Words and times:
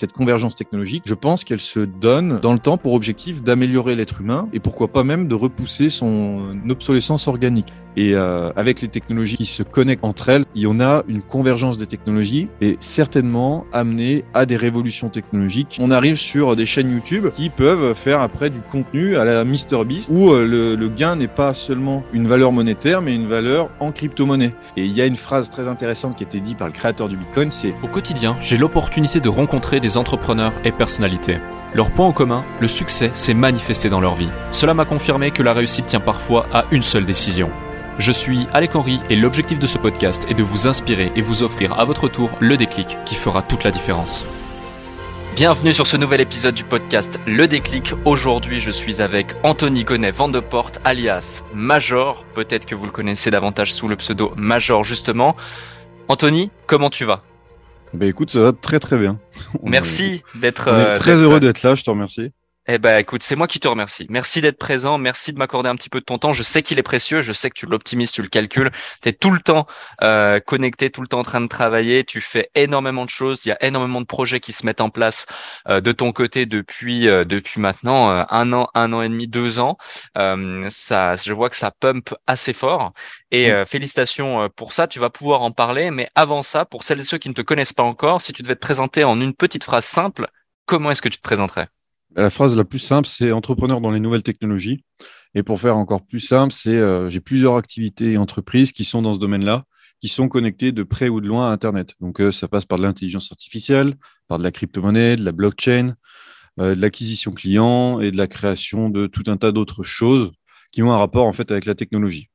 Cette 0.00 0.12
convergence 0.12 0.54
technologique, 0.54 1.02
je 1.06 1.14
pense 1.14 1.42
qu'elle 1.42 1.58
se 1.58 1.80
donne 1.80 2.38
dans 2.38 2.52
le 2.52 2.60
temps 2.60 2.76
pour 2.76 2.92
objectif 2.94 3.42
d'améliorer 3.42 3.96
l'être 3.96 4.20
humain 4.20 4.48
et 4.52 4.60
pourquoi 4.60 4.86
pas 4.86 5.02
même 5.02 5.26
de 5.26 5.34
repousser 5.34 5.90
son 5.90 6.56
obsolescence 6.70 7.26
organique. 7.26 7.72
Et 7.98 8.14
euh, 8.14 8.50
avec 8.54 8.80
les 8.80 8.86
technologies 8.86 9.36
qui 9.36 9.44
se 9.44 9.64
connectent 9.64 10.04
entre 10.04 10.28
elles, 10.28 10.44
il 10.54 10.62
y 10.62 10.66
en 10.68 10.78
a 10.78 11.02
une 11.08 11.20
convergence 11.20 11.78
des 11.78 11.86
technologies 11.86 12.46
et 12.60 12.76
certainement 12.78 13.66
amener 13.72 14.22
à 14.34 14.46
des 14.46 14.56
révolutions 14.56 15.08
technologiques. 15.08 15.78
On 15.80 15.90
arrive 15.90 16.14
sur 16.14 16.54
des 16.54 16.64
chaînes 16.64 16.92
YouTube 16.92 17.26
qui 17.34 17.50
peuvent 17.50 17.94
faire 17.94 18.22
après 18.22 18.50
du 18.50 18.60
contenu 18.60 19.16
à 19.16 19.24
la 19.24 19.44
MrBeast 19.44 20.12
où 20.12 20.30
euh, 20.30 20.46
le, 20.46 20.76
le 20.76 20.88
gain 20.88 21.16
n'est 21.16 21.26
pas 21.26 21.54
seulement 21.54 22.04
une 22.12 22.28
valeur 22.28 22.52
monétaire 22.52 23.02
mais 23.02 23.16
une 23.16 23.26
valeur 23.26 23.68
en 23.80 23.90
crypto-monnaie. 23.90 24.54
Et 24.76 24.84
il 24.84 24.92
y 24.92 25.00
a 25.00 25.06
une 25.06 25.16
phrase 25.16 25.50
très 25.50 25.66
intéressante 25.66 26.14
qui 26.14 26.22
a 26.22 26.26
été 26.28 26.38
dite 26.38 26.58
par 26.58 26.68
le 26.68 26.72
créateur 26.72 27.08
du 27.08 27.16
Bitcoin, 27.16 27.50
c'est 27.50 27.74
Au 27.82 27.88
quotidien, 27.88 28.36
j'ai 28.40 28.58
l'opportunité 28.58 29.18
de 29.18 29.28
rencontrer 29.28 29.80
des 29.80 29.98
entrepreneurs 29.98 30.52
et 30.64 30.70
personnalités. 30.70 31.38
Leur 31.74 31.90
point 31.90 32.06
en 32.06 32.12
commun, 32.12 32.44
le 32.60 32.68
succès 32.68 33.10
s'est 33.12 33.34
manifesté 33.34 33.90
dans 33.90 34.00
leur 34.00 34.14
vie. 34.14 34.30
Cela 34.52 34.72
m'a 34.72 34.84
confirmé 34.84 35.32
que 35.32 35.42
la 35.42 35.52
réussite 35.52 35.86
tient 35.86 35.98
parfois 35.98 36.46
à 36.52 36.64
une 36.70 36.82
seule 36.82 37.04
décision. 37.04 37.50
Je 37.98 38.12
suis 38.12 38.46
Alec 38.54 38.76
Henry 38.76 39.00
et 39.10 39.16
l'objectif 39.16 39.58
de 39.58 39.66
ce 39.66 39.76
podcast 39.76 40.24
est 40.30 40.34
de 40.34 40.44
vous 40.44 40.68
inspirer 40.68 41.10
et 41.16 41.20
vous 41.20 41.42
offrir 41.42 41.72
à 41.80 41.84
votre 41.84 42.08
tour 42.08 42.30
le 42.38 42.56
déclic 42.56 42.96
qui 43.04 43.16
fera 43.16 43.42
toute 43.42 43.64
la 43.64 43.72
différence. 43.72 44.24
Bienvenue 45.34 45.74
sur 45.74 45.84
ce 45.88 45.96
nouvel 45.96 46.20
épisode 46.20 46.54
du 46.54 46.62
podcast 46.62 47.18
Le 47.26 47.48
Déclic. 47.48 47.94
Aujourd'hui, 48.04 48.60
je 48.60 48.70
suis 48.70 49.02
avec 49.02 49.34
Anthony 49.42 49.82
Gonnet 49.82 50.12
Vandeport, 50.12 50.70
alias 50.84 51.42
Major. 51.52 52.24
Peut-être 52.36 52.66
que 52.66 52.76
vous 52.76 52.84
le 52.84 52.92
connaissez 52.92 53.32
davantage 53.32 53.72
sous 53.72 53.88
le 53.88 53.96
pseudo 53.96 54.32
Major, 54.36 54.84
justement. 54.84 55.34
Anthony, 56.06 56.52
comment 56.68 56.90
tu 56.90 57.04
vas? 57.04 57.24
Ben 57.94 58.08
écoute, 58.08 58.30
ça 58.30 58.40
va 58.40 58.52
très 58.52 58.78
très 58.78 58.96
bien. 58.96 59.18
Merci 59.64 60.22
d'être. 60.36 60.68
Est 60.68 60.98
très 60.98 61.16
heureux 61.16 61.40
d'être 61.40 61.64
là, 61.64 61.74
je 61.74 61.82
te 61.82 61.90
remercie. 61.90 62.30
Eh 62.70 62.76
ben, 62.76 62.98
écoute, 62.98 63.22
c'est 63.22 63.34
moi 63.34 63.46
qui 63.46 63.60
te 63.60 63.66
remercie. 63.66 64.06
Merci 64.10 64.42
d'être 64.42 64.58
présent. 64.58 64.98
Merci 64.98 65.32
de 65.32 65.38
m'accorder 65.38 65.70
un 65.70 65.74
petit 65.74 65.88
peu 65.88 66.00
de 66.00 66.04
ton 66.04 66.18
temps. 66.18 66.34
Je 66.34 66.42
sais 66.42 66.62
qu'il 66.62 66.78
est 66.78 66.82
précieux. 66.82 67.22
Je 67.22 67.32
sais 67.32 67.48
que 67.48 67.58
tu 67.58 67.64
l'optimises, 67.64 68.12
tu 68.12 68.20
le 68.20 68.28
calcules. 68.28 68.70
Tu 69.00 69.08
es 69.08 69.14
tout 69.14 69.30
le 69.30 69.40
temps 69.40 69.66
euh, 70.02 70.38
connecté, 70.38 70.90
tout 70.90 71.00
le 71.00 71.08
temps 71.08 71.20
en 71.20 71.22
train 71.22 71.40
de 71.40 71.46
travailler. 71.46 72.04
Tu 72.04 72.20
fais 72.20 72.50
énormément 72.54 73.06
de 73.06 73.10
choses. 73.10 73.46
Il 73.46 73.48
y 73.48 73.52
a 73.52 73.64
énormément 73.64 74.02
de 74.02 74.06
projets 74.06 74.38
qui 74.38 74.52
se 74.52 74.66
mettent 74.66 74.82
en 74.82 74.90
place 74.90 75.24
euh, 75.70 75.80
de 75.80 75.92
ton 75.92 76.12
côté 76.12 76.44
depuis 76.44 77.08
euh, 77.08 77.24
depuis 77.24 77.58
maintenant 77.58 78.10
euh, 78.10 78.24
un 78.28 78.52
an, 78.52 78.68
un 78.74 78.92
an 78.92 79.00
et 79.00 79.08
demi, 79.08 79.28
deux 79.28 79.60
ans. 79.60 79.78
Euh, 80.18 80.66
ça, 80.68 81.16
je 81.16 81.32
vois 81.32 81.48
que 81.48 81.56
ça 81.56 81.70
pump 81.70 82.14
assez 82.26 82.52
fort. 82.52 82.92
Et 83.30 83.50
euh, 83.50 83.64
félicitations 83.64 84.50
pour 84.50 84.74
ça. 84.74 84.86
Tu 84.86 84.98
vas 84.98 85.08
pouvoir 85.08 85.40
en 85.40 85.52
parler. 85.52 85.90
Mais 85.90 86.10
avant 86.14 86.42
ça, 86.42 86.66
pour 86.66 86.84
celles 86.84 87.00
et 87.00 87.04
ceux 87.04 87.16
qui 87.16 87.30
ne 87.30 87.34
te 87.34 87.40
connaissent 87.40 87.72
pas 87.72 87.82
encore, 87.82 88.20
si 88.20 88.34
tu 88.34 88.42
devais 88.42 88.56
te 88.56 88.60
présenter 88.60 89.04
en 89.04 89.18
une 89.22 89.32
petite 89.32 89.64
phrase 89.64 89.86
simple, 89.86 90.28
comment 90.66 90.90
est-ce 90.90 91.00
que 91.00 91.08
tu 91.08 91.16
te 91.16 91.22
présenterais? 91.22 91.68
La 92.16 92.30
phrase 92.30 92.56
la 92.56 92.64
plus 92.64 92.78
simple, 92.78 93.06
c'est 93.06 93.32
entrepreneur 93.32 93.80
dans 93.80 93.90
les 93.90 94.00
nouvelles 94.00 94.22
technologies. 94.22 94.84
Et 95.34 95.42
pour 95.42 95.60
faire 95.60 95.76
encore 95.76 96.04
plus 96.04 96.20
simple, 96.20 96.52
c'est 96.52 96.76
euh, 96.76 97.10
j'ai 97.10 97.20
plusieurs 97.20 97.56
activités 97.56 98.12
et 98.12 98.18
entreprises 98.18 98.72
qui 98.72 98.84
sont 98.84 99.02
dans 99.02 99.14
ce 99.14 99.20
domaine-là, 99.20 99.64
qui 100.00 100.08
sont 100.08 100.28
connectées 100.28 100.72
de 100.72 100.82
près 100.82 101.08
ou 101.08 101.20
de 101.20 101.28
loin 101.28 101.50
à 101.50 101.52
Internet. 101.52 101.94
Donc 102.00 102.20
euh, 102.20 102.32
ça 102.32 102.48
passe 102.48 102.64
par 102.64 102.78
de 102.78 102.84
l'intelligence 102.84 103.30
artificielle, 103.30 103.94
par 104.26 104.38
de 104.38 104.42
la 104.42 104.50
crypto-monnaie, 104.50 105.16
de 105.16 105.24
la 105.24 105.32
blockchain, 105.32 105.94
euh, 106.60 106.74
de 106.74 106.80
l'acquisition 106.80 107.32
client 107.32 108.00
et 108.00 108.10
de 108.10 108.16
la 108.16 108.26
création 108.26 108.88
de 108.88 109.06
tout 109.06 109.24
un 109.26 109.36
tas 109.36 109.52
d'autres 109.52 109.82
choses 109.82 110.32
qui 110.72 110.82
ont 110.82 110.92
un 110.92 110.96
rapport 110.96 111.26
en 111.26 111.32
fait 111.32 111.50
avec 111.50 111.66
la 111.66 111.74
technologie. 111.74 112.27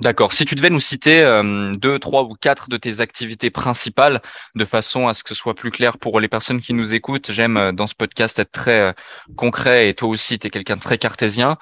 D'accord. 0.00 0.32
Si 0.32 0.44
tu 0.44 0.56
devais 0.56 0.70
nous 0.70 0.80
citer 0.80 1.22
euh, 1.22 1.70
deux, 1.74 1.98
trois 2.00 2.24
ou 2.24 2.34
quatre 2.34 2.68
de 2.68 2.76
tes 2.76 3.00
activités 3.00 3.50
principales, 3.50 4.20
de 4.56 4.64
façon 4.64 5.06
à 5.06 5.14
ce 5.14 5.22
que 5.22 5.28
ce 5.28 5.34
soit 5.36 5.54
plus 5.54 5.70
clair 5.70 5.96
pour 5.96 6.18
les 6.18 6.26
personnes 6.26 6.60
qui 6.60 6.74
nous 6.74 6.92
écoutent, 6.92 7.30
j'aime 7.30 7.56
euh, 7.56 7.70
dans 7.72 7.86
ce 7.86 7.94
podcast 7.94 8.38
être 8.40 8.50
très 8.50 8.80
euh, 8.80 8.92
concret 9.36 9.88
et 9.88 9.94
toi 9.94 10.08
aussi, 10.08 10.40
tu 10.40 10.48
es 10.48 10.50
quelqu'un 10.50 10.74
de 10.74 10.80
très 10.80 10.98
cartésien. 10.98 11.56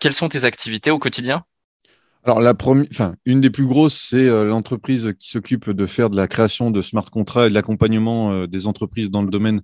Quelles 0.00 0.14
sont 0.14 0.28
tes 0.28 0.44
activités 0.44 0.90
au 0.90 0.98
quotidien? 0.98 1.44
Alors, 2.24 2.40
la 2.40 2.52
première, 2.52 2.88
enfin, 2.90 3.14
une 3.24 3.40
des 3.40 3.50
plus 3.50 3.66
grosses, 3.66 4.08
c'est 4.10 4.26
l'entreprise 4.26 5.14
qui 5.18 5.30
s'occupe 5.30 5.70
de 5.70 5.86
faire 5.86 6.10
de 6.10 6.16
la 6.16 6.26
création 6.26 6.70
de 6.70 6.82
smart 6.82 7.08
contracts 7.10 7.46
et 7.46 7.50
de 7.50 7.54
l'accompagnement 7.54 8.46
des 8.46 8.66
entreprises 8.66 9.10
dans 9.10 9.22
le 9.22 9.30
domaine 9.30 9.62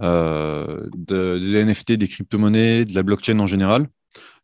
de- 0.00 1.38
des 1.38 1.64
NFT, 1.64 1.92
des 1.92 2.08
crypto-monnaies, 2.08 2.84
de 2.84 2.94
la 2.94 3.02
blockchain 3.02 3.38
en 3.40 3.46
général. 3.46 3.88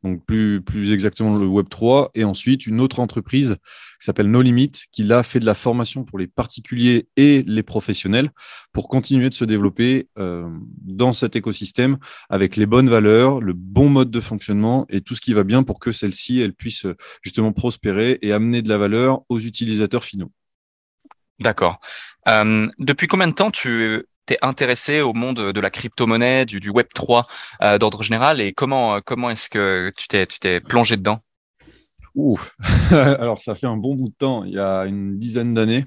Donc, 0.02 0.24
plus, 0.26 0.60
plus 0.60 0.92
exactement 0.92 1.36
le 1.38 1.46
Web3. 1.46 2.10
Et 2.14 2.24
ensuite, 2.24 2.66
une 2.66 2.80
autre 2.80 3.00
entreprise 3.00 3.56
qui 4.00 4.04
s'appelle 4.04 4.30
No 4.30 4.42
Limit, 4.42 4.72
qui 4.90 5.04
là 5.04 5.22
fait 5.22 5.40
de 5.40 5.46
la 5.46 5.54
formation 5.54 6.04
pour 6.04 6.18
les 6.18 6.26
particuliers 6.26 7.08
et 7.16 7.42
les 7.46 7.62
professionnels 7.62 8.30
pour 8.72 8.88
continuer 8.88 9.28
de 9.28 9.34
se 9.34 9.44
développer 9.44 10.08
euh, 10.18 10.48
dans 10.82 11.12
cet 11.12 11.36
écosystème 11.36 11.98
avec 12.28 12.56
les 12.56 12.66
bonnes 12.66 12.90
valeurs, 12.90 13.40
le 13.40 13.52
bon 13.52 13.88
mode 13.88 14.10
de 14.10 14.20
fonctionnement 14.20 14.86
et 14.88 15.00
tout 15.00 15.14
ce 15.14 15.20
qui 15.20 15.34
va 15.34 15.44
bien 15.44 15.62
pour 15.62 15.78
que 15.78 15.92
celle-ci, 15.92 16.40
elle 16.40 16.54
puisse 16.54 16.86
justement 17.22 17.52
prospérer 17.52 18.18
et 18.22 18.32
amener 18.32 18.62
de 18.62 18.68
la 18.68 18.78
valeur 18.78 19.22
aux 19.28 19.38
utilisateurs 19.38 20.04
finaux. 20.04 20.32
D'accord. 21.40 21.80
Euh, 22.28 22.68
depuis 22.78 23.06
combien 23.06 23.28
de 23.28 23.34
temps 23.34 23.50
tu 23.50 24.04
t'es 24.26 24.36
intéressé 24.42 25.00
au 25.00 25.12
monde 25.12 25.52
de 25.52 25.60
la 25.60 25.70
crypto-monnaie, 25.70 26.44
du, 26.46 26.70
Web 26.70 26.86
3 26.94 27.26
euh, 27.62 27.78
d'ordre 27.78 28.02
général 28.02 28.40
et 28.40 28.52
comment, 28.52 28.96
euh, 28.96 29.00
comment 29.04 29.30
est-ce 29.30 29.48
que 29.48 29.92
tu 29.96 30.08
t'es, 30.08 30.26
tu 30.26 30.38
t'es 30.38 30.60
plongé 30.60 30.96
dedans? 30.96 31.20
Ouh. 32.14 32.38
Alors, 32.90 33.40
ça 33.40 33.54
fait 33.54 33.66
un 33.66 33.76
bon 33.76 33.94
bout 33.94 34.08
de 34.08 34.14
temps, 34.14 34.44
il 34.44 34.52
y 34.52 34.58
a 34.58 34.82
une 34.82 35.18
dizaine 35.18 35.54
d'années. 35.54 35.84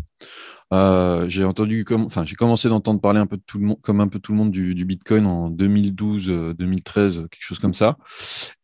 Euh, 0.74 1.29
j'ai 1.29 1.44
entendu, 1.44 1.85
comme, 1.85 2.06
enfin, 2.06 2.25
j'ai 2.25 2.35
commencé 2.35 2.68
d'entendre 2.68 3.00
parler 3.00 3.19
un 3.19 3.28
peu 3.28 3.38
tout 3.45 3.59
le 3.59 3.75
comme 3.75 4.01
un 4.01 4.07
peu 4.07 4.19
tout 4.19 4.31
le 4.31 4.40
monde 4.40 4.50
du, 4.50 4.74
Bitcoin 4.85 5.28
en 5.28 5.50
2012, 5.51 6.29
euh, 6.29 6.53
2013, 6.56 7.28
quelque 7.29 7.44
chose 7.44 7.59
comme 7.59 7.75
ça. 7.75 7.97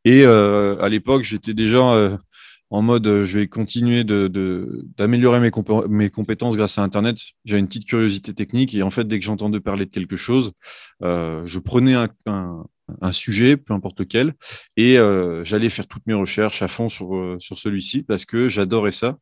Et 0.04 0.26
à 0.26 0.90
l'époque, 0.90 1.24
j'étais 1.24 1.54
déjà 1.54 2.18
en 2.72 2.82
mode, 2.82 3.06
euh, 3.06 3.26
je 3.26 3.40
vais 3.40 3.48
continuer 3.48 4.06
d'améliorer 4.06 5.42
mes, 5.42 5.50
compé- 5.50 5.88
mes 5.90 6.10
compétences 6.10 6.56
grâce 6.56 6.78
à 6.78 6.84
Internet. 6.84 7.18
J'ai 7.44 7.58
une 7.58 7.68
petite 7.68 7.86
curiosité 7.86 8.34
technique 8.34 8.74
et 8.74 8.82
en 8.82 8.90
fait, 8.90 9.06
dès 9.08 9.20
que 9.20 9.26
j'entendais 9.26 9.60
parler 9.60 9.86
de 9.86 9.92
quelque 9.92 10.16
chose, 10.16 10.54
euh, 11.04 11.42
je 11.46 11.60
prenais 11.60 11.96
un, 11.96 12.64
sujet, 13.12 13.58
peu 13.58 13.74
importe 13.74 14.00
lequel, 14.00 14.34
et 14.78 14.98
euh, 14.98 15.44
j'allais 15.44 15.70
faire 15.70 15.88
toutes 15.88 16.08
mes 16.08 16.14
recherches 16.14 16.62
à 16.62 16.68
fond 16.70 16.88
sur, 16.90 17.38
sur 17.40 17.58
celui-ci 17.58 18.04
parce 18.04 18.26
que 18.26 18.48
j'adorais 18.48 18.92
ça. 18.92 19.18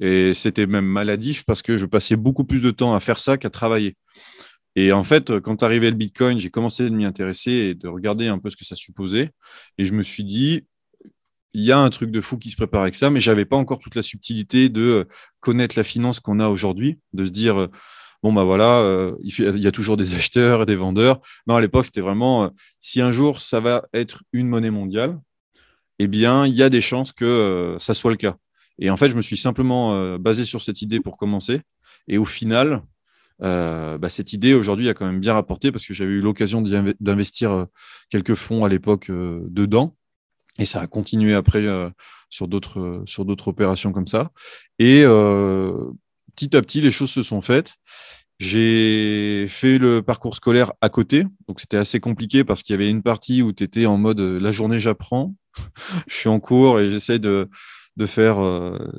Et 0.00 0.32
c'était 0.32 0.66
même 0.66 0.86
maladif 0.86 1.44
parce 1.44 1.60
que 1.60 1.76
je 1.76 1.84
passais 1.84 2.16
beaucoup 2.16 2.44
plus 2.44 2.62
de 2.62 2.70
temps 2.70 2.94
à 2.94 3.00
faire 3.00 3.18
ça 3.18 3.36
qu'à 3.36 3.50
travailler. 3.50 3.96
Et 4.76 4.92
en 4.92 5.04
fait, 5.04 5.40
quand 5.40 5.62
arrivait 5.62 5.90
le 5.90 5.96
Bitcoin, 5.96 6.38
j'ai 6.38 6.50
commencé 6.50 6.88
de 6.88 6.94
m'y 6.94 7.04
intéresser 7.04 7.50
et 7.52 7.74
de 7.74 7.88
regarder 7.88 8.28
un 8.28 8.38
peu 8.38 8.48
ce 8.48 8.56
que 8.56 8.64
ça 8.64 8.76
supposait. 8.76 9.30
Et 9.76 9.84
je 9.84 9.92
me 9.92 10.02
suis 10.02 10.24
dit, 10.24 10.64
il 11.52 11.64
y 11.64 11.72
a 11.72 11.78
un 11.78 11.90
truc 11.90 12.10
de 12.10 12.20
fou 12.20 12.38
qui 12.38 12.50
se 12.50 12.56
prépare 12.56 12.82
avec 12.82 12.94
ça, 12.94 13.10
mais 13.10 13.20
j'avais 13.20 13.44
pas 13.44 13.56
encore 13.56 13.78
toute 13.78 13.94
la 13.94 14.02
subtilité 14.02 14.68
de 14.68 14.82
euh, 14.82 15.04
connaître 15.40 15.76
la 15.76 15.84
finance 15.84 16.20
qu'on 16.20 16.40
a 16.40 16.48
aujourd'hui, 16.48 16.98
de 17.12 17.24
se 17.24 17.30
dire, 17.30 17.60
euh, 17.60 17.66
bon, 18.22 18.32
bah 18.32 18.44
voilà, 18.44 18.80
euh, 18.80 19.16
il 19.20 19.60
y 19.60 19.66
a 19.66 19.72
toujours 19.72 19.96
des 19.96 20.14
acheteurs 20.14 20.62
et 20.62 20.66
des 20.66 20.76
vendeurs. 20.76 21.20
Non, 21.46 21.56
à 21.56 21.60
l'époque, 21.60 21.86
c'était 21.86 22.00
vraiment, 22.00 22.50
si 22.78 23.00
un 23.00 23.10
jour 23.10 23.40
ça 23.40 23.60
va 23.60 23.84
être 23.92 24.22
une 24.32 24.48
monnaie 24.48 24.70
mondiale, 24.70 25.18
eh 25.98 26.06
bien, 26.06 26.46
il 26.46 26.54
y 26.54 26.62
a 26.62 26.70
des 26.70 26.80
chances 26.80 27.12
que 27.12 27.76
ça 27.78 27.94
soit 27.94 28.10
le 28.10 28.16
cas. 28.16 28.36
Et 28.78 28.88
en 28.90 28.96
fait, 28.96 29.10
je 29.10 29.16
me 29.16 29.22
suis 29.22 29.36
simplement 29.36 30.18
basé 30.18 30.44
sur 30.44 30.62
cette 30.62 30.80
idée 30.80 31.00
pour 31.00 31.18
commencer. 31.18 31.60
Et 32.08 32.16
au 32.16 32.24
final, 32.24 32.82
bah, 33.40 34.08
cette 34.08 34.32
idée 34.32 34.54
aujourd'hui 34.54 34.88
a 34.88 34.94
quand 34.94 35.04
même 35.04 35.20
bien 35.20 35.34
rapporté 35.34 35.70
parce 35.70 35.84
que 35.84 35.92
j'avais 35.92 36.12
eu 36.12 36.22
l'occasion 36.22 36.62
d'investir 37.00 37.66
quelques 38.08 38.34
fonds 38.34 38.64
à 38.64 38.70
l'époque 38.70 39.10
dedans. 39.10 39.94
Et 40.60 40.66
ça 40.66 40.82
a 40.82 40.86
continué 40.86 41.34
après 41.34 41.64
euh, 41.64 41.88
sur 42.28 42.46
d'autres 42.46 42.80
euh, 42.80 43.02
sur 43.06 43.24
d'autres 43.24 43.48
opérations 43.48 43.92
comme 43.92 44.06
ça. 44.06 44.30
Et 44.78 45.02
euh, 45.04 45.90
petit 46.36 46.54
à 46.54 46.60
petit, 46.60 46.82
les 46.82 46.90
choses 46.90 47.10
se 47.10 47.22
sont 47.22 47.40
faites. 47.40 47.74
J'ai 48.38 49.46
fait 49.48 49.78
le 49.78 50.02
parcours 50.02 50.36
scolaire 50.36 50.72
à 50.82 50.90
côté, 50.90 51.24
donc 51.48 51.60
c'était 51.60 51.78
assez 51.78 51.98
compliqué 51.98 52.44
parce 52.44 52.62
qu'il 52.62 52.74
y 52.74 52.78
avait 52.78 52.88
une 52.88 53.02
partie 53.02 53.42
où 53.42 53.52
tu 53.52 53.64
étais 53.64 53.86
en 53.86 53.96
mode 53.96 54.20
la 54.20 54.52
journée 54.52 54.78
j'apprends, 54.78 55.34
je 56.08 56.14
suis 56.14 56.28
en 56.28 56.40
cours 56.40 56.80
et 56.80 56.90
j'essaie 56.90 57.18
de, 57.18 57.50
de 57.98 58.06
faire 58.06 58.38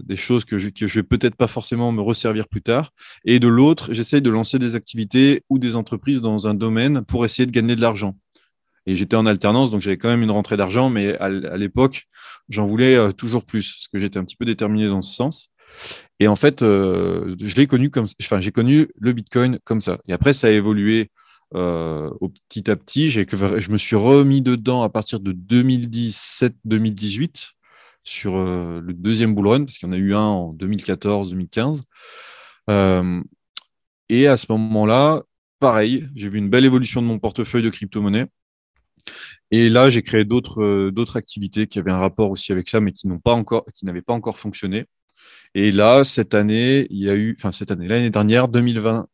des 0.03 0.15
choses 0.15 0.45
que 0.45 0.59
je, 0.59 0.69
que 0.69 0.85
je 0.85 0.99
vais 0.99 1.03
peut-être 1.03 1.35
pas 1.35 1.47
forcément 1.47 1.91
me 1.91 2.01
resservir 2.01 2.47
plus 2.47 2.61
tard. 2.61 2.91
Et 3.25 3.39
de 3.39 3.47
l'autre, 3.47 3.91
j'essaie 3.95 4.21
de 4.21 4.29
lancer 4.29 4.59
des 4.59 4.75
activités 4.75 5.43
ou 5.49 5.57
des 5.57 5.75
entreprises 5.75 6.21
dans 6.21 6.47
un 6.47 6.53
domaine 6.53 7.03
pour 7.05 7.25
essayer 7.25 7.47
de 7.47 7.51
gagner 7.51 7.75
de 7.75 7.81
l'argent. 7.81 8.15
Et 8.87 8.95
j'étais 8.95 9.15
en 9.15 9.25
alternance, 9.25 9.71
donc 9.71 9.81
j'avais 9.81 9.97
quand 9.97 10.09
même 10.09 10.23
une 10.23 10.31
rentrée 10.31 10.57
d'argent, 10.57 10.89
mais 10.89 11.15
à, 11.17 11.29
l'époque, 11.57 12.07
j'en 12.49 12.65
voulais 12.65 12.95
euh, 12.95 13.11
toujours 13.11 13.45
plus, 13.45 13.73
parce 13.73 13.87
que 13.87 13.99
j'étais 13.99 14.17
un 14.17 14.23
petit 14.23 14.35
peu 14.35 14.45
déterminé 14.45 14.87
dans 14.87 15.01
ce 15.01 15.13
sens. 15.13 15.49
Et 16.19 16.27
en 16.27 16.35
fait, 16.35 16.63
euh, 16.63 17.35
je 17.41 17.55
l'ai 17.55 17.67
connu 17.67 17.89
comme, 17.89 18.07
enfin, 18.21 18.41
j'ai 18.41 18.51
connu 18.51 18.87
le 18.99 19.13
Bitcoin 19.13 19.59
comme 19.63 19.81
ça. 19.81 19.99
Et 20.07 20.13
après, 20.13 20.33
ça 20.33 20.47
a 20.47 20.51
évolué 20.51 21.11
euh, 21.53 22.09
au 22.19 22.29
petit 22.29 22.69
à 22.69 22.75
petit. 22.75 23.09
J'ai, 23.09 23.25
je 23.29 23.71
me 23.71 23.77
suis 23.77 23.95
remis 23.95 24.41
dedans 24.41 24.83
à 24.83 24.89
partir 24.89 25.19
de 25.19 25.33
2017-2018 25.33 27.51
sur 28.03 28.35
le 28.35 28.93
deuxième 28.93 29.35
bull 29.35 29.47
run, 29.47 29.65
parce 29.65 29.77
qu'il 29.77 29.87
y 29.87 29.91
en 29.91 29.93
a 29.93 29.97
eu 29.97 30.15
un 30.15 30.21
en 30.21 30.53
2014-2015. 30.55 31.81
Euh, 32.69 33.21
et 34.09 34.27
à 34.27 34.37
ce 34.37 34.45
moment-là, 34.49 35.23
pareil, 35.59 36.07
j'ai 36.15 36.29
vu 36.29 36.37
une 36.37 36.49
belle 36.49 36.65
évolution 36.65 37.01
de 37.01 37.07
mon 37.07 37.19
portefeuille 37.19 37.63
de 37.63 37.69
crypto-monnaie. 37.69 38.27
Et 39.51 39.69
là, 39.69 39.89
j'ai 39.89 40.01
créé 40.01 40.25
d'autres 40.25 40.62
euh, 40.62 40.92
d'autres 40.92 41.18
activités 41.18 41.68
qui 41.68 41.80
avaient 41.80 41.92
un 41.92 42.00
rapport 42.00 42.31
aussi 42.31 42.51
avec 42.51 42.68
ça, 42.69 42.80
mais 42.80 42.92
qui 42.92 43.07
n'ont 43.07 43.19
pas 43.19 43.33
encore, 43.33 43.65
qui 43.74 43.86
n'avaient 43.86 44.01
pas 44.01 44.13
encore 44.13 44.39
fonctionné. 44.39 44.86
Et 45.53 45.71
là, 45.71 46.03
cette 46.03 46.33
année, 46.33 46.88
il 46.89 47.00
y 47.00 47.09
a 47.09 47.15
eu, 47.15 47.36
enfin 47.38 47.51
cette 47.51 47.71
année, 47.71 47.88
l'année 47.88 48.09
dernière, 48.09 48.48
2020, 48.48 49.07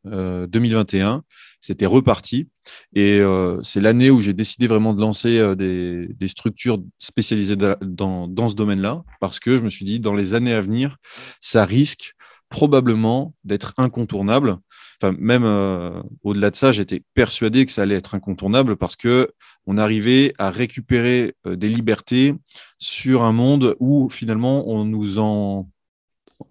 2021, 0.48 1.16
euh, 1.16 1.22
c'était 1.62 1.88
reparti. 1.88 2.48
Et 2.94 3.19
euh, 3.19 3.62
c'est 3.63 3.80
l'année 3.81 4.12
où 4.12 4.22
j'ai 4.22 4.34
décidé 4.34 4.68
vraiment 4.68 4.94
de 4.94 5.01
lancer 5.01 5.56
des, 5.56 6.07
des, 6.13 6.28
structures 6.28 6.80
spécialisées 7.00 7.56
dans, 7.56 8.28
dans 8.28 8.50
ce 8.50 8.56
domaine-là, 8.56 9.04
parce 9.19 9.39
que 9.39 9.57
je 9.57 9.63
me 9.63 9.69
suis 9.69 9.86
dit, 9.86 10.00
dans 10.00 10.13
les 10.13 10.36
années 10.36 10.54
à 10.54 10.62
venir, 10.62 10.98
ça 11.42 11.66
risque 11.66 12.13
probablement 12.50 13.34
d'être 13.44 13.74
incontournable. 13.78 14.57
Enfin, 15.01 15.15
même 15.19 15.44
euh, 15.44 16.01
au-delà 16.23 16.49
de 16.49 16.55
ça, 16.55 16.71
j'étais 16.71 17.03
persuadé 17.13 17.65
que 17.65 17.71
ça 17.71 17.83
allait 17.83 17.95
être 17.95 18.15
incontournable 18.15 18.77
parce 18.77 18.95
que 18.95 19.31
on 19.67 19.77
arrivait 19.77 20.33
à 20.39 20.49
récupérer 20.49 21.35
euh, 21.45 21.55
des 21.55 21.69
libertés 21.69 22.33
sur 22.79 23.23
un 23.23 23.31
monde 23.31 23.75
où 23.79 24.09
finalement 24.09 24.67
on 24.67 24.85
nous 24.85 25.19
en 25.19 25.69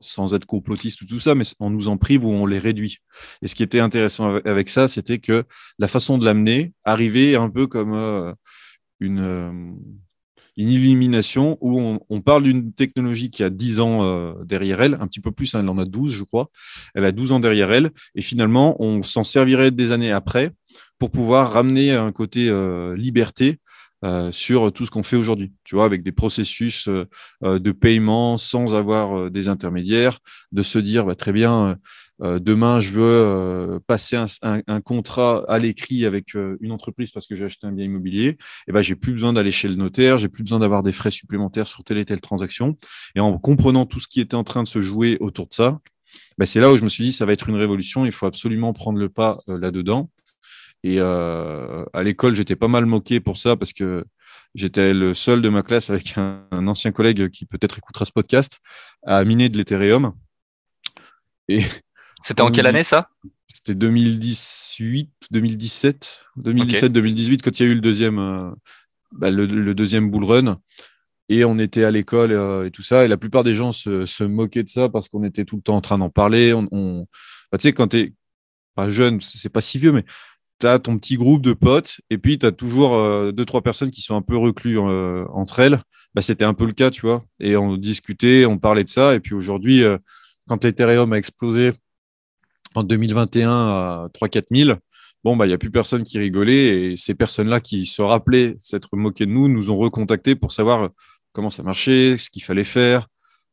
sans 0.01 0.35
être 0.35 0.47
complotiste 0.47 1.01
ou 1.03 1.07
tout 1.07 1.21
ça, 1.21 1.35
mais 1.35 1.45
on 1.61 1.71
nous 1.71 1.89
en 1.89 1.97
prive 1.97 2.25
ou 2.25 2.31
on 2.31 2.47
les 2.47 2.59
réduit. 2.59 2.99
Et 3.43 3.49
ce 3.49 3.55
qui 3.55 3.63
était 3.63 3.81
intéressant 3.81 4.37
avec 4.45 4.69
ça, 4.69 4.89
c'était 4.89 5.19
que 5.19 5.45
la 5.79 5.89
façon 5.89 6.19
de 6.19 6.25
l'amener 6.25 6.73
arrivait 6.85 7.37
un 7.37 7.51
peu 7.51 7.67
comme 7.67 7.95
euh, 7.95 8.33
une, 9.01 9.77
une 10.57 10.71
illumination 10.71 11.59
où 11.61 11.99
on, 12.09 12.21
parle 12.21 12.45
d'une 12.45 12.73
technologie 12.73 13.31
qui 13.31 13.43
a 13.43 13.51
10 13.51 13.81
ans 13.81 14.05
euh, 14.05 14.33
derrière 14.45 14.81
elle, 14.81 14.95
un 14.95 15.07
petit 15.07 15.21
peu 15.21 15.31
plus, 15.31 15.55
hein, 15.55 15.61
elle 15.63 15.69
en 15.69 15.79
a 15.79 15.85
12, 15.85 16.13
je 16.13 16.25
crois. 16.25 16.51
Elle 16.95 17.05
a 17.05 17.13
12 17.13 17.33
ans 17.33 17.41
derrière 17.41 17.73
elle. 17.73 17.91
Et 18.15 18.23
finalement, 18.23 18.77
on 18.83 19.03
s'en 19.03 19.23
servirait 19.23 19.71
des 19.71 19.93
années 19.93 20.13
après 20.13 20.53
pour 20.99 21.11
pouvoir 21.11 21.53
ramener 21.53 21.93
un 21.93 22.11
côté 22.11 22.49
euh, 22.49 22.97
liberté 22.97 23.59
euh, 24.05 24.33
sur 24.33 24.73
tout 24.73 24.87
ce 24.87 24.91
qu'on 24.91 25.03
fait 25.03 25.17
aujourd'hui, 25.17 25.53
tu 25.65 25.75
vois, 25.75 25.85
avec 25.85 26.03
des 26.03 26.13
processus 26.13 26.89
de 26.89 27.73
paiement 27.73 28.39
sans 28.39 28.75
avoir 28.75 29.31
des 29.31 29.49
intermédiaires, 29.49 30.19
de 30.53 30.63
se 30.63 30.79
dire, 30.79 31.05
bah, 31.05 31.15
très 31.15 31.33
bien, 31.33 31.77
euh, 32.23 32.39
demain, 32.39 32.81
je 32.81 32.93
veux 32.93 33.03
euh, 33.03 33.79
passer 33.87 34.17
un, 34.17 34.81
contrat 34.81 35.45
à 35.49 35.59
l'écrit 35.59 36.07
avec 36.07 36.35
euh, 36.35 36.57
une 36.61 36.73
entreprise 36.73 37.11
parce 37.11 37.27
que 37.27 37.35
j'ai 37.35 37.45
acheté 37.45 37.67
un 37.67 37.73
bien 37.73 37.85
immobilier, 37.85 38.39
eh 38.69 38.73
ben, 38.73 38.83
j'ai 38.83 38.95
plus 38.95 39.13
besoin 39.13 39.33
d'aller 39.33 39.53
chez 39.53 39.69
le 39.69 39.75
notaire, 39.75 40.17
j'ai 40.17 40.29
plus 40.29 40.43
besoin 40.43 40.59
d'avoir 40.59 40.83
des 40.83 40.93
frais 40.93 41.11
supplémentaires 41.11 41.69
sur 41.69 41.85
telle 41.85 41.99
et 41.99 42.05
telle 42.05 42.21
transaction. 42.21 42.79
Et 43.15 43.21
en 43.21 43.39
comprenant 43.39 43.87
tout 43.87 44.01
ce 44.01 44.09
qui 44.09 44.21
était 44.21 44.35
en 44.35 44.45
train 44.45 44.63
de 44.63 44.69
se 44.69 44.81
jouer 44.81 45.19
autour 45.21 45.49
de 45.49 45.55
ça, 45.55 45.79
ben, 46.39 46.47
c'est 46.47 46.61
là 46.61 46.73
où 46.73 46.77
je 46.77 46.85
me 46.85 46.89
suis 46.89 47.05
dit, 47.05 47.13
ça 47.13 47.27
va 47.27 47.33
être 47.33 47.49
une 47.49 47.57
révolution, 47.57 48.07
il 48.07 48.13
faut 48.13 48.27
absolument 48.27 48.73
prendre 48.73 48.99
le 48.99 49.09
pas 49.09 49.41
là-dedans. 49.47 50.11
Et 50.85 51.01
à 51.01 52.03
l'école, 52.05 52.37
j'étais 52.37 52.57
pas 52.57 52.69
mal 52.69 52.87
moqué 52.87 53.21
pour 53.21 53.39
ça 53.39 53.57
parce 53.57 53.73
que 53.73 54.05
j'étais 54.55 54.95
le 54.95 55.15
seul 55.15 55.43
de 55.43 55.49
ma 55.49 55.63
classe 55.63 55.91
avec 55.91 56.17
un, 56.17 56.47
un 56.53 56.67
ancien 56.69 56.93
collègue 56.93 57.29
qui 57.31 57.45
peut-être 57.47 57.79
écoutera 57.79 58.05
ce 58.05 58.13
podcast 58.13 58.61
à 59.05 59.25
miner 59.25 59.49
de 59.49 59.59
l'Ethereum. 59.59 60.13
Et 61.49 61.61
c'était 62.23 62.43
en 62.43 62.51
quelle 62.51 62.67
année 62.67 62.83
ça? 62.83 63.11
C'était 63.57 63.75
2018, 63.75 65.11
2017, 65.31 66.21
2017, 66.37 66.93
2018 66.93 67.43
quand 67.43 67.59
il 67.59 67.63
y 67.63 67.67
a 67.67 67.73
eu 67.73 67.75
le 67.75 67.81
deuxième, 67.81 68.19
euh, 68.19 68.51
bah, 69.13 69.31
le, 69.31 69.75
deuxième 69.75 70.11
bull 70.11 70.25
run. 70.25 70.61
Et 71.29 71.45
on 71.45 71.59
était 71.59 71.85
à 71.85 71.91
l'école 71.91 72.33
euh, 72.33 72.67
et 72.67 72.71
tout 72.71 72.83
ça. 72.83 73.05
Et 73.05 73.09
la 73.09 73.17
plupart 73.17 73.45
des 73.45 73.55
gens 73.55 73.73
se, 73.73 74.25
moquaient 74.25 74.63
de 74.63 74.69
ça 74.69 74.89
parce 74.89 75.09
qu'on 75.09 75.25
était 75.25 75.45
tout 75.45 75.57
le 75.57 75.63
temps 75.63 75.77
en 75.77 75.81
train 75.81 75.99
d'en 75.99 76.11
parler. 76.11 76.53
On, 76.53 77.07
bah, 77.51 77.59
tu 77.59 77.63
sais, 77.63 77.73
quand 77.73 77.89
tu 77.89 77.99
es 77.99 78.13
pas 78.75 78.91
jeune, 78.91 79.21
c'est 79.21 79.49
pas 79.49 79.61
si 79.61 79.79
vieux, 79.79 79.93
mais 79.93 80.05
tu 80.61 80.67
as 80.67 80.79
ton 80.79 80.99
petit 80.99 81.17
groupe 81.17 81.43
de 81.43 81.53
potes 81.53 82.01
et 82.11 82.19
puis 82.19 82.39
tu 82.39 82.47
as 82.47 82.53
toujours 82.53 82.95
euh, 82.95 83.33
deux, 83.33 83.45
trois 83.45 83.63
personnes 83.63 83.91
qui 83.91 84.03
sont 84.03 84.17
un 84.17 84.23
peu 84.23 84.37
reclus 84.37 84.79
entre 84.79 85.61
elles. 85.61 85.81
Bah, 86.15 86.23
C'était 86.23 86.45
un 86.45 86.55
peu 86.55 86.67
le 86.67 86.73
cas, 86.73 86.91
tu 86.91 87.03
vois. 87.03 87.25
Et 87.41 87.57
on 87.57 87.77
discutait, 87.77 88.47
on 88.47 88.59
parlait 88.59 88.85
de 88.85 88.89
ça. 88.89 89.15
Et 89.15 89.21
puis 89.21 89.35
aujourd'hui, 89.35 89.83
quand 90.49 90.63
l'Ethereum 90.65 91.13
a 91.13 91.19
explosé, 91.19 91.73
en 92.77 92.85
2021 92.85 93.51
à 93.51 94.09
3-4 94.15 94.45
000, 94.55 94.79
bon, 95.25 95.37
bah, 95.37 95.47
il 95.47 95.49
n'y 95.49 95.55
a 95.55 95.59
plus 95.59 95.71
personne 95.71 96.05
qui 96.05 96.19
rigolait 96.19 96.93
et 96.93 96.97
ces 96.97 97.15
personnes-là 97.15 97.61
qui 97.61 97.87
se 97.87 98.03
rappelaient 98.03 98.57
s'être 98.63 98.97
moquées 98.97 99.27
de 99.27 99.31
nous 99.31 99.49
nous 99.49 99.71
ont 99.71 99.77
recontactés 99.77 100.35
pour 100.35 100.53
savoir 100.53 100.91
comment 101.33 101.51
ça 101.51 101.63
marchait, 101.63 102.17
ce 102.19 102.31
qu'il 102.31 102.43
fallait 102.43 102.65
faire, 102.65 103.09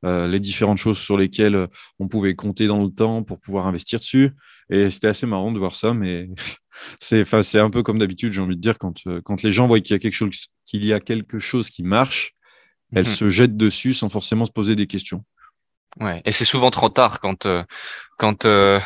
euh, 0.06 0.28
les 0.28 0.40
différentes 0.40 0.78
choses 0.78 0.98
sur 0.98 1.18
lesquelles 1.18 1.68
on 2.00 2.08
pouvait 2.10 2.36
compter 2.36 2.68
dans 2.68 2.80
le 2.80 2.90
temps 2.90 3.24
pour 3.24 3.40
pouvoir 3.40 3.68
investir 3.68 4.00
dessus. 4.00 4.32
Et 4.70 4.90
c'était 4.90 5.08
assez 5.08 5.26
marrant 5.26 5.52
de 5.52 5.60
voir 5.60 5.76
ça, 5.76 5.94
mais 5.94 6.30
c'est, 7.00 7.26
un 7.56 7.70
peu 7.70 7.82
comme 7.82 8.00
d'habitude, 8.00 8.34
j'ai 8.34 8.42
envie 8.42 8.58
de 8.58 8.62
dire, 8.62 8.78
quand, 8.78 9.08
euh, 9.08 9.22
quand 9.22 9.42
les 9.42 9.54
gens 9.54 9.68
voient 9.68 9.80
qu'il 9.80 9.94
y 9.94 9.96
a 9.96 10.00
quelque 10.00 10.14
chose, 10.14 10.48
qu'il 10.66 10.86
y 10.86 10.92
a 10.92 11.00
quelque 11.00 11.40
chose 11.40 11.70
qui 11.70 11.84
marche, 11.84 12.34
elles 12.94 13.08
mhm. 13.08 13.16
se 13.16 13.30
jettent 13.30 13.58
dessus 13.58 13.94
sans 13.94 14.10
forcément 14.10 14.46
se 14.46 14.52
poser 14.52 14.76
des 14.76 14.88
questions. 14.88 15.24
Ouais, 16.00 16.22
et 16.26 16.32
c'est 16.32 16.46
souvent 16.46 16.72
trop 16.72 16.90
tard 16.90 17.20
quand 17.20 17.46
euh, 17.46 17.64
quand 18.18 18.46
euh, 18.46 18.80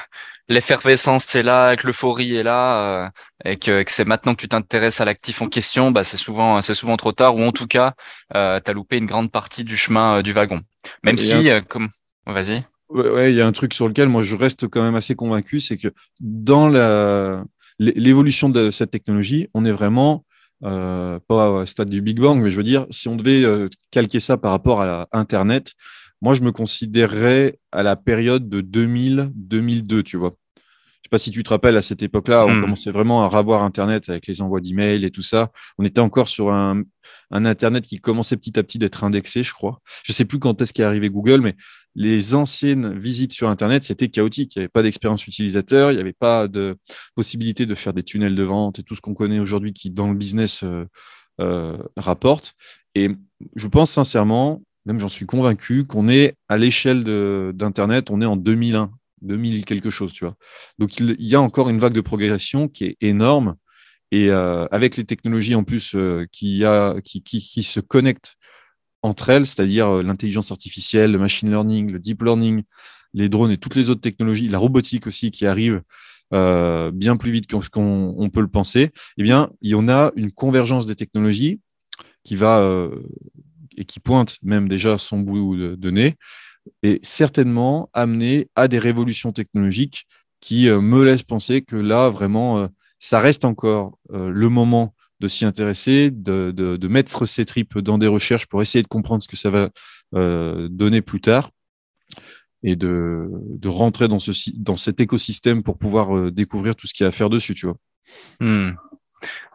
l'effervescence 0.50 1.36
est 1.36 1.44
là, 1.44 1.75
que 1.75 1.88
l'euphorie 1.88 2.36
est 2.36 2.44
là, 2.44 3.06
euh, 3.06 3.09
et 3.45 3.57
que, 3.57 3.83
que 3.83 3.92
c'est 3.92 4.06
maintenant 4.06 4.33
que 4.33 4.42
tu 4.42 4.48
t'intéresses 4.48 5.00
à 5.00 5.06
l'actif 5.06 5.42
en 5.42 5.48
question, 5.48 5.92
bah 5.92 6.04
c'est 6.04 6.18
souvent 6.18 6.62
c'est 6.62 6.74
souvent 6.74 6.98
trop 6.98 7.12
tard, 7.12 7.36
ou 7.36 7.44
en 7.44 7.51
tout 7.51 7.68
cas, 7.68 7.94
tu 8.31 8.38
as 8.38 8.74
loupé 8.74 8.98
une 8.98 9.06
grande 9.06 9.31
partie 9.31 9.63
du 9.63 9.77
chemin 9.77 10.21
du 10.21 10.33
wagon. 10.33 10.62
Même 11.04 11.18
si, 11.18 11.50
comme, 11.68 11.89
vas-y. 12.25 12.65
Ouais, 12.89 13.31
il 13.31 13.36
y 13.36 13.42
a 13.42 13.48
un 13.48 13.51
truc 13.51 13.74
sur 13.74 13.88
lequel 13.88 14.07
moi 14.07 14.24
je 14.24 14.36
reste 14.36 14.68
quand 14.68 14.81
même 14.81 14.95
assez 14.95 15.15
convaincu, 15.15 15.60
c'est 15.60 15.77
que 15.77 15.89
dans 16.19 16.69
la 16.69 17.44
l'évolution 17.80 18.50
de 18.50 18.71
cette 18.71 18.89
technologie, 18.89 19.50
on 19.53 19.63
est 19.63 19.71
vraiment 19.71 20.25
euh, 20.63 21.19
pas 21.27 21.51
au 21.51 21.65
stade 21.68 21.89
du 21.89 22.01
Big 22.01 22.19
Bang, 22.19 22.42
mais 22.42 22.50
je 22.50 22.57
veux 22.57 22.63
dire, 22.63 22.88
si 22.89 23.07
on 23.07 23.15
devait 23.15 23.69
calquer 23.92 24.19
ça 24.19 24.38
par 24.38 24.51
rapport 24.51 24.81
à 24.81 25.07
Internet, 25.12 25.74
moi, 26.22 26.34
je 26.34 26.42
me 26.42 26.52
considérerais 26.52 27.60
à 27.72 27.84
la 27.84 27.96
période 27.96 28.50
de 28.50 28.62
2000-2002, 28.62 30.04
tu 30.04 30.18
vois. 30.18 30.36
Je 30.56 31.10
sais 31.10 31.10
pas 31.12 31.19
si 31.19 31.31
tu 31.31 31.44
te 31.44 31.50
rappelles, 31.50 31.78
à 31.78 31.81
cette 31.81 32.02
époque-là, 32.02 32.46
on 32.46 32.56
hmm. 32.56 32.62
commençait 32.62 32.92
vraiment 32.92 33.24
à 33.24 33.28
revoir 33.28 33.64
Internet 33.64 34.10
avec 34.10 34.28
les 34.28 34.42
envois 34.42 34.60
d'emails 34.60 35.06
et 35.06 35.12
tout 35.12 35.22
ça. 35.22 35.52
On 35.78 35.86
était 35.86 36.02
encore 36.02 36.28
sur 36.28 36.52
un, 36.52 36.84
Internet 37.31 37.86
qui 37.86 38.00
commençait 38.00 38.36
petit 38.36 38.58
à 38.60 38.64
petit 38.64 38.78
d'être 38.78 39.04
indexé, 39.04 39.44
je 39.44 39.54
crois. 39.54 39.80
Je 40.04 40.12
sais 40.12 40.25
plus 40.25 40.40
quand 40.40 40.62
est-ce 40.62 40.74
qu'est 40.74 40.84
arrivé 40.84 41.10
Google, 41.10 41.42
mais 41.42 41.56
les 41.96 42.36
anciennes 42.36 42.98
visites 42.98 43.34
sur 43.34 43.48
Internet, 43.48 43.84
c'était 43.84 44.10
chaotique. 44.10 44.56
Il 44.56 44.60
n'y 44.60 44.63
avait 44.63 44.70
pas 44.70 44.84
d'expérience 44.84 45.25
utilisateur, 45.28 45.92
il 45.92 45.96
n'y 45.96 46.02
avait 46.02 46.13
pas 46.13 46.48
de 46.48 46.78
possibilité 47.16 47.66
de 47.66 47.75
faire 47.75 47.94
des 47.94 48.04
tunnels 48.04 48.36
de 48.36 48.44
vente 48.44 48.80
et 48.80 48.84
tout 48.84 48.96
ce 48.96 49.02
qu'on 49.02 49.13
connaît 49.13 49.40
aujourd'hui 49.40 49.74
qui, 49.74 49.92
dans 49.92 50.10
le 50.10 50.16
business, 50.16 50.63
euh, 50.63 50.86
euh, 51.39 51.77
rapporte. 51.96 52.53
Et 52.96 53.12
je 53.56 53.68
pense 53.68 53.91
sincèrement, 53.91 54.63
même 54.88 55.00
j'en 55.00 55.10
suis 55.10 55.25
convaincu, 55.25 55.84
qu'on 55.86 56.08
est 56.08 56.36
à 56.48 56.58
l'échelle 56.58 57.03
d'Internet, 57.53 58.10
on 58.10 58.22
est 58.22 58.25
en 58.25 58.38
2001, 58.38 58.89
2000 59.22 59.65
quelque 59.65 59.89
chose, 59.89 60.13
tu 60.13 60.24
vois. 60.24 60.36
Donc 60.79 60.98
il, 60.98 61.15
y 61.20 61.36
a 61.36 61.41
encore 61.41 61.67
une 61.70 61.77
vague 61.77 61.94
de 61.94 62.01
progression 62.01 62.70
qui 62.70 62.86
est 62.86 62.98
énorme. 63.01 63.56
Et 64.13 64.29
euh, 64.29 64.65
avec 64.72 64.96
les 64.96 65.03
technologies 65.03 65.56
en 65.56 65.65
plus 65.65 65.94
euh, 65.94 66.25
qui, 66.32 66.62
se 66.62 67.79
connectent 67.82 68.38
entre 69.01 69.29
elles, 69.29 69.46
c'est-à-dire 69.46 69.88
euh, 69.88 70.03
l'intelligence 70.03 70.51
artificielle, 70.51 71.12
le 71.12 71.20
machine 71.20 71.50
learning, 71.50 71.91
le 71.91 72.00
deep 72.00 72.24
learning, 72.24 72.63
les 73.13 73.27
drones 73.27 73.51
et 73.51 73.58
toutes 73.58 73.75
les 73.75 73.89
autres 73.89 74.00
technologies, 74.00 74.48
la 74.48 74.58
robotique 74.58 75.06
aussi 75.06 75.32
qui 75.32 75.46
arrive 75.46 75.82
bien 76.32 77.15
plus 77.15 77.32
vite 77.32 77.50
qu'on 77.70 78.29
peut 78.34 78.41
le 78.41 78.50
penser, 78.50 78.91
eh 79.17 79.24
bien, 79.24 79.50
il 79.62 79.72
y 79.72 79.75
en 79.75 79.88
a 79.88 80.12
une 80.17 80.29
convergence 80.29 80.86
des 80.86 80.96
technologies 80.96 81.62
qui 82.25 82.36
va 82.36 82.89
et 83.77 83.86
qui 83.86 84.00
pointe 84.00 84.38
même 84.43 84.67
déjà 84.67 84.98
son 84.98 85.19
bout 85.19 85.55
de, 85.55 85.91
nez, 85.91 86.15
et 86.84 87.00
certainement 87.03 87.89
amener 87.93 88.50
à 88.55 88.67
des 88.67 88.79
révolutions 88.79 89.31
technologiques 89.31 90.05
qui 90.39 90.69
euh, 90.69 90.81
me 90.81 91.03
laissent 91.03 91.24
penser 91.24 91.62
que 91.62 91.75
là, 91.75 92.10
vraiment, 92.10 92.60
euh, 92.60 92.67
ça 93.00 93.19
reste 93.19 93.46
encore 93.46 93.98
euh, 94.12 94.29
le 94.29 94.50
moment 94.50 94.93
de 95.19 95.27
s'y 95.27 95.46
intéresser, 95.46 96.12
de, 96.12 96.51
de, 96.51 96.88
mettre 96.88 97.25
ses 97.25 97.43
tripes 97.43 97.79
dans 97.79 97.98
des 97.98 98.05
recherches 98.05 98.46
pour 98.46 98.62
essayer 98.62 98.84
de 98.84 98.88
comprendre 98.88 99.24
ce 99.24 99.27
que 99.27 99.36
ça 99.36 99.50
va 99.50 99.69
donner 100.69 101.01
plus 101.01 101.22
tard 101.22 101.50
et 102.62 102.75
de, 102.75 103.27
de 103.31 103.67
rentrer 103.67 104.07
dans, 104.07 104.19
ce, 104.19 104.31
dans 104.55 104.77
cet 104.77 105.00
écosystème 105.00 105.63
pour 105.63 105.79
pouvoir 105.79 106.31
découvrir 106.31 106.75
tout 106.75 106.86
ce 106.86 106.93
qu'il 106.93 107.03
y 107.03 107.05
a 107.05 107.10
à 107.10 107.12
faire 107.12 107.31
dessus, 107.31 107.55
tu 107.55 107.65
vois. 107.65 107.77
Hmm. 108.39 108.74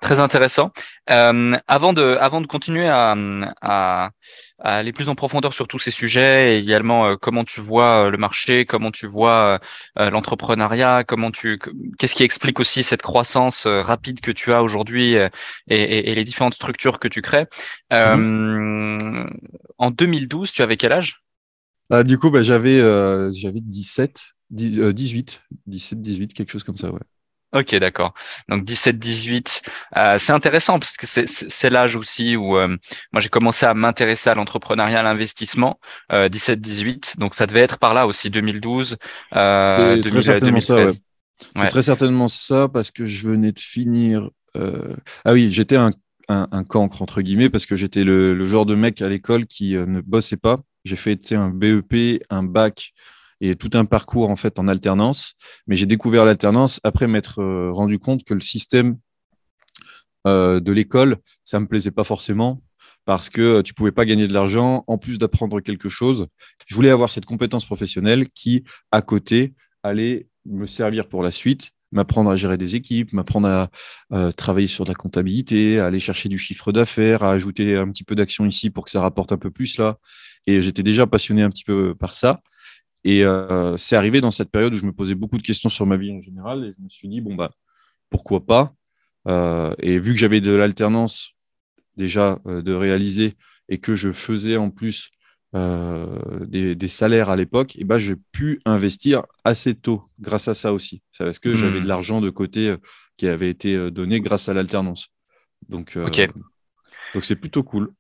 Très 0.01 0.19
intéressant. 0.19 0.73
Euh, 1.11 1.57
avant 1.69 1.93
de, 1.93 2.17
avant 2.21 2.41
de 2.41 2.47
continuer 2.47 2.89
à, 2.89 3.15
à, 3.61 4.11
à, 4.59 4.77
aller 4.77 4.93
plus 4.93 5.09
en 5.09 5.15
profondeur 5.15 5.53
sur 5.53 5.69
tous 5.69 5.79
ces 5.79 5.91
sujets, 5.93 6.55
et 6.55 6.59
également 6.59 7.07
euh, 7.07 7.17
comment 7.17 7.45
tu 7.45 7.61
vois 7.61 8.07
euh, 8.07 8.11
le 8.11 8.19
marché, 8.19 8.67
comment 8.67 8.91
tu 8.91 9.07
vois 9.07 9.61
euh, 9.99 10.11
l'entrepreneuriat, 10.11 11.05
comment 11.05 11.31
tu, 11.31 11.61
qu'est-ce 11.99 12.15
qui 12.17 12.25
explique 12.25 12.59
aussi 12.59 12.83
cette 12.83 13.03
croissance 13.03 13.67
rapide 13.67 14.21
que 14.21 14.33
tu 14.33 14.53
as 14.53 14.63
aujourd'hui 14.63 15.15
et, 15.15 15.29
et, 15.69 16.11
et, 16.11 16.15
les 16.15 16.25
différentes 16.25 16.55
structures 16.55 16.99
que 16.99 17.09
tu 17.09 17.23
crées. 17.23 17.47
Mm-hmm. 17.93 19.29
En 19.79 19.91
2012, 19.91 20.53
tu 20.53 20.63
avais 20.63 20.77
quel 20.77 20.93
âge? 20.93 21.23
Ah, 21.91 22.03
Du 22.03 22.19
coup, 22.19 22.31
bah, 22.31 22.43
j'avais, 22.43 22.79
j'avais 23.33 23.61
17, 23.61 24.21
18, 24.51 25.43
17, 25.67 26.01
18, 26.03 26.35
quelque 26.35 26.51
chose 26.51 26.65
comme 26.65 26.79
ça, 26.79 26.91
ouais. 26.91 27.01
Ok, 27.53 27.75
d'accord. 27.77 28.15
Donc 28.49 28.65
17-18, 28.65 29.61
euh, 29.99 30.17
c'est 30.19 30.33
intéressant 30.33 30.79
parce 30.79 30.97
que 30.97 31.07
c'est 31.07 31.71
l'âge 31.71 31.97
aussi 31.97 32.35
où 32.35 32.57
euh, 32.57 32.69
moi 33.13 33.21
j'ai 33.21 33.29
commencé 33.29 33.67
à 33.67 33.75
m'intéresser 33.75 34.31
à 34.31 34.35
l'entrepreneuriat, 34.35 35.01
à 35.01 35.03
l'investissement. 35.03 35.79
17-18, 36.11 37.19
donc 37.19 37.35
ça 37.35 37.47
devait 37.47 37.61
être 37.61 37.79
par 37.79 37.93
là 37.93 38.07
aussi 38.07 38.31
2012, 38.31 38.97
euh, 39.37 40.01
2013. 40.01 41.01
C'est 41.57 41.69
très 41.69 41.83
certainement 41.83 42.29
ça 42.29 42.69
parce 42.73 42.91
que 42.91 43.05
je 43.05 43.29
venais 43.29 43.53
de 43.53 43.61
finir. 43.61 44.31
Ah 44.55 45.33
oui, 45.33 45.51
j'étais 45.51 45.77
un, 45.77 45.91
un, 46.29 46.65
cancre 46.65 47.03
entre 47.03 47.21
guillemets 47.21 47.51
parce 47.51 47.67
que 47.67 47.77
j'étais 47.77 48.05
le, 48.05 48.33
le, 48.33 48.47
genre 48.47 48.65
de 48.65 48.75
mec 48.75 49.03
à 49.03 49.09
l'école 49.09 49.47
qui 49.47 49.75
ne 49.75 50.01
bossait 50.01 50.37
pas. 50.39 50.61
J'ai 50.85 50.97
fait 50.97 51.33
un 51.33 51.51
BEP, 51.51 52.23
un 52.31 52.43
bac 52.43 52.93
et 53.43 53.57
tout 53.57 53.71
un 53.75 53.85
parcours 53.85 54.31
en 54.31 54.37
fait 54.37 54.59
en 54.59 54.69
alternance. 54.69 55.35
Mais 55.67 55.77
j'ai 55.77 55.87
découvert 55.87 56.25
l'alternance 56.25 56.81
après 56.85 57.07
m'être 57.07 57.43
euh, 57.43 57.71
rendu 57.73 57.99
compte 57.99 58.25
que 58.25 58.33
le 58.33 58.41
système 58.41 58.97
euh, 60.27 60.61
de 60.61 60.73
l'école, 60.73 61.19
ça 61.45 61.59
me 61.59 61.67
plaisait 61.67 61.91
pas 61.91 62.05
forcément 62.05 62.63
parce 63.05 63.29
que 63.29 63.61
tu 63.63 63.75
pouvais 63.75 63.91
pas 63.91 64.05
gagner 64.05 64.29
de 64.29 64.33
l'argent 64.33 64.85
en 64.87 64.97
plus 64.97 65.19
d'apprendre 65.19 65.61
quelque 65.61 65.89
chose. 65.89 66.29
Je 66.67 66.75
voulais 66.77 66.91
avoir 66.91 67.11
cette 67.11 67.27
compétence 67.27 67.67
professionnelle 67.67 68.29
qui, 68.31 68.63
à 68.93 69.03
côté, 69.03 69.55
allait 69.83 70.29
me 70.47 70.67
servir 70.67 71.09
pour 71.09 71.25
la 71.25 71.33
suite, 71.33 71.73
m'apprendre 71.91 72.31
à 72.31 72.37
gérer 72.37 72.57
des 72.57 72.77
équipes, 72.77 73.13
m'apprendre 73.13 73.49
à 73.49 73.71
euh, 74.13 74.31
travailler 74.31 74.69
sur 74.69 74.85
de 74.85 74.91
la 74.91 74.95
comptabilité, 74.95 75.81
à 75.81 75.87
aller 75.87 75.99
chercher 75.99 76.29
du 76.29 76.39
chiffre 76.39 76.71
d'affaires, 76.71 77.25
à 77.25 77.33
ajouter 77.33 77.77
un 77.77 77.91
petit 77.91 78.05
peu 78.05 78.15
d'action 78.15 78.47
ici 78.47 78.71
pour 78.71 78.85
que 78.85 78.91
ça 78.93 79.01
rapporte 79.01 79.33
un 79.33 79.39
peu 79.39 79.51
plus 79.51 79.79
là. 79.79 79.99
Et 80.47 80.63
j'étais 80.63 80.85
déjà 80.85 81.09
passionné 81.09 81.43
un 81.43 81.51
petit 81.51 81.65
peu 81.65 81.97
par 81.97 82.15
ça. 82.15 82.41
Et 83.05 83.25
euh, 83.25 83.77
c'est 83.77 83.97
arrivé 83.97 84.21
dans 84.21 84.31
cette 84.31 84.51
période 84.51 84.75
où 84.75 84.79
je 84.79 84.87
me 84.87 84.93
posais 84.93 85.15
beaucoup 85.15 85.37
de 85.37 85.43
questions 85.43 85.69
sur 85.69 85.87
ma 85.87 85.97
vie 85.97 86.13
en 86.13 86.21
général 86.21 86.65
et 86.65 86.75
je 86.77 86.83
me 86.83 86.89
suis 86.89 87.09
dit, 87.09 87.21
bon, 87.21 87.35
bah, 87.35 87.51
pourquoi 88.11 88.45
pas? 88.47 88.75
Euh, 89.29 89.75
Et 89.81 89.99
vu 89.99 90.13
que 90.13 90.19
j'avais 90.19 90.41
de 90.41 90.53
l'alternance 90.53 91.33
déjà 91.97 92.41
euh, 92.47 92.63
de 92.63 92.73
réaliser 92.73 93.35
et 93.69 93.79
que 93.79 93.95
je 93.95 94.13
faisais 94.13 94.57
en 94.57 94.71
plus 94.71 95.11
des, 95.55 96.75
des, 96.75 96.89
salaires 96.89 97.29
à 97.29 97.37
l'époque, 97.37 97.77
et 97.77 97.85
bah, 97.85 97.99
j'ai 97.99 98.17
pu 98.17 98.63
investir 98.65 99.27
assez 99.45 99.75
tôt 99.75 100.03
grâce 100.19 100.49
à 100.49 100.55
ça 100.55 100.73
aussi. 100.73 101.03
C'est 101.13 101.25
parce 101.25 101.39
que 101.39 101.55
j'avais 101.55 101.81
de 101.81 101.85
hmm. 101.85 101.89
l'argent 101.89 102.21
de 102.23 102.31
côté 102.31 102.75
qui 103.19 103.27
avait 103.29 103.51
été 103.51 103.91
donné 103.91 104.23
grâce 104.23 104.49
à 104.49 104.55
l'alternance. 104.55 105.09
Donc, 105.69 105.99
donc 107.13 107.25
c'est 107.27 107.37
plutôt 107.37 107.63
cool. 107.63 107.93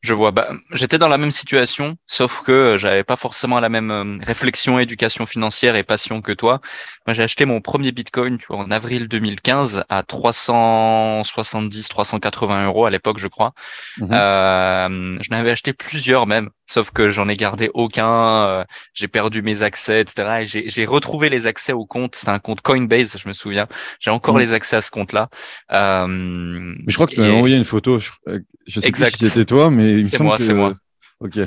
Je 0.00 0.14
vois. 0.14 0.30
Bah, 0.30 0.52
j'étais 0.72 0.98
dans 0.98 1.08
la 1.08 1.18
même 1.18 1.32
situation, 1.32 1.96
sauf 2.06 2.42
que 2.42 2.52
euh, 2.52 2.78
j'avais 2.78 3.02
pas 3.02 3.16
forcément 3.16 3.58
la 3.58 3.68
même 3.68 3.90
euh, 3.90 4.18
réflexion, 4.24 4.78
éducation 4.78 5.26
financière 5.26 5.74
et 5.74 5.82
passion 5.82 6.22
que 6.22 6.30
toi. 6.32 6.60
Moi, 7.06 7.14
j'ai 7.14 7.24
acheté 7.24 7.44
mon 7.46 7.60
premier 7.60 7.90
Bitcoin 7.90 8.38
tu 8.38 8.46
vois, 8.46 8.58
en 8.58 8.70
avril 8.70 9.08
2015 9.08 9.84
à 9.88 10.02
370, 10.04 11.88
380 11.88 12.66
euros 12.66 12.86
à 12.86 12.90
l'époque, 12.90 13.18
je 13.18 13.26
crois. 13.26 13.52
Mmh 13.98 14.08
euh, 14.12 15.18
je 15.20 15.30
n'avais 15.30 15.50
acheté 15.50 15.72
plusieurs 15.72 16.26
même, 16.26 16.50
sauf 16.68 16.90
que 16.90 17.10
j'en 17.10 17.28
ai 17.28 17.36
gardé 17.36 17.70
aucun. 17.74 18.46
Euh, 18.46 18.64
j'ai 18.94 19.08
perdu 19.08 19.42
mes 19.42 19.62
accès, 19.62 20.02
etc. 20.02 20.44
Et 20.56 20.68
j'ai 20.68 20.86
retrouvé 20.86 21.28
les 21.28 21.46
accès 21.46 21.72
au 21.72 21.84
compte. 21.84 22.14
C'est 22.14 22.28
un 22.28 22.38
compte 22.38 22.60
Coinbase, 22.60 23.18
je 23.18 23.28
me 23.28 23.34
souviens. 23.34 23.66
J'ai 23.98 24.10
encore 24.10 24.36
mmh. 24.36 24.40
les 24.40 24.52
accès 24.52 24.76
à 24.76 24.80
ce 24.80 24.90
compte-là. 24.90 25.28
Euh, 25.72 26.74
je 26.86 26.94
crois 26.94 27.06
que 27.06 27.14
tu 27.14 27.20
m'as 27.20 27.30
envoyé 27.30 27.56
une 27.56 27.64
photo. 27.64 27.98
Je, 27.98 28.10
je 28.66 28.80
sais 28.80 28.86
exact. 28.86 29.18
plus 29.18 29.26
si 29.26 29.32
c'était 29.32 29.46
toi, 29.46 29.70
mais 29.70 30.02
c'est 30.04 30.20
moi, 30.20 30.38
c'est 30.38 30.54
moi. 30.54 30.72
Ok. 31.20 31.40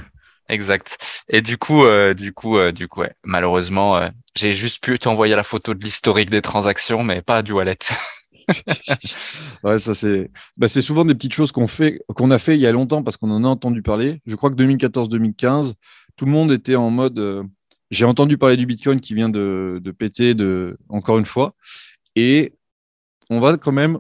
Exact. 0.52 0.98
Et 1.30 1.42
du 1.42 1.58
coup, 1.58 1.86
euh, 1.86 2.14
du 2.14 2.34
coup, 2.34 2.58
euh, 2.58 2.74
du 2.74 2.90
coup, 2.90 3.00
ouais, 3.02 3.14
malheureusement, 3.24 3.98
euh, 3.98 4.10
j'ai 4.36 4.54
juste 4.54 4.84
pu 4.84 5.00
t'envoyer 5.00 5.34
la 5.34 5.44
photo 5.44 5.74
de 5.74 5.82
l'historique 5.82 6.30
des 6.30 6.42
transactions, 6.42 7.04
mais 7.04 7.22
pas 7.22 7.42
du 7.42 7.54
wallet. 7.54 7.78
ouais, 9.64 9.80
ça 9.80 9.94
c'est, 9.94 10.30
bah, 10.58 10.68
c'est 10.68 10.82
souvent 10.82 11.06
des 11.06 11.16
petites 11.16 11.34
choses 11.34 11.52
qu'on 11.52 11.68
fait, 11.68 12.02
qu'on 12.16 12.32
a 12.32 12.40
fait 12.40 12.56
il 12.56 12.62
y 12.62 12.68
a 12.68 12.72
longtemps 12.72 13.04
parce 13.04 13.18
qu'on 13.18 13.32
en 13.32 13.44
a 13.44 13.48
entendu 13.48 13.82
parler. 13.82 14.22
Je 14.26 14.36
crois 14.36 14.50
que 14.50 14.56
2014-2015, 14.56 15.74
tout 16.16 16.26
le 16.26 16.32
monde 16.32 16.52
était 16.52 16.76
en 16.76 16.90
mode. 16.90 17.46
j'ai 17.90 18.06
entendu 18.06 18.38
parler 18.38 18.58
du 18.58 18.66
Bitcoin 18.66 19.00
qui 19.00 19.14
vient 19.16 19.30
de, 19.30 19.82
péter, 19.98 20.34
de 20.34 20.78
encore 20.90 21.18
une 21.18 21.26
fois, 21.26 21.56
et 22.16 22.54
on 23.30 23.40
va 23.40 23.58
quand 23.58 23.72
même 23.72 24.00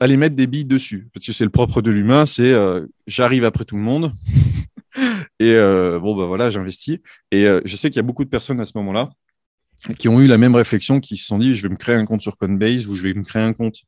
aller 0.00 0.16
mettre 0.16 0.36
des 0.36 0.46
billes 0.46 0.64
dessus. 0.64 1.08
Parce 1.12 1.26
que 1.26 1.32
c'est 1.32 1.44
le 1.44 1.50
propre 1.50 1.82
de 1.82 1.90
l'humain, 1.90 2.26
c'est 2.26 2.52
euh, 2.52 2.86
j'arrive 3.06 3.44
après 3.44 3.64
tout 3.64 3.76
le 3.76 3.82
monde. 3.82 4.12
et 5.38 5.54
euh, 5.54 5.98
bon, 5.98 6.16
ben 6.16 6.26
voilà, 6.26 6.50
j'investis. 6.50 6.98
Et 7.30 7.46
euh, 7.46 7.60
je 7.64 7.76
sais 7.76 7.90
qu'il 7.90 7.96
y 7.96 8.00
a 8.00 8.04
beaucoup 8.04 8.24
de 8.24 8.30
personnes 8.30 8.60
à 8.60 8.66
ce 8.66 8.72
moment-là 8.76 9.10
qui 9.98 10.08
ont 10.08 10.20
eu 10.20 10.26
la 10.26 10.38
même 10.38 10.54
réflexion, 10.54 11.00
qui 11.00 11.16
se 11.16 11.26
sont 11.26 11.38
dit 11.38 11.54
je 11.54 11.62
vais 11.62 11.68
me 11.68 11.76
créer 11.76 11.96
un 11.96 12.04
compte 12.04 12.20
sur 12.20 12.36
Coinbase 12.36 12.86
ou 12.86 12.94
je 12.94 13.02
vais 13.02 13.14
me 13.14 13.22
créer 13.22 13.42
un 13.42 13.52
compte 13.52 13.82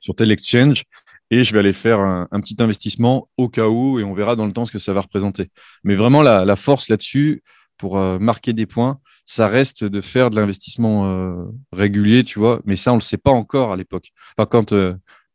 sur 0.00 0.14
tel 0.14 0.30
exchange 0.30 0.84
et 1.30 1.44
je 1.44 1.52
vais 1.52 1.60
aller 1.60 1.72
faire 1.72 2.00
un, 2.00 2.40
petit 2.40 2.56
investissement 2.58 3.28
au 3.38 3.48
cas 3.48 3.68
où 3.68 3.98
et 3.98 4.04
on 4.04 4.12
verra 4.12 4.36
dans 4.36 4.44
le 4.44 4.52
temps 4.52 4.66
ce 4.66 4.72
que 4.72 4.78
ça 4.78 4.92
va 4.92 5.00
représenter. 5.00 5.48
Mais 5.82 5.94
vraiment, 5.94 6.20
la, 6.20 6.56
force 6.56 6.90
là-dessus, 6.90 7.42
pour 7.78 7.96
marquer 8.20 8.52
des 8.52 8.66
points, 8.66 9.00
ça 9.24 9.48
reste 9.48 9.82
de 9.82 10.02
faire 10.02 10.28
de 10.28 10.36
l'investissement 10.36 11.50
régulier, 11.72 12.22
tu 12.22 12.38
vois. 12.38 12.60
Mais 12.66 12.76
ça, 12.76 12.92
on 12.92 12.96
ne 12.96 13.00
le 13.00 13.04
sait 13.04 13.16
pas 13.16 13.30
encore 13.30 13.72
à 13.72 13.76
l'époque. 13.76 14.12
Enfin, 14.36 14.44
quand 14.44 14.74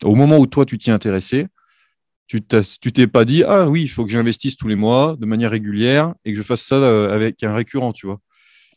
au 0.04 0.16
moment 0.16 0.38
où 0.38 0.46
toi, 0.46 0.68
tu 0.68 0.78
t'y 0.78 0.92
intéressé, 0.92 1.48
tu 2.28 2.42
t'es 2.42 3.08
pas 3.08 3.26
dit, 3.26 3.44
ah 3.44 3.68
oui, 3.70 3.84
il 3.84 3.88
faut 3.88 4.06
que 4.06 4.12
j'investisse 4.12 4.58
tous 4.58 4.68
les 4.68 4.76
mois 4.76 5.16
de 5.20 5.26
manière 5.26 5.52
régulière 5.52 6.14
et 6.26 6.34
que 6.34 6.38
je 6.38 6.44
fasse 6.44 6.62
ça 6.62 6.76
euh, 6.76 7.14
avec 7.14 7.42
un 7.44 7.56
récurrent, 7.56 7.94
tu 7.94 8.06
vois. 8.06 8.20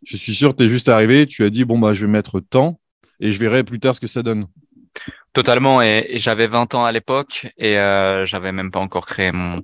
Je 0.04 0.16
suis 0.16 0.34
sûr, 0.34 0.54
tu 0.54 0.64
es 0.64 0.68
juste 0.68 0.88
arrivé, 0.88 1.26
tu 1.26 1.44
as 1.44 1.50
dit, 1.50 1.64
bon, 1.64 1.78
bah, 1.78 1.92
je 1.92 2.06
vais 2.06 2.10
mettre 2.10 2.40
temps 2.40 2.80
et 3.20 3.30
je 3.30 3.38
verrai 3.38 3.64
plus 3.64 3.80
tard 3.80 3.94
ce 3.94 4.00
que 4.00 4.06
ça 4.06 4.22
donne. 4.22 4.46
Totalement. 5.32 5.80
Et, 5.80 6.14
j'avais 6.16 6.48
20 6.48 6.74
ans 6.74 6.84
à 6.84 6.92
l'époque 6.92 7.46
et 7.56 7.78
euh, 7.78 8.24
j'avais 8.24 8.50
même 8.50 8.70
pas 8.70 8.80
encore 8.80 9.06
créé 9.06 9.30
mon, 9.30 9.62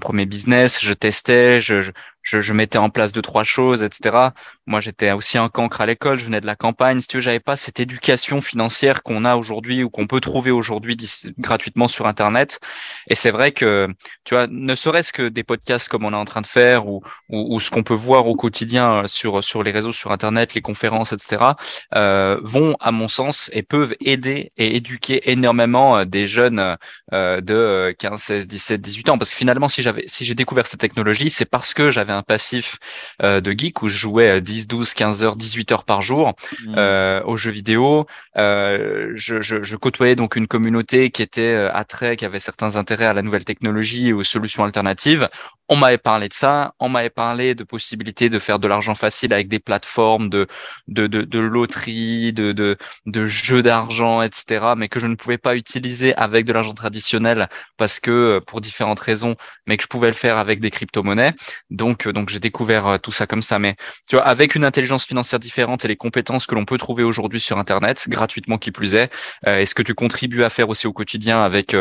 premier 0.00 0.26
business. 0.26 0.80
Je 0.82 0.92
testais, 0.92 1.60
je, 1.60 1.90
je, 2.28 2.52
mettais 2.52 2.78
en 2.78 2.90
place 2.90 3.12
deux 3.12 3.22
trois 3.22 3.44
choses, 3.44 3.82
etc. 3.82 4.30
Moi, 4.66 4.80
j'étais 4.80 5.12
aussi 5.12 5.38
un 5.38 5.48
cancre 5.48 5.80
à 5.80 5.86
l'école, 5.86 6.18
je 6.18 6.24
venais 6.24 6.40
de 6.40 6.46
la 6.46 6.56
campagne. 6.56 7.00
Si 7.00 7.08
tu 7.08 7.16
veux, 7.16 7.20
j'avais 7.20 7.40
pas 7.40 7.56
cette 7.56 7.80
éducation 7.80 8.40
financière 8.40 9.02
qu'on 9.02 9.24
a 9.24 9.36
aujourd'hui 9.36 9.82
ou 9.82 9.90
qu'on 9.90 10.06
peut 10.06 10.20
trouver 10.20 10.50
aujourd'hui 10.50 10.96
gratuitement 11.38 11.88
sur 11.88 12.06
Internet. 12.06 12.60
Et 13.08 13.14
c'est 13.14 13.30
vrai 13.30 13.52
que, 13.52 13.88
tu 14.24 14.34
vois, 14.34 14.46
ne 14.48 14.74
serait-ce 14.74 15.12
que 15.12 15.28
des 15.28 15.44
podcasts 15.44 15.88
comme 15.88 16.04
on 16.04 16.12
est 16.12 16.16
en 16.16 16.24
train 16.24 16.40
de 16.40 16.46
faire 16.46 16.86
ou, 16.86 17.02
ou, 17.28 17.54
ou 17.54 17.60
ce 17.60 17.70
qu'on 17.70 17.82
peut 17.82 17.94
voir 17.94 18.26
au 18.26 18.36
quotidien 18.36 19.06
sur 19.06 19.42
sur 19.42 19.62
les 19.62 19.70
réseaux, 19.70 19.92
sur 19.92 20.12
Internet, 20.12 20.54
les 20.54 20.62
conférences, 20.62 21.12
etc. 21.12 21.52
Euh, 21.94 22.38
vont, 22.42 22.76
à 22.80 22.92
mon 22.92 23.08
sens, 23.08 23.50
et 23.52 23.62
peuvent 23.62 23.94
aider 24.00 24.52
et 24.56 24.76
éduquer 24.76 25.30
énormément 25.30 25.98
euh, 25.98 26.04
des 26.04 26.26
jeunes 26.26 26.76
euh, 27.12 27.40
de 27.40 27.94
15, 27.98 28.20
16, 28.20 28.46
17, 28.46 28.80
18 28.80 29.10
ans. 29.10 29.18
Parce 29.18 29.30
que 29.30 29.36
finalement, 29.36 29.68
si 29.68 29.82
j'avais, 29.82 30.04
si 30.06 30.24
j'ai 30.24 30.34
découvert 30.34 30.66
cette 30.66 30.80
technologie, 30.80 31.30
c'est 31.30 31.44
parce 31.44 31.74
que 31.74 31.90
j'avais 31.90 32.12
un 32.18 32.22
passif 32.22 32.78
euh, 33.22 33.40
de 33.40 33.52
geek 33.52 33.82
où 33.82 33.88
je 33.88 33.96
jouais 33.96 34.40
10, 34.40 34.66
12, 34.68 34.94
15 34.94 35.22
heures, 35.24 35.36
18 35.36 35.72
heures 35.72 35.84
par 35.84 36.02
jour 36.02 36.34
mmh. 36.66 36.74
euh, 36.76 37.22
aux 37.24 37.36
jeux 37.36 37.50
vidéo. 37.50 38.06
Euh, 38.36 39.12
je, 39.14 39.40
je, 39.40 39.62
je, 39.62 39.76
côtoyais 39.76 40.16
donc 40.16 40.36
une 40.36 40.46
communauté 40.46 41.10
qui 41.10 41.22
était 41.22 41.54
attrait, 41.72 42.16
qui 42.16 42.24
avait 42.24 42.40
certains 42.40 42.76
intérêts 42.76 43.06
à 43.06 43.14
la 43.14 43.22
nouvelle 43.22 43.44
technologie 43.44 44.08
et 44.08 44.12
aux 44.12 44.24
solutions 44.24 44.64
alternatives 44.64 45.28
on 45.68 45.76
m'avait 45.76 45.98
parlé 45.98 46.28
de 46.28 46.34
ça, 46.34 46.74
on 46.80 46.88
m'avait 46.88 47.10
parlé 47.10 47.54
de 47.54 47.62
possibilités 47.62 48.30
de 48.30 48.38
faire 48.38 48.58
de 48.58 48.66
l'argent 48.66 48.94
facile 48.94 49.32
avec 49.34 49.48
des 49.48 49.58
plateformes 49.58 50.30
de 50.30 50.46
de, 50.88 51.06
de, 51.06 51.22
de 51.22 51.38
loterie, 51.38 52.32
de, 52.32 52.52
de, 52.52 52.78
de 53.06 53.26
jeux 53.26 53.62
d'argent, 53.62 54.22
etc., 54.22 54.72
mais 54.76 54.88
que 54.88 54.98
je 54.98 55.06
ne 55.06 55.14
pouvais 55.14 55.38
pas 55.38 55.56
utiliser 55.56 56.14
avec 56.14 56.46
de 56.46 56.52
l'argent 56.52 56.72
traditionnel 56.74 57.48
parce 57.76 58.00
que 58.00 58.10
euh, 58.10 58.40
pour 58.40 58.60
différentes 58.60 59.00
raisons, 59.00 59.36
mais 59.66 59.76
que 59.76 59.82
je 59.82 59.88
pouvais 59.88 60.08
le 60.08 60.14
faire 60.14 60.38
avec 60.38 60.60
des 60.60 60.70
crypto-monnaies. 60.70 61.34
Donc, 61.70 62.07
euh, 62.08 62.12
donc 62.12 62.28
j'ai 62.28 62.40
découvert 62.40 62.86
euh, 62.86 62.98
tout 62.98 63.12
ça 63.12 63.26
comme 63.26 63.42
ça. 63.42 63.58
Mais 63.58 63.76
tu 64.08 64.16
vois, 64.16 64.24
avec 64.24 64.54
une 64.54 64.64
intelligence 64.64 65.04
financière 65.04 65.38
différente 65.38 65.84
et 65.84 65.88
les 65.88 65.96
compétences 65.96 66.46
que 66.46 66.54
l'on 66.54 66.64
peut 66.64 66.78
trouver 66.78 67.04
aujourd'hui 67.04 67.40
sur 67.40 67.58
Internet, 67.58 68.06
gratuitement 68.08 68.58
qui 68.58 68.70
plus 68.70 68.94
est, 68.94 69.10
est-ce 69.46 69.74
que 69.74 69.82
tu 69.82 69.94
contribues 69.94 70.44
à 70.44 70.50
faire 70.50 70.68
aussi 70.68 70.86
au 70.86 70.92
quotidien 70.92 71.42
avec 71.42 71.76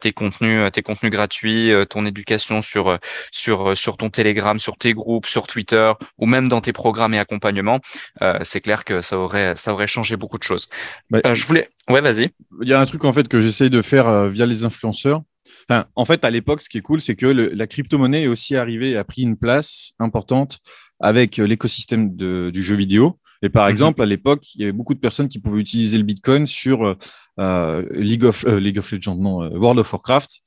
tes 0.00 0.12
contenus, 0.12 0.70
tes 0.72 0.82
contenus 0.82 1.12
gratuits, 1.12 1.72
ton 1.88 2.06
éducation 2.06 2.62
sur 2.62 2.98
sur, 3.32 3.70
euh, 3.70 3.74
sur 3.74 3.96
ton 3.96 4.10
Telegram, 4.10 4.58
sur 4.58 4.76
tes 4.76 4.94
groupes, 4.94 5.26
sur 5.26 5.46
Twitter 5.46 5.92
ou 6.18 6.26
même 6.26 6.48
dans 6.48 6.60
tes 6.60 6.72
programmes 6.72 7.14
et 7.14 7.18
accompagnements, 7.18 7.80
euh, 8.22 8.38
c'est 8.42 8.60
clair 8.60 8.84
que 8.84 9.00
ça 9.00 9.18
aurait, 9.18 9.54
ça 9.56 9.72
aurait 9.72 9.86
changé 9.86 10.16
beaucoup 10.16 10.38
de 10.38 10.42
choses. 10.42 10.68
Bah, 11.10 11.20
euh, 11.26 11.34
je 11.34 11.46
voulais. 11.46 11.68
Ouais, 11.88 12.00
vas-y. 12.00 12.30
Il 12.62 12.68
y 12.68 12.72
a 12.72 12.80
un 12.80 12.86
truc 12.86 13.04
en 13.04 13.12
fait 13.12 13.28
que 13.28 13.40
j'essaye 13.40 13.70
de 13.70 13.82
faire 13.82 14.28
via 14.28 14.46
les 14.46 14.64
influenceurs. 14.64 15.22
Enfin, 15.68 15.86
en 15.96 16.04
fait, 16.04 16.24
à 16.24 16.30
l'époque, 16.30 16.62
ce 16.62 16.68
qui 16.68 16.78
est 16.78 16.82
cool, 16.82 17.00
c'est 17.00 17.16
que 17.16 17.26
la 17.26 17.66
crypto-monnaie 17.66 18.22
est 18.24 18.28
aussi 18.28 18.56
arrivée 18.56 18.90
et 18.90 18.96
a 18.96 19.04
pris 19.04 19.22
une 19.22 19.36
place 19.36 19.92
importante 19.98 20.58
avec 21.00 21.36
l'écosystème 21.38 22.14
du 22.14 22.62
jeu 22.62 22.76
vidéo. 22.76 23.18
Et 23.42 23.48
par 23.48 23.64
mhm. 23.66 23.72
exemple, 23.72 24.02
à 24.02 24.06
l'époque, 24.06 24.54
il 24.54 24.60
y 24.60 24.64
avait 24.64 24.72
beaucoup 24.72 24.94
de 24.94 25.00
personnes 25.00 25.28
qui 25.28 25.40
pouvaient 25.40 25.60
utiliser 25.60 25.98
le 25.98 26.04
Bitcoin 26.04 26.46
sur 26.46 26.96
League 27.36 28.24
of 28.24 28.44
League 28.44 28.78
of 28.78 28.92
Legends, 28.92 29.16
non, 29.16 29.38
World 29.58 29.80
of 29.80 29.92
Warcraft 29.92 30.40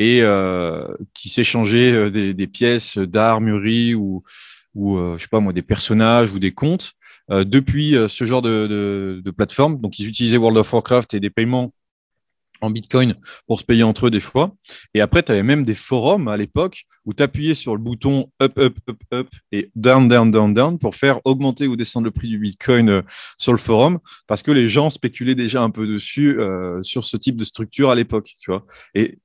et 0.00 0.22
euh, 0.22 0.88
qui 1.12 1.28
s'échangeaient 1.28 1.92
euh, 1.92 2.10
des, 2.10 2.32
des, 2.32 2.46
pièces 2.46 2.96
d'armurerie 2.96 3.94
ou, 3.94 4.22
ou 4.74 4.96
euh, 4.96 5.18
je 5.18 5.22
sais 5.22 5.28
pas 5.28 5.40
moi, 5.40 5.52
des 5.52 5.62
personnages 5.62 6.32
ou 6.32 6.40
des 6.40 6.52
contes 6.52 6.92
depuis 7.28 7.94
ce 8.08 8.24
genre 8.24 8.42
de, 8.42 9.22
de, 9.24 9.30
plateforme. 9.30 9.80
Donc, 9.80 10.00
ils 10.00 10.08
utilisaient 10.08 10.36
World 10.36 10.58
of 10.58 10.72
Warcraft 10.72 11.14
et 11.14 11.20
des 11.20 11.30
paiements 11.30 11.72
en 12.60 12.70
Bitcoin 12.70 13.16
pour 13.46 13.60
se 13.60 13.64
payer 13.64 13.82
entre 13.82 14.06
eux 14.06 14.10
des 14.10 14.20
fois. 14.20 14.54
Et 14.94 15.00
après, 15.00 15.22
tu 15.22 15.32
avais 15.32 15.42
même 15.42 15.64
des 15.64 15.74
forums 15.74 16.28
à 16.28 16.36
l'époque 16.36 16.84
où 17.04 17.14
tu 17.14 17.22
appuyais 17.22 17.54
sur 17.54 17.74
le 17.74 17.82
bouton 17.82 18.30
up, 18.42 18.58
up, 18.58 18.76
up, 18.88 18.98
up 19.12 19.28
et 19.52 19.70
down, 19.74 20.08
down, 20.08 20.30
down, 20.30 20.52
down 20.54 20.78
pour 20.78 20.94
faire 20.94 21.20
augmenter 21.24 21.66
ou 21.66 21.76
descendre 21.76 22.04
le 22.04 22.10
prix 22.10 22.28
du 22.28 22.38
Bitcoin 22.38 22.90
euh, 22.90 23.02
sur 23.38 23.52
le 23.52 23.58
forum 23.58 23.98
parce 24.26 24.42
que 24.42 24.50
les 24.50 24.68
gens 24.68 24.90
spéculaient 24.90 25.34
déjà 25.34 25.62
un 25.62 25.70
peu 25.70 25.86
dessus 25.86 26.38
euh, 26.38 26.82
sur 26.82 27.04
ce 27.04 27.16
type 27.16 27.36
de 27.36 27.44
structure 27.44 27.90
à 27.90 27.94
l'époque, 27.94 28.32
tu 28.40 28.50
vois. 28.50 28.66
Et 28.94 29.18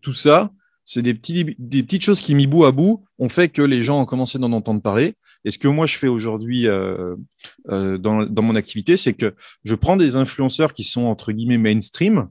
tout 0.00 0.14
ça, 0.14 0.50
c'est 0.84 1.02
des, 1.02 1.14
petites 1.14 2.02
choses 2.02 2.20
qui, 2.20 2.34
mis 2.34 2.46
bout 2.46 2.64
à 2.64 2.72
bout, 2.72 3.04
ont 3.18 3.28
fait 3.28 3.48
que 3.48 3.62
les 3.62 3.82
gens 3.82 4.00
ont 4.00 4.04
commencé 4.04 4.38
d'en 4.38 4.52
entendre 4.52 4.82
parler. 4.82 5.14
Et 5.44 5.50
ce 5.50 5.58
que 5.58 5.68
moi, 5.68 5.86
je 5.86 5.96
fais 5.96 6.08
aujourd'hui 6.08 6.66
euh, 6.66 7.16
dans 7.66 8.42
mon 8.42 8.56
activité, 8.56 8.96
c'est 8.96 9.14
que 9.14 9.34
je 9.64 9.74
prends 9.74 9.96
des 9.96 10.16
influenceurs 10.16 10.72
qui 10.72 10.84
sont, 10.84 11.04
entre 11.04 11.32
guillemets, 11.32 11.58
mainstream, 11.58 12.28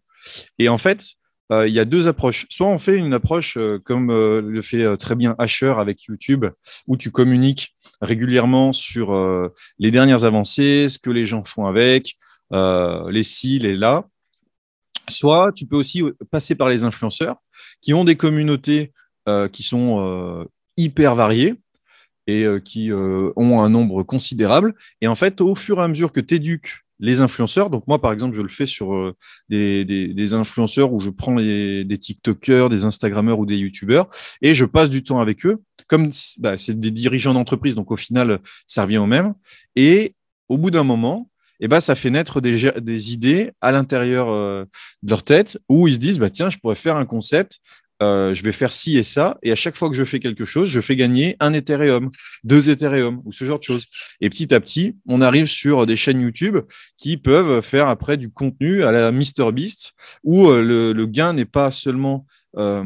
et 0.60 0.70
en 0.70 0.78
fait, 0.78 1.16
euh, 1.52 1.68
il 1.68 1.74
y 1.74 1.80
a 1.80 1.86
deux 1.86 2.08
approches. 2.08 2.46
Soit 2.50 2.68
on 2.68 2.80
fait 2.80 2.96
une 2.96 3.14
approche 3.14 3.58
euh, 3.58 3.78
comme 3.80 4.10
euh, 4.10 4.42
le 4.42 4.62
fait 4.62 4.98
très 4.98 5.16
bien 5.16 5.36
Asher 5.38 5.74
avec 5.78 6.04
YouTube, 6.04 6.46
où 6.88 6.96
tu 6.96 7.12
communiques 7.12 7.76
régulièrement 8.00 8.74
sur 8.74 9.14
les 9.78 9.92
dernières 9.92 10.24
avancées, 10.24 10.88
ce 10.90 10.98
que 10.98 11.12
les 11.12 11.28
gens 11.28 11.44
font 11.44 11.68
avec, 11.68 12.18
les 12.52 13.24
ci, 13.24 13.60
les 13.60 13.76
là. 13.76 14.08
Soit 15.08 15.52
tu 15.54 15.68
peux 15.68 15.76
aussi 15.76 16.02
passer 16.32 16.56
par 16.56 16.68
les 16.68 16.84
influenceurs 16.84 17.36
qui 17.82 17.94
ont 17.94 18.04
des 18.04 18.16
communautés 18.16 18.92
qui 19.52 19.62
sont 19.62 20.48
hyper 20.78 21.14
variées 21.14 21.54
et 22.26 22.44
qui 22.66 22.92
ont 22.92 23.62
un 23.62 23.70
nombre 23.70 24.02
considérable. 24.02 24.74
Et 25.02 25.08
en 25.08 25.16
fait, 25.16 25.42
au 25.42 25.54
fur 25.54 25.80
et 25.80 25.84
à 25.84 25.88
mesure 25.88 26.12
que 26.12 26.22
tu 26.22 26.36
éduques 26.36 26.80
les 27.02 27.20
influenceurs. 27.20 27.70
Donc 27.70 27.86
moi, 27.88 28.00
par 28.00 28.14
exemple, 28.14 28.36
je 28.36 28.42
le 28.42 28.50
fais 28.50 28.66
sur 28.66 28.94
euh, 28.94 29.16
des, 29.50 30.34
influenceurs 30.34 30.94
où 30.94 31.00
je 31.00 31.10
prends 31.10 31.36
des 31.36 31.98
TikTokers, 32.00 32.70
des 32.70 32.86
Instagrammeurs 32.86 33.40
ou 33.40 33.46
des 33.46 33.58
YouTubeurs 33.58 34.08
et 34.42 34.54
je 34.54 34.64
passe 34.64 34.90
du 34.90 35.04
temps 35.04 35.20
avec 35.20 35.46
eux. 35.46 35.62
Comme 35.88 36.12
bah, 36.38 36.58
c'est 36.58 36.80
des 36.80 36.92
dirigeants 36.92 37.34
d'entreprise, 37.34 37.76
donc 37.76 37.92
au 37.92 37.98
final, 37.98 38.40
ça 38.68 38.84
revient 38.84 39.00
au 39.00 39.08
même. 39.08 39.34
Et 39.76 40.16
au 40.48 40.58
bout 40.58 40.72
d'un 40.72 40.84
moment, 40.84 41.30
eh 41.60 41.68
ben, 41.68 41.82
ça 41.82 41.96
fait 41.96 42.10
naître 42.10 42.40
des, 42.40 42.72
des 42.80 43.14
idées 43.14 43.52
à 43.62 43.72
l'intérieur 43.72 44.30
euh, 44.30 44.66
de 45.04 45.10
leur 45.10 45.24
tête 45.24 45.60
où 45.70 45.88
ils 45.88 45.96
se 45.96 46.00
disent 46.00 46.20
bah, 46.20 46.30
tiens, 46.30 46.50
je 46.50 46.58
pourrais 46.58 46.76
faire 46.76 46.98
un 46.98 47.06
concept 47.06 47.60
euh, 48.02 48.34
je 48.34 48.44
vais 48.44 48.52
faire 48.52 48.74
ci 48.74 48.98
et 48.98 49.04
ça, 49.04 49.38
et 49.44 49.52
à 49.52 49.56
chaque 49.56 49.76
fois 49.76 49.90
que 49.90 49.96
je 49.96 50.04
fais 50.04 50.20
quelque 50.20 50.46
chose, 50.46 50.70
je 50.70 50.82
fais 50.82 50.96
gagner 50.96 51.36
un 51.40 51.54
Ethereum, 51.54 52.10
deux 52.44 52.70
Ethereum, 52.70 53.22
ou 53.26 53.32
ce 53.32 53.46
genre 53.46 53.60
de 53.60 53.64
choses. 53.64 53.86
Et 54.22 54.30
petit 54.30 54.54
à 54.54 54.60
petit, 54.60 54.96
on 55.08 55.22
arrive 55.22 55.48
sur 55.48 55.86
des 55.86 55.96
chaînes 55.96 56.22
YouTube 56.22 56.58
qui 56.98 57.18
peuvent 57.18 57.62
faire 57.62 57.88
après 57.88 58.18
du 58.18 58.30
contenu 58.30 58.84
à 58.84 58.92
la 58.92 59.12
MrBeast, 59.12 59.94
où 60.24 60.48
euh, 60.50 60.94
le 60.94 61.06
gain 61.06 61.34
n'est 61.34 61.46
pas 61.46 61.72
seulement 61.72 62.26
euh, 62.58 62.84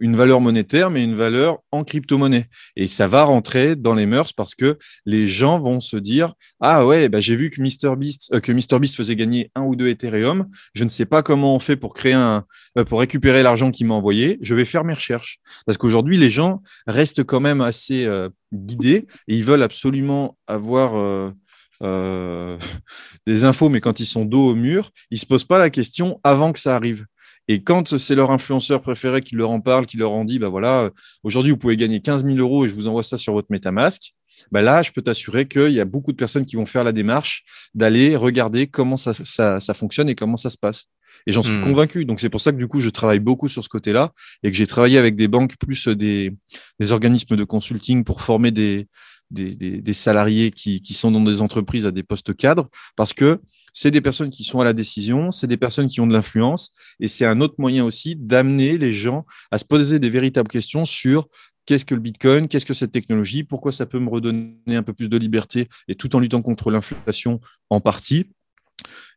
une 0.00 0.16
valeur 0.16 0.40
monétaire, 0.40 0.90
mais 0.90 1.04
une 1.04 1.16
valeur 1.16 1.58
en 1.70 1.84
crypto-monnaie. 1.84 2.48
Et 2.76 2.88
ça 2.88 3.06
va 3.06 3.24
rentrer 3.24 3.76
dans 3.76 3.94
les 3.94 4.06
mœurs 4.06 4.32
parce 4.32 4.54
que 4.54 4.78
les 5.06 5.28
gens 5.28 5.58
vont 5.58 5.80
se 5.80 5.96
dire 5.96 6.34
Ah 6.60 6.86
ouais, 6.86 7.08
bah, 7.08 7.20
j'ai 7.20 7.36
vu 7.36 7.50
que 7.50 7.60
MrBeast, 7.60 8.32
euh, 8.34 8.40
que 8.40 8.52
MrBeast 8.52 8.96
faisait 8.96 9.16
gagner 9.16 9.50
un 9.54 9.62
ou 9.62 9.76
deux 9.76 9.88
Ethereum. 9.88 10.48
Je 10.74 10.84
ne 10.84 10.88
sais 10.88 11.06
pas 11.06 11.22
comment 11.22 11.54
on 11.54 11.60
fait 11.60 11.76
pour 11.76 11.94
créer 11.94 12.14
euh, 12.14 12.40
pour 12.86 13.00
récupérer 13.00 13.42
l'argent 13.42 13.70
qu'il 13.70 13.86
m'a 13.86 13.94
envoyé. 13.94 14.38
Je 14.40 14.54
vais 14.54 14.64
faire 14.64 14.84
mes 14.84 14.94
recherches. 14.94 15.38
Parce 15.66 15.78
qu'aujourd'hui, 15.78 16.16
les 16.16 16.30
gens 16.30 16.62
restent 16.86 17.24
quand 17.24 17.40
même 17.40 17.60
assez 17.60 18.08
guidés 18.52 19.06
et 19.28 19.36
ils 19.36 19.44
veulent 19.44 19.62
absolument 19.62 20.36
avoir. 20.46 21.32
des 23.26 23.44
infos, 23.44 23.68
mais 23.68 23.80
quand 23.82 24.00
ils 24.00 24.06
sont 24.06 24.24
dos 24.24 24.48
au 24.50 24.54
mur, 24.54 24.90
ils 25.10 25.16
ne 25.16 25.20
se 25.20 25.26
posent 25.26 25.44
pas 25.44 25.58
la 25.58 25.68
question 25.68 26.18
avant 26.24 26.52
que 26.52 26.58
ça 26.58 26.74
arrive. 26.76 27.04
Et 27.48 27.62
quand 27.62 27.98
c'est 27.98 28.14
leur 28.14 28.30
influenceur 28.30 28.80
préféré 28.80 29.20
qui 29.20 29.34
leur 29.34 29.50
en 29.50 29.60
parle, 29.60 29.86
qui 29.86 29.96
leur 29.96 30.12
en 30.12 30.24
dit, 30.24 30.38
bah 30.38 30.48
voilà, 30.48 30.90
aujourd'hui, 31.22 31.50
vous 31.52 31.58
pouvez 31.58 31.76
gagner 31.76 32.00
15 32.00 32.24
000 32.24 32.38
euros 32.38 32.64
et 32.64 32.68
je 32.68 32.74
vous 32.74 32.86
envoie 32.86 33.02
ça 33.02 33.18
sur 33.18 33.34
votre 33.34 33.48
MetaMask, 33.50 34.14
bah 34.50 34.62
là, 34.62 34.82
je 34.82 34.90
peux 34.92 35.02
t'assurer 35.02 35.46
qu'il 35.46 35.70
y 35.70 35.80
a 35.80 35.84
beaucoup 35.84 36.12
de 36.12 36.16
personnes 36.16 36.44
qui 36.44 36.56
vont 36.56 36.66
faire 36.66 36.84
la 36.84 36.92
démarche 36.92 37.44
d'aller 37.74 38.16
regarder 38.16 38.66
comment 38.66 38.96
ça, 38.96 39.12
ça, 39.14 39.74
fonctionne 39.74 40.08
et 40.08 40.14
comment 40.14 40.36
ça 40.36 40.50
se 40.50 40.58
passe. 40.58 40.84
Et 41.26 41.32
j'en 41.32 41.42
suis 41.42 41.56
hmm. 41.56 41.64
convaincu. 41.64 42.04
Donc, 42.04 42.20
c'est 42.20 42.28
pour 42.28 42.40
ça 42.40 42.50
que 42.50 42.56
du 42.56 42.66
coup, 42.66 42.80
je 42.80 42.90
travaille 42.90 43.20
beaucoup 43.20 43.48
sur 43.48 43.62
ce 43.62 43.68
côté-là 43.68 44.12
et 44.42 44.50
que 44.50 44.56
j'ai 44.56 44.66
travaillé 44.66 44.98
avec 44.98 45.14
des 45.16 45.28
banques 45.28 45.56
plus 45.56 45.86
des, 45.88 46.32
des 46.80 46.92
organismes 46.92 47.36
de 47.36 47.44
consulting 47.44 48.04
pour 48.04 48.20
former 48.20 48.50
des, 48.50 48.88
des, 49.34 49.92
salariés 49.92 50.50
qui, 50.50 50.80
qui, 50.80 50.94
sont 50.94 51.10
dans 51.10 51.20
des 51.20 51.42
entreprises 51.42 51.86
à 51.86 51.90
des 51.90 52.02
postes 52.02 52.34
cadres 52.34 52.68
parce 52.96 53.12
que 53.12 53.40
c'est 53.74 53.90
des 53.90 54.00
personnes 54.00 54.30
qui 54.30 54.44
sont 54.44 54.60
à 54.60 54.64
la 54.64 54.72
décision, 54.72 55.32
c'est 55.32 55.48
des 55.48 55.56
personnes 55.56 55.88
qui 55.88 56.00
ont 56.00 56.06
de 56.06 56.12
l'influence, 56.12 56.72
et 57.00 57.08
c'est 57.08 57.26
un 57.26 57.40
autre 57.40 57.56
moyen 57.58 57.84
aussi 57.84 58.14
d'amener 58.14 58.78
les 58.78 58.94
gens 58.94 59.26
à 59.50 59.58
se 59.58 59.64
poser 59.64 59.98
des 59.98 60.10
véritables 60.10 60.48
questions 60.48 60.84
sur 60.84 61.28
qu'est-ce 61.66 61.84
que 61.84 61.94
le 61.94 62.00
Bitcoin, 62.00 62.46
qu'est-ce 62.46 62.66
que 62.66 62.74
cette 62.74 62.92
technologie, 62.92 63.42
pourquoi 63.42 63.72
ça 63.72 63.84
peut 63.84 63.98
me 63.98 64.08
redonner 64.08 64.54
un 64.68 64.82
peu 64.82 64.92
plus 64.92 65.08
de 65.08 65.16
liberté, 65.16 65.68
et 65.88 65.96
tout 65.96 66.14
en 66.14 66.20
luttant 66.20 66.40
contre 66.40 66.70
l'inflation 66.70 67.40
en 67.68 67.80
partie. 67.80 68.26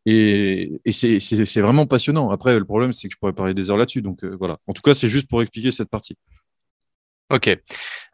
Et, 0.06 0.80
c'est 0.92 1.62
vraiment 1.62 1.86
passionnant. 1.86 2.32
Après, 2.32 2.58
le 2.58 2.66
problème, 2.66 2.94
c'est 2.94 3.08
que 3.10 3.14
je 3.14 3.20
pourrais 3.20 3.34
parler 3.34 3.54
des 3.54 3.70
heures 3.70 3.78
là-dessus. 3.78 4.02
Donc 4.02 4.24
euh, 4.24 4.36
voilà. 4.40 4.58
En 4.66 4.74
tout 4.74 4.82
cas, 4.82 4.94
c'est 4.94 5.10
juste 5.10 5.28
pour 5.28 5.42
expliquer 5.42 5.72
cette 5.72 5.90
partie. 5.90 6.16
Ok. 7.30 7.58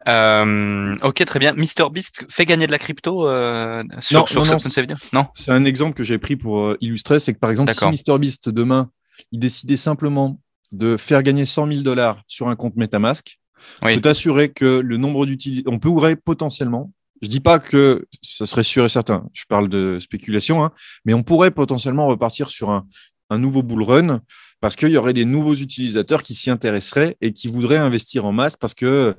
Euh, 0.08 0.96
ok, 1.02 1.24
très 1.24 1.38
bien. 1.38 1.52
Mister 1.52 1.84
Beast 1.90 2.24
fait 2.28 2.44
gagner 2.46 2.66
de 2.66 2.72
la 2.72 2.78
crypto 2.78 3.28
euh, 3.28 3.82
sur, 4.00 4.20
non, 4.20 4.26
sur 4.26 4.44
non, 4.44 4.96
Non, 5.12 5.26
c'est 5.34 5.52
un 5.52 5.64
exemple 5.64 5.96
que 5.96 6.04
j'ai 6.04 6.18
pris 6.18 6.36
pour 6.36 6.66
euh, 6.66 6.76
illustrer. 6.80 7.20
C'est 7.20 7.32
que 7.32 7.38
par 7.38 7.50
exemple, 7.50 7.72
si 7.72 7.86
Mister 7.86 8.18
Beast 8.18 8.48
demain, 8.48 8.90
il 9.32 9.38
décidait 9.38 9.76
simplement 9.76 10.40
de 10.72 10.96
faire 10.96 11.22
gagner 11.22 11.44
100 11.44 11.68
000 11.68 11.80
dollars 11.82 12.22
sur 12.26 12.48
un 12.48 12.56
compte 12.56 12.76
MetaMask, 12.76 13.38
oui. 13.82 13.90
je 13.90 13.94
peux 13.96 14.00
t'assurer 14.02 14.50
que 14.50 14.64
le 14.64 14.96
nombre 14.96 15.24
d'utilisateurs, 15.24 15.72
on 15.72 15.78
pourrait 15.78 16.16
potentiellement, 16.16 16.92
je 17.22 17.28
dis 17.28 17.40
pas 17.40 17.60
que 17.60 18.06
ce 18.20 18.44
serait 18.44 18.64
sûr 18.64 18.84
et 18.84 18.88
certain, 18.88 19.28
je 19.32 19.44
parle 19.48 19.68
de 19.68 19.98
spéculation, 20.00 20.64
hein, 20.64 20.72
mais 21.04 21.14
on 21.14 21.22
pourrait 21.22 21.52
potentiellement 21.52 22.08
repartir 22.08 22.50
sur 22.50 22.70
un, 22.70 22.86
un 23.30 23.38
nouveau 23.38 23.62
bull 23.62 23.82
run 23.82 24.20
parce 24.64 24.76
qu'il 24.76 24.88
y 24.88 24.96
aurait 24.96 25.12
des 25.12 25.26
nouveaux 25.26 25.56
utilisateurs 25.56 26.22
qui 26.22 26.34
s'y 26.34 26.48
intéresseraient 26.48 27.18
et 27.20 27.34
qui 27.34 27.48
voudraient 27.48 27.76
investir 27.76 28.24
en 28.24 28.32
masse 28.32 28.56
parce 28.56 28.72
que 28.72 29.14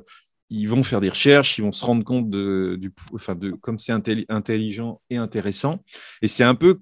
ils 0.50 0.66
vont 0.66 0.82
faire 0.82 1.02
des 1.02 1.10
recherches, 1.10 1.60
ils 1.60 1.62
vont 1.62 1.72
se 1.72 1.86
rendre 1.86 2.04
compte 2.04 2.32
de, 2.32 2.80
du, 2.82 2.92
enfin 3.14 3.36
de 3.36 3.52
comme 3.52 3.78
c'est 3.78 3.92
intelligent 3.92 5.02
et 5.12 5.18
intéressant. 5.18 5.84
Et 6.24 6.28
c'est 6.28 6.44
un 6.44 6.56
peu 6.56 6.80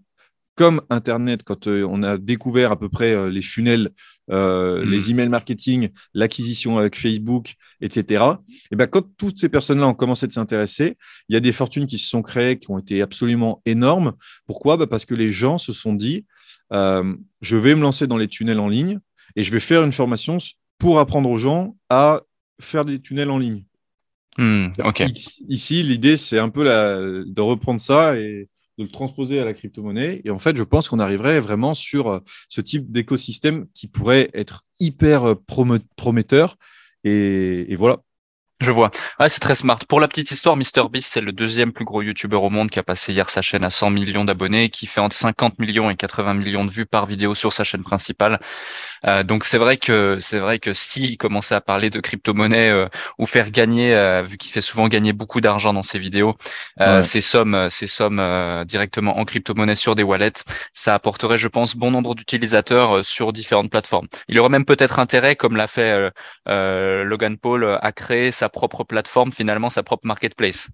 comme 0.56 0.82
Internet, 0.90 1.42
quand 1.44 1.68
euh, 1.68 1.86
on 1.90 2.04
a 2.04 2.18
découvert 2.18 2.72
à 2.72 2.80
peu 2.80 2.88
près 2.88 3.14
euh, 3.14 3.30
les 3.30 3.42
funnels, 3.42 3.90
euh, 4.32 4.86
mmh. 4.86 4.90
les 4.90 5.12
emails 5.12 5.30
marketing, 5.30 5.90
l'acquisition 6.14 6.78
avec 6.78 6.98
Facebook, 6.98 7.56
etc. 7.82 8.24
Et 8.72 8.78
ben, 8.78 8.88
quand 8.88 9.04
toutes 9.18 9.40
ces 9.40 9.50
personnes-là 9.50 9.88
ont 9.88 9.94
commencé 9.94 10.26
de 10.26 10.32
s'intéresser, 10.32 10.96
il 11.28 11.34
y 11.34 11.36
a 11.36 11.42
des 11.42 11.52
fortunes 11.52 11.86
qui 11.86 11.98
se 11.98 12.08
sont 12.08 12.22
créées, 12.22 12.60
qui 12.60 12.72
ont 12.72 12.80
été 12.80 13.02
absolument 13.02 13.62
énormes. 13.66 14.14
Pourquoi? 14.46 14.78
Ben, 14.78 14.88
Parce 14.88 15.06
que 15.06 15.16
les 15.16 15.34
gens 15.34 15.58
se 15.58 15.74
sont 15.74 15.94
dit, 15.94 16.26
euh, 16.74 17.16
je 17.42 17.58
vais 17.58 17.76
me 17.76 17.82
lancer 17.82 18.08
dans 18.08 18.18
les 18.18 18.28
tunnels 18.28 18.60
en 18.60 18.68
ligne 18.68 19.00
et 19.36 19.44
je 19.44 19.52
vais 19.52 19.60
faire 19.60 19.84
une 19.84 19.92
formation 19.92 20.38
pour 20.78 21.00
apprendre 21.00 21.30
aux 21.30 21.38
gens 21.38 21.76
à 21.90 22.22
faire 22.60 22.86
des 22.86 23.00
tunnels 23.00 23.30
en 23.30 23.38
ligne. 23.38 23.64
Hmm, 24.38 24.70
ici, 25.48 25.84
l'idée, 25.84 26.18
c'est 26.18 26.40
un 26.40 26.50
peu 26.50 26.64
de 26.64 27.42
reprendre 27.42 27.80
ça 27.80 28.18
et 28.18 28.50
de 28.80 28.84
le 28.84 28.90
transposer 28.90 29.40
à 29.40 29.46
la 29.46 29.54
crypto-monnaie. 29.54 30.22
Et 30.26 30.32
en 30.32 30.40
fait, 30.40 30.56
je 30.56 30.64
pense 30.64 30.90
qu'on 30.90 31.00
arriverait 31.00 31.40
vraiment 31.40 31.76
sur 31.76 32.10
euh, 32.10 32.20
ce 32.50 32.60
type 32.60 32.92
d'écosystème 32.92 33.68
qui 33.76 33.88
pourrait 33.88 34.32
être 34.34 34.66
hyper 34.80 35.30
euh, 35.30 35.36
prometteur. 35.96 36.58
et 37.04 37.76
voilà. 37.78 38.02
Je 38.62 38.72
vois. 38.72 38.92
Ouais, 39.20 39.28
c'est 39.28 39.42
très 39.42 39.56
smart. 39.56 39.80
Pour 39.90 40.00
la 40.00 40.08
petite 40.08 40.32
histoire, 40.32 40.56
MrBeast, 40.56 41.12
c'est 41.12 41.20
le 41.20 41.34
deuxième 41.34 41.74
plus 41.74 41.84
gros 41.84 42.02
YouTuber 42.02 42.38
au 42.38 42.50
monde 42.50 42.70
qui 42.70 42.80
a 42.80 42.84
passé 42.84 43.12
hier 43.12 43.30
sa 43.30 43.42
chaîne 43.42 43.66
à 43.66 43.70
100 43.70 43.90
millions 43.90 44.24
d'abonnés, 44.24 44.70
qui 44.70 44.88
fait 44.88 45.02
entre 45.02 45.18
50 45.18 45.60
millions 45.60 45.90
et 45.90 45.98
80 45.98 46.36
millions 46.36 46.64
de 46.64 46.72
vues 46.72 46.86
par 46.86 47.06
vidéo 47.06 47.36
sur 47.36 47.52
sa 47.52 47.66
chaîne 47.66 47.84
principale. 47.84 48.40
Euh, 49.06 49.24
donc 49.24 49.44
c'est 49.44 49.58
vrai 49.58 49.76
que 49.76 50.18
c'est 50.20 50.40
vrai 50.40 50.60
que 50.60 50.72
s'il 50.72 51.18
commençait 51.18 51.56
à 51.56 51.62
parler 51.62 51.90
de 51.90 52.00
crypto-monnaie 52.00 52.70
euh, 52.70 52.88
ou 53.18 53.26
faire 53.26 53.52
gagner, 53.52 53.94
euh, 53.94 54.22
vu 54.22 54.38
qu'il 54.38 54.52
fait 54.52 54.62
souvent 54.62 54.88
gagner 54.88 55.12
beaucoup 55.12 55.42
d'argent 55.42 55.74
dans 55.74 55.84
ses 55.84 56.00
vidéos, 56.00 56.36
ces 57.02 57.20
sommes, 57.22 57.68
ces 57.70 57.88
sommes 57.88 58.64
directement 58.66 59.18
en 59.18 59.26
crypto-monnaie 59.26 59.76
sur 59.76 59.96
des 59.96 60.04
wallets, 60.04 60.44
ça 60.74 60.94
apporterait, 60.94 61.38
je 61.38 61.50
pense, 61.50 61.76
bon 61.76 61.92
nombre 61.92 62.16
d'utilisateurs 62.16 63.04
sur 63.04 63.34
différentes 63.34 63.70
plateformes. 63.70 64.08
Il 64.30 64.40
aurait 64.40 64.50
même 64.50 64.66
peut-être 64.66 65.00
intérêt, 65.00 65.36
comme 65.36 65.58
l'a 65.58 65.68
fait 65.68 66.12
Logan 66.46 67.38
Paul, 67.38 67.78
à 67.82 67.92
créer 67.92 68.32
sa 68.32 68.50
propre 68.54 68.86
plateforme, 68.86 69.34
finalement 69.34 69.70
sa 69.70 69.84
propre 69.84 70.08
marketplace. 70.08 70.70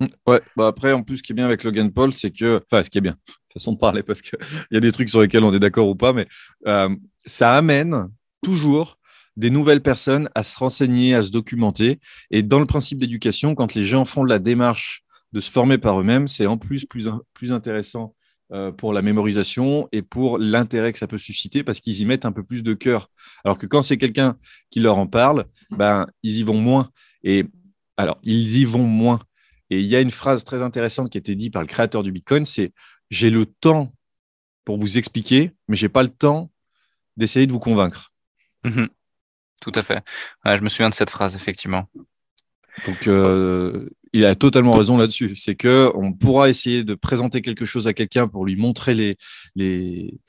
Mmh, 0.00 0.06
ouais, 0.28 0.40
bah 0.56 0.68
après, 0.68 0.92
en 0.92 1.02
plus, 1.02 1.18
ce 1.18 1.22
qui 1.22 1.32
est 1.32 1.34
bien 1.34 1.44
avec 1.44 1.64
Logan 1.64 1.90
Paul, 1.90 2.12
c'est 2.12 2.30
que, 2.30 2.62
enfin, 2.70 2.84
ce 2.84 2.90
qui 2.90 2.98
est 2.98 3.02
bien, 3.02 3.16
façon 3.52 3.72
de 3.72 3.78
parler, 3.78 4.02
parce 4.04 4.22
qu'il 4.22 4.38
y 4.70 4.76
a 4.76 4.80
des 4.80 4.92
trucs 4.92 5.08
sur 5.08 5.20
lesquels 5.20 5.44
on 5.44 5.52
est 5.52 5.60
d'accord 5.60 5.88
ou 5.88 5.96
pas, 5.96 6.12
mais 6.12 6.28
euh, 6.66 6.94
ça 7.26 7.54
amène 7.54 8.08
toujours 8.42 8.98
des 9.36 9.50
nouvelles 9.50 9.82
personnes 9.82 10.28
à 10.34 10.42
se 10.42 10.56
renseigner, 10.58 11.14
à 11.14 11.22
se 11.22 11.30
documenter. 11.30 12.00
Et 12.30 12.42
dans 12.42 12.60
le 12.60 12.66
principe 12.66 12.98
d'éducation, 12.98 13.54
quand 13.54 13.74
les 13.74 13.84
gens 13.84 14.04
font 14.04 14.24
la 14.24 14.38
démarche 14.38 15.02
de 15.32 15.40
se 15.40 15.50
former 15.50 15.78
par 15.78 15.98
eux-mêmes, 15.98 16.28
c'est 16.28 16.46
en 16.46 16.58
plus 16.58 16.84
plus, 16.84 17.08
plus 17.32 17.52
intéressant 17.52 18.14
euh, 18.52 18.70
pour 18.70 18.92
la 18.92 19.00
mémorisation 19.00 19.88
et 19.92 20.02
pour 20.02 20.38
l'intérêt 20.38 20.92
que 20.92 20.98
ça 20.98 21.06
peut 21.06 21.16
susciter 21.16 21.64
parce 21.64 21.80
qu'ils 21.80 21.98
y 22.00 22.04
mettent 22.04 22.26
un 22.26 22.32
peu 22.32 22.42
plus 22.42 22.62
de 22.62 22.74
cœur. 22.74 23.08
Alors 23.44 23.56
que 23.56 23.66
quand 23.66 23.80
c'est 23.80 23.96
quelqu'un 23.96 24.36
qui 24.68 24.80
leur 24.80 24.98
en 24.98 25.06
parle, 25.06 25.46
ben, 25.70 26.06
ils 26.22 26.36
y 26.36 26.42
vont 26.42 26.58
moins. 26.58 26.90
Et 27.24 27.44
alors, 27.96 28.18
ils 28.22 28.58
y 28.58 28.64
vont 28.64 28.86
moins. 28.86 29.20
Et 29.70 29.80
il 29.80 29.86
y 29.86 29.96
a 29.96 30.00
une 30.00 30.10
phrase 30.10 30.44
très 30.44 30.62
intéressante 30.62 31.10
qui 31.10 31.18
a 31.18 31.20
été 31.20 31.34
dite 31.34 31.52
par 31.52 31.62
le 31.62 31.68
créateur 31.68 32.02
du 32.02 32.12
Bitcoin, 32.12 32.44
c'est 32.44 32.72
j'ai 33.10 33.30
le 33.30 33.46
temps 33.46 33.92
pour 34.64 34.78
vous 34.78 34.98
expliquer, 34.98 35.52
mais 35.68 35.76
j'ai 35.76 35.88
pas 35.88 36.02
le 36.02 36.08
temps 36.08 36.50
d'essayer 37.16 37.46
de 37.46 37.52
vous 37.52 37.58
convaincre. 37.58 38.12
Mhm. 38.64 38.88
Tout 39.60 39.72
à 39.74 39.82
fait. 39.82 40.02
je 40.46 40.60
me 40.60 40.68
souviens 40.68 40.90
de 40.90 40.94
cette 40.94 41.10
phrase, 41.10 41.36
effectivement. 41.36 41.88
Donc, 42.86 43.06
euh, 43.06 43.88
il 44.12 44.24
a 44.24 44.34
totalement 44.34 44.72
raison 44.72 44.96
là-dessus. 44.96 45.36
C'est 45.36 45.54
que 45.54 45.90
on 45.94 46.12
pourra 46.12 46.48
essayer 46.48 46.84
de 46.84 46.94
présenter 46.94 47.42
quelque 47.42 47.64
chose 47.64 47.86
à 47.86 47.94
quelqu'un 47.94 48.28
pour 48.28 48.44
lui 48.44 48.56
montrer 48.56 48.94
les, 48.94 49.16
les, 49.54 50.20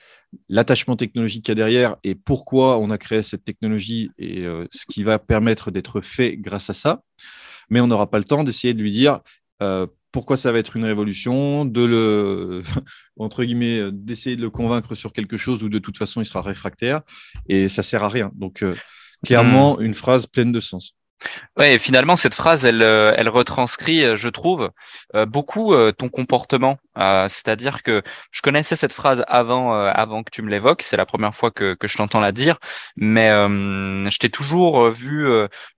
l'attachement 0.50 0.96
technologique 0.96 1.46
qu'il 1.46 1.52
y 1.52 1.54
a 1.54 1.56
derrière 1.56 1.98
et 2.04 2.16
pourquoi 2.16 2.80
on 2.80 2.90
a 2.90 2.98
créé 2.98 3.24
cette 3.24 3.44
technologie 3.44 4.12
et 4.18 4.46
euh, 4.46 4.66
ce 4.72 4.86
qui 4.86 5.04
va 5.04 5.20
permettre 5.20 5.72
d'être 5.72 6.02
fait 6.02 6.38
grâce 6.38 6.70
à 6.70 6.74
ça. 6.74 7.02
Mais 7.70 7.80
on 7.80 7.88
n'aura 7.88 8.10
pas 8.10 8.18
le 8.18 8.24
temps 8.24 8.44
d'essayer 8.44 8.74
de 8.74 8.82
lui 8.82 8.92
dire 8.92 9.20
euh, 9.62 9.88
pourquoi 10.12 10.38
ça 10.38 10.52
va 10.52 10.60
être 10.60 10.76
une 10.76 10.86
révolution, 10.86 11.66
de 11.66 11.84
le, 11.84 12.64
entre 13.18 13.44
guillemets, 13.44 13.92
d'essayer 13.92 14.36
de 14.36 14.42
le 14.42 14.50
convaincre 14.50 14.96
sur 14.96 15.12
quelque 15.14 15.38
chose 15.38 15.64
où 15.64 15.70
de 15.70 15.80
toute 15.80 15.98
façon 15.98 16.22
il 16.22 16.26
sera 16.26 16.42
réfractaire 16.42 17.02
et 17.48 17.68
ça 17.68 17.84
sert 17.84 18.04
à 18.04 18.10
rien. 18.10 18.32
Donc, 18.36 18.64
clairement, 19.26 19.78
hmm. 19.78 19.82
une 19.82 19.94
phrase 19.94 20.28
pleine 20.28 20.52
de 20.52 20.60
sens. 20.60 20.96
Ouais, 21.58 21.78
finalement, 21.78 22.16
cette 22.16 22.34
phrase, 22.34 22.66
elle, 22.66 22.82
euh, 22.82 23.14
elle 23.16 23.30
retranscrit, 23.30 24.04
euh, 24.04 24.16
je 24.16 24.28
trouve, 24.28 24.72
euh, 25.16 25.26
beaucoup 25.26 25.76
ton 25.98 26.10
comportement. 26.10 26.78
C'est-à-dire 26.96 27.82
que 27.82 28.04
je 28.32 28.42
connaissais 28.42 28.76
cette 28.76 28.94
phrase 28.94 29.24
avant, 29.28 29.74
avant 29.74 30.22
que 30.22 30.30
tu 30.32 30.44
me 30.44 30.50
l'évoques. 30.50 30.84
C'est 30.84 30.96
la 30.96 31.08
première 31.08 31.34
fois 31.34 31.50
que, 31.50 31.74
que 31.74 31.88
je 31.88 31.98
t'entends 31.98 32.20
la 32.20 32.32
dire, 32.32 32.60
mais 32.96 33.30
je 33.30 34.18
t'ai 34.20 34.30
toujours 34.30 34.92
vu 34.92 35.28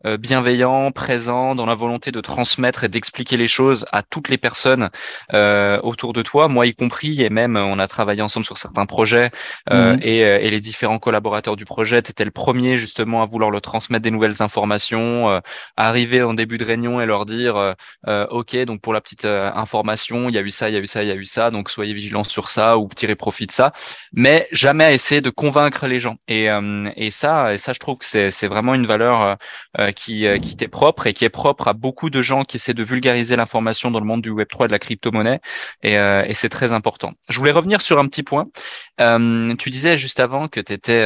bienveillant, 0.04 0.92
présent, 0.92 1.56
dans 1.56 1.66
la 1.66 1.76
volonté 1.76 2.12
de 2.12 2.20
transmettre 2.20 2.84
et 2.84 2.90
d'expliquer 2.90 3.38
les 3.38 3.48
choses 3.48 3.86
à 3.94 4.04
toutes 4.04 4.28
les 4.28 4.38
personnes 4.38 4.90
autour 5.32 6.12
de 6.12 6.22
toi, 6.22 6.50
moi 6.50 6.66
y 6.66 6.76
compris, 6.76 7.22
et 7.24 7.30
même 7.30 7.56
on 7.56 7.80
a 7.80 7.88
travaillé 7.88 8.22
ensemble 8.22 8.46
sur 8.46 8.58
certains 8.58 8.86
projets 8.86 9.32
mmh 9.72 10.00
et, 10.02 10.20
et 10.20 10.50
les 10.50 10.60
différents 10.60 11.00
collaborateurs 11.00 11.56
du 11.56 11.64
projet. 11.64 12.02
Tu 12.02 12.12
étais 12.12 12.26
le 12.26 12.32
premier 12.32 12.78
justement 12.78 13.22
à 13.22 13.26
vouloir 13.26 13.52
le 13.52 13.62
transmettre 13.62 14.04
des 14.04 14.12
nouvelles 14.12 14.42
informations 14.44 15.25
euh, 15.30 15.40
arriver 15.78 16.22
en 16.22 16.34
début 16.34 16.58
de 16.58 16.66
réunion 16.66 17.02
et 17.02 17.06
leur 17.06 17.26
dire 17.26 17.56
euh, 17.56 17.74
euh, 18.08 18.28
ok 18.30 18.56
donc 18.66 18.82
pour 18.82 18.94
la 18.94 19.02
petite 19.02 19.26
information 19.26 20.30
il 20.30 20.36
y 20.36 20.38
a 20.38 20.42
eu 20.42 20.50
ça 20.50 20.70
il 20.70 20.74
y 20.74 20.78
a 20.78 20.80
eu 20.80 20.88
ça 20.88 21.04
il 21.04 21.10
y 21.10 21.12
a 21.12 21.16
eu 21.16 21.26
ça 21.26 21.52
donc 21.52 21.70
soyez 21.70 21.94
vigilants 21.94 22.24
sur 22.24 22.50
ça 22.50 22.78
ou 22.78 22.90
tirez 22.96 23.16
profit 23.16 23.48
de 23.48 23.52
ça 23.52 23.74
mais 24.14 24.48
jamais 24.52 24.86
à 24.86 24.94
essayer 24.94 25.22
de 25.22 25.30
convaincre 25.30 25.88
les 25.88 26.00
gens 26.00 26.18
et 26.28 26.48
et 26.96 27.12
ça 27.12 27.54
et 27.54 27.58
ça 27.58 27.74
je 27.74 27.80
trouve 27.80 27.98
que 27.98 28.06
c'est 28.06 28.48
vraiment 28.48 28.74
une 28.74 28.88
valeur 28.88 29.38
qui 29.96 30.26
qui 30.42 30.58
t'est 30.58 30.68
propre 30.68 31.08
et 31.08 31.14
qui 31.14 31.26
est 31.26 31.30
propre 31.30 31.68
à 31.68 31.74
beaucoup 31.74 32.10
de 32.10 32.22
gens 32.22 32.44
qui 32.44 32.58
essaient 32.58 32.74
de 32.74 32.84
vulgariser 32.84 33.36
l'information 33.36 33.92
dans 33.92 34.00
le 34.00 34.06
monde 34.06 34.22
du 34.22 34.30
Web 34.30 34.48
3 34.50 34.66
et 34.66 34.68
de 34.68 34.72
la 34.72 34.80
crypto-monnaie 34.80 35.40
et, 35.84 35.94
et 35.94 36.34
c'est 36.34 36.50
très 36.50 36.74
important. 36.74 37.14
Je 37.30 37.40
voulais 37.40 37.52
revenir 37.52 37.82
sur 37.82 38.00
un 38.00 38.08
petit 38.08 38.24
point. 38.24 38.48
tu 39.00 39.70
disais 39.70 39.98
juste 39.98 40.20
avant 40.20 40.48
que 40.48 40.60
tu 40.60 40.74
étais, 40.74 41.04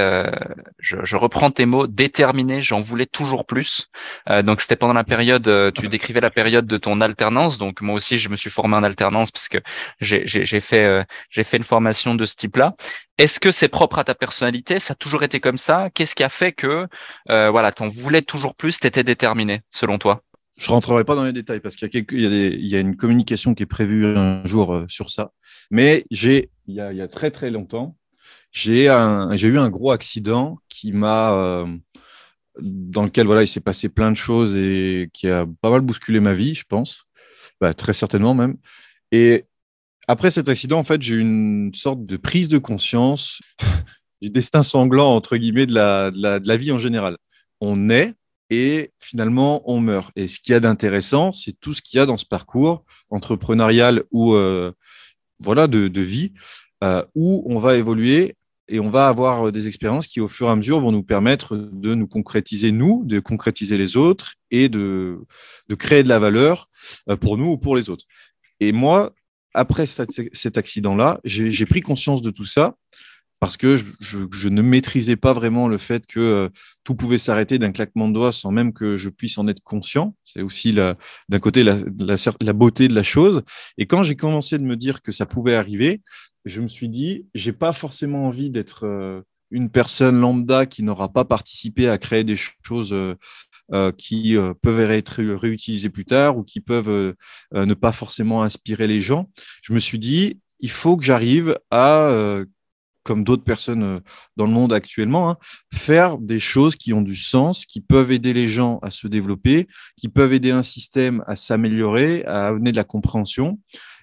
je, 0.80 0.98
je, 1.04 1.16
reprends 1.16 1.52
tes 1.52 1.66
mots, 1.66 1.88
déterminé, 1.88 2.62
j'en 2.62 2.82
voulais 2.82 3.06
toujours 3.06 3.46
plus. 3.46 3.90
Euh, 4.30 4.42
donc 4.42 4.62
c'était 4.62 4.76
pendant 4.76 4.94
la 4.94 5.04
période, 5.04 5.48
euh, 5.48 5.72
tu 5.72 5.88
décrivais 5.88 6.20
la 6.20 6.30
période 6.30 6.66
de 6.66 6.78
ton 6.78 7.02
alternance. 7.02 7.58
Donc 7.58 7.82
moi 7.82 7.96
aussi 7.96 8.18
je 8.18 8.30
me 8.30 8.36
suis 8.36 8.50
formé 8.50 8.76
en 8.76 8.84
alternance 8.84 9.32
parce 9.32 9.50
que 9.50 9.58
j'ai 10.02 10.60
fait 10.60 10.84
euh, 10.84 11.04
j'ai 11.30 11.44
fait 11.44 11.58
une 11.58 11.64
formation 11.64 12.16
de 12.16 12.26
ce 12.26 12.36
type-là. 12.36 12.76
Est-ce 13.18 13.40
que 13.40 13.52
c'est 13.52 13.68
propre 13.68 14.00
à 14.00 14.04
ta 14.04 14.16
personnalité? 14.16 14.80
Ça 14.80 14.94
a 14.94 14.96
toujours 14.96 15.24
été 15.24 15.40
comme 15.40 15.58
ça 15.58 15.90
Qu'est-ce 15.94 16.16
qui 16.16 16.24
a 16.24 16.30
fait 16.30 16.52
que 16.52 16.88
euh, 17.30 17.50
voilà, 17.50 17.72
t'en 17.72 17.90
voulais 17.90 18.22
toujours 18.22 18.56
plus, 18.56 18.80
t'étais 18.80 19.04
déterminé 19.04 19.62
selon 19.72 19.98
toi? 19.98 20.24
Je 20.58 20.70
rentrerai 20.70 21.06
pas 21.06 21.16
dans 21.16 21.24
les 21.24 21.32
détails 21.32 21.62
parce 21.62 21.76
qu'il 21.76 21.90
y, 21.94 21.98
y, 21.98 22.48
il 22.48 22.66
y, 22.66 22.76
a 22.76 22.80
une 22.80 22.98
communication 22.98 23.54
qui 23.54 23.64
est 23.64 23.66
prévue 23.66 24.06
un 24.18 24.46
jour 24.46 24.84
sur 24.90 25.10
ça. 25.10 25.32
Mais 25.72 26.06
j'ai, 26.12 26.50
il, 26.68 26.76
y 26.76 26.82
a, 26.82 26.92
il 26.92 26.98
y 26.98 27.02
a 27.02 27.08
très 27.08 27.32
très 27.32 27.50
longtemps, 27.50 27.96
j'ai 28.52 28.86
eu 28.86 28.90
un 28.90 29.70
gros 29.70 29.92
accident 29.92 30.58
qui 30.68 30.92
m'a 30.92 31.66
dans 32.62 33.04
lequel 33.04 33.26
voilà, 33.26 33.44
il 33.44 33.48
s'est 33.48 33.60
passé 33.60 33.90
plein 33.90 34.12
de 34.12 34.18
choses 34.18 34.56
et 34.56 35.10
qui 35.14 35.28
a 35.28 35.46
pas 35.62 35.70
mal 35.70 35.82
bousculé 35.82 36.20
ma 36.20 36.34
vie, 36.34 36.56
je 36.56 36.66
pense, 36.68 37.06
bah, 37.62 37.74
très 37.74 37.94
certainement 37.94 38.34
même. 38.34 38.58
Et 39.12 39.46
après 40.08 40.30
cet 40.30 40.50
accident, 40.50 40.80
en 40.80 40.84
fait, 40.84 41.02
j'ai 41.02 41.16
eu 41.16 41.20
une 41.20 41.72
sorte 41.74 42.06
de 42.06 42.18
prise 42.18 42.50
de 42.50 42.58
conscience 42.58 43.42
du 44.22 44.30
destin 44.30 44.64
sanglant, 44.64 45.16
entre 45.16 45.38
guillemets, 45.38 45.66
de 45.66 45.74
la, 45.74 46.12
de, 46.12 46.48
la, 46.48 46.58
vie 46.58 46.72
en 46.72 46.78
général. 46.78 47.18
On 47.62 47.78
naît 47.78 48.16
et 48.50 48.92
finalement, 49.00 49.62
on 49.70 49.80
meurt. 49.80 50.12
Et 50.16 50.28
ce 50.28 50.40
qu'il 50.40 50.54
y 50.54 50.56
a 50.56 50.60
d'intéressant, 50.60 51.32
c'est 51.32 51.54
tout 51.60 51.74
ce 51.74 51.82
qu'il 51.82 51.98
y 51.98 52.02
a 52.02 52.06
dans 52.06 52.18
ce 52.18 52.26
parcours 52.26 52.84
entrepreneurial 53.10 54.04
ou 54.12 54.34
euh, 54.34 54.72
voilà, 55.40 55.68
de, 55.68 55.88
de 55.88 56.02
vie, 56.02 56.34
euh, 56.84 57.04
où 57.14 57.44
on 57.46 57.60
va 57.60 57.76
évoluer 57.76 58.36
et 58.70 58.80
on 58.80 58.90
va 58.90 59.08
avoir 59.08 59.48
euh, 59.48 59.52
des 59.52 59.68
expériences 59.68 60.08
qui, 60.08 60.22
au 60.22 60.28
fur 60.28 60.48
et 60.48 60.52
à 60.52 60.56
mesure, 60.56 60.80
vont 60.80 60.92
nous 60.92 61.04
permettre 61.04 61.56
de 61.56 61.96
nous 61.96 62.08
concrétiser 62.08 62.72
nous, 62.72 63.04
de 63.06 63.20
concrétiser 63.20 63.78
les 63.78 63.98
autres 63.98 64.36
et 64.52 64.70
de, 64.70 65.20
de 65.68 65.76
créer 65.76 66.04
de 66.04 66.10
la 66.10 66.20
valeur 66.20 66.70
euh, 67.10 67.18
pour 67.18 67.38
nous 67.38 67.48
ou 67.48 67.58
pour 67.58 67.76
les 67.76 67.90
autres. 67.90 68.06
Et 68.60 68.72
moi, 68.72 69.12
après 69.54 69.88
cet 69.88 70.58
accident-là, 70.58 71.20
j'ai 71.24 71.66
pris 71.66 71.82
conscience 71.82 72.22
de 72.22 72.30
tout 72.30 72.46
ça 72.46 72.76
parce 73.40 73.56
que 73.56 73.78
je, 74.00 74.50
ne 74.50 74.62
maîtrisais 74.62 75.16
pas 75.16 75.34
vraiment 75.34 75.68
le 75.68 75.78
fait 75.78 76.06
que 76.06 76.20
euh, 76.20 76.50
tout 76.84 76.96
pouvait 76.96 77.18
s'arrêter 77.18 77.58
d'un 77.58 77.72
claquement 77.72 78.10
de 78.10 78.14
doigts 78.14 78.34
sans 78.34 78.52
même 78.52 78.74
que 78.74 78.98
je 78.98 79.10
puisse 79.10 79.38
en 79.38 79.48
être 79.48 79.64
conscient. 79.64 80.16
C'est 80.26 80.42
aussi 80.42 80.74
d'un 80.74 81.40
côté 81.40 81.64
la, 81.64 81.76
beauté 82.54 82.88
de 82.90 82.96
la 82.96 83.04
chose. 83.04 83.44
Et 83.78 83.86
quand 83.86 84.04
j'ai 84.04 84.16
commencé 84.16 84.58
de 84.58 84.64
me 84.64 84.76
dire 84.76 85.02
que 85.02 85.12
ça 85.12 85.26
pouvait 85.26 85.56
arriver, 85.56 86.02
je 86.44 86.60
me 86.60 86.68
suis 86.68 86.90
dit, 86.90 87.28
j'ai 87.34 87.54
pas 87.54 87.72
forcément 87.72 88.28
envie 88.28 88.50
d'être 88.50 88.86
euh, 88.86 89.22
une 89.52 89.70
personne 89.70 90.20
lambda 90.20 90.66
qui 90.66 90.84
n'aura 90.84 91.12
pas 91.12 91.24
participé 91.24 91.88
à 91.88 91.98
créer 91.98 92.26
des 92.26 92.36
choses 92.36 92.94
euh, 92.94 93.92
qui 93.98 94.36
peuvent 94.62 94.92
être 94.92 95.24
réutilisées 95.24 95.90
plus 95.90 96.06
tard 96.06 96.38
ou 96.38 96.44
qui 96.44 96.60
peuvent 96.60 97.16
ne 97.54 97.74
pas 97.74 97.92
forcément 97.92 98.44
inspirer 98.44 98.86
les 98.86 99.02
gens. 99.02 99.30
Je 99.64 99.74
me 99.74 99.80
suis 99.80 99.98
dit, 99.98 100.40
il 100.60 100.70
faut 100.70 100.98
que 100.98 101.04
j'arrive 101.04 101.58
à 101.72 102.44
comme 103.10 103.24
d'autres 103.24 103.44
personnes 103.44 104.02
dans 104.38 104.46
le 104.46 104.52
monde 104.52 104.72
actuellement, 104.72 105.32
hein, 105.32 105.38
faire 105.74 106.20
des 106.20 106.40
choses 106.40 106.76
qui 106.76 106.94
ont 106.94 107.02
du 107.02 107.16
sens, 107.16 107.66
qui 107.66 107.82
peuvent 107.82 108.12
aider 108.12 108.34
les 108.34 108.48
gens 108.48 108.78
à 108.84 108.92
se 108.92 109.08
développer, 109.08 109.68
qui 109.98 110.10
peuvent 110.10 110.32
aider 110.32 110.52
un 110.52 110.62
système 110.62 111.24
à 111.26 111.36
s'améliorer, 111.36 112.24
à 112.26 112.50
amener 112.50 112.72
de 112.72 112.78
la 112.78 112.84
compréhension. 112.84 113.60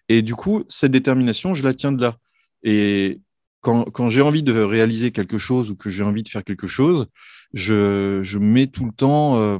Et 0.09 0.23
du 0.23 0.35
coup, 0.35 0.65
cette 0.69 0.91
détermination, 0.91 1.55
je 1.55 1.63
la 1.63 1.73
tiens 1.73 1.93
de 1.93 2.03
là. 2.03 2.17
Et 2.65 3.21
quand, 3.61 4.09
j'ai 4.09 4.23
envie 4.23 4.43
de 4.43 4.61
réaliser 4.61 5.13
quelque 5.13 5.39
chose 5.39 5.71
ou 5.71 5.77
que 5.77 5.89
j'ai 5.89 6.03
envie 6.03 6.25
de 6.25 6.29
faire 6.29 6.43
quelque 6.43 6.67
chose, 6.67 7.07
je, 7.53 8.39
mets 8.39 8.67
tout 8.67 8.87
le 8.87 8.93
temps. 8.93 9.39
Euh, 9.39 9.59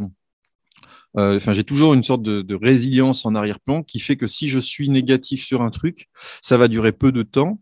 euh, 1.19 1.37
enfin, 1.37 1.53
j'ai 1.53 1.63
toujours 1.63 1.95
une 1.95 2.03
sorte 2.03 2.25
de 2.25 2.55
résilience 2.57 3.25
en 3.27 3.37
arrière-plan 3.37 3.85
qui 3.85 4.01
fait 4.01 4.17
que 4.17 4.27
si 4.27 4.49
je 4.49 4.59
suis 4.59 4.89
négatif 4.89 5.45
sur 5.45 5.63
un 5.63 5.71
truc, 5.71 6.09
ça 6.43 6.57
va 6.57 6.67
durer 6.67 6.91
peu 6.91 7.13
de 7.13 7.23
temps, 7.23 7.61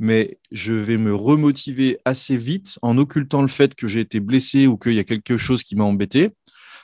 mais 0.00 0.38
je 0.50 0.72
vais 0.72 0.96
me 0.96 1.14
remotiver 1.14 1.98
assez 2.06 2.38
vite 2.38 2.78
en 2.80 2.96
occultant 2.96 3.42
le 3.42 3.48
fait 3.48 3.74
que 3.74 3.86
j'ai 3.86 4.00
été 4.00 4.18
blessé 4.18 4.66
ou 4.66 4.78
qu'il 4.78 4.94
y 4.94 4.98
a 4.98 5.04
quelque 5.04 5.36
chose 5.36 5.62
qui 5.62 5.76
m'a 5.76 5.84
embêté. 5.84 6.30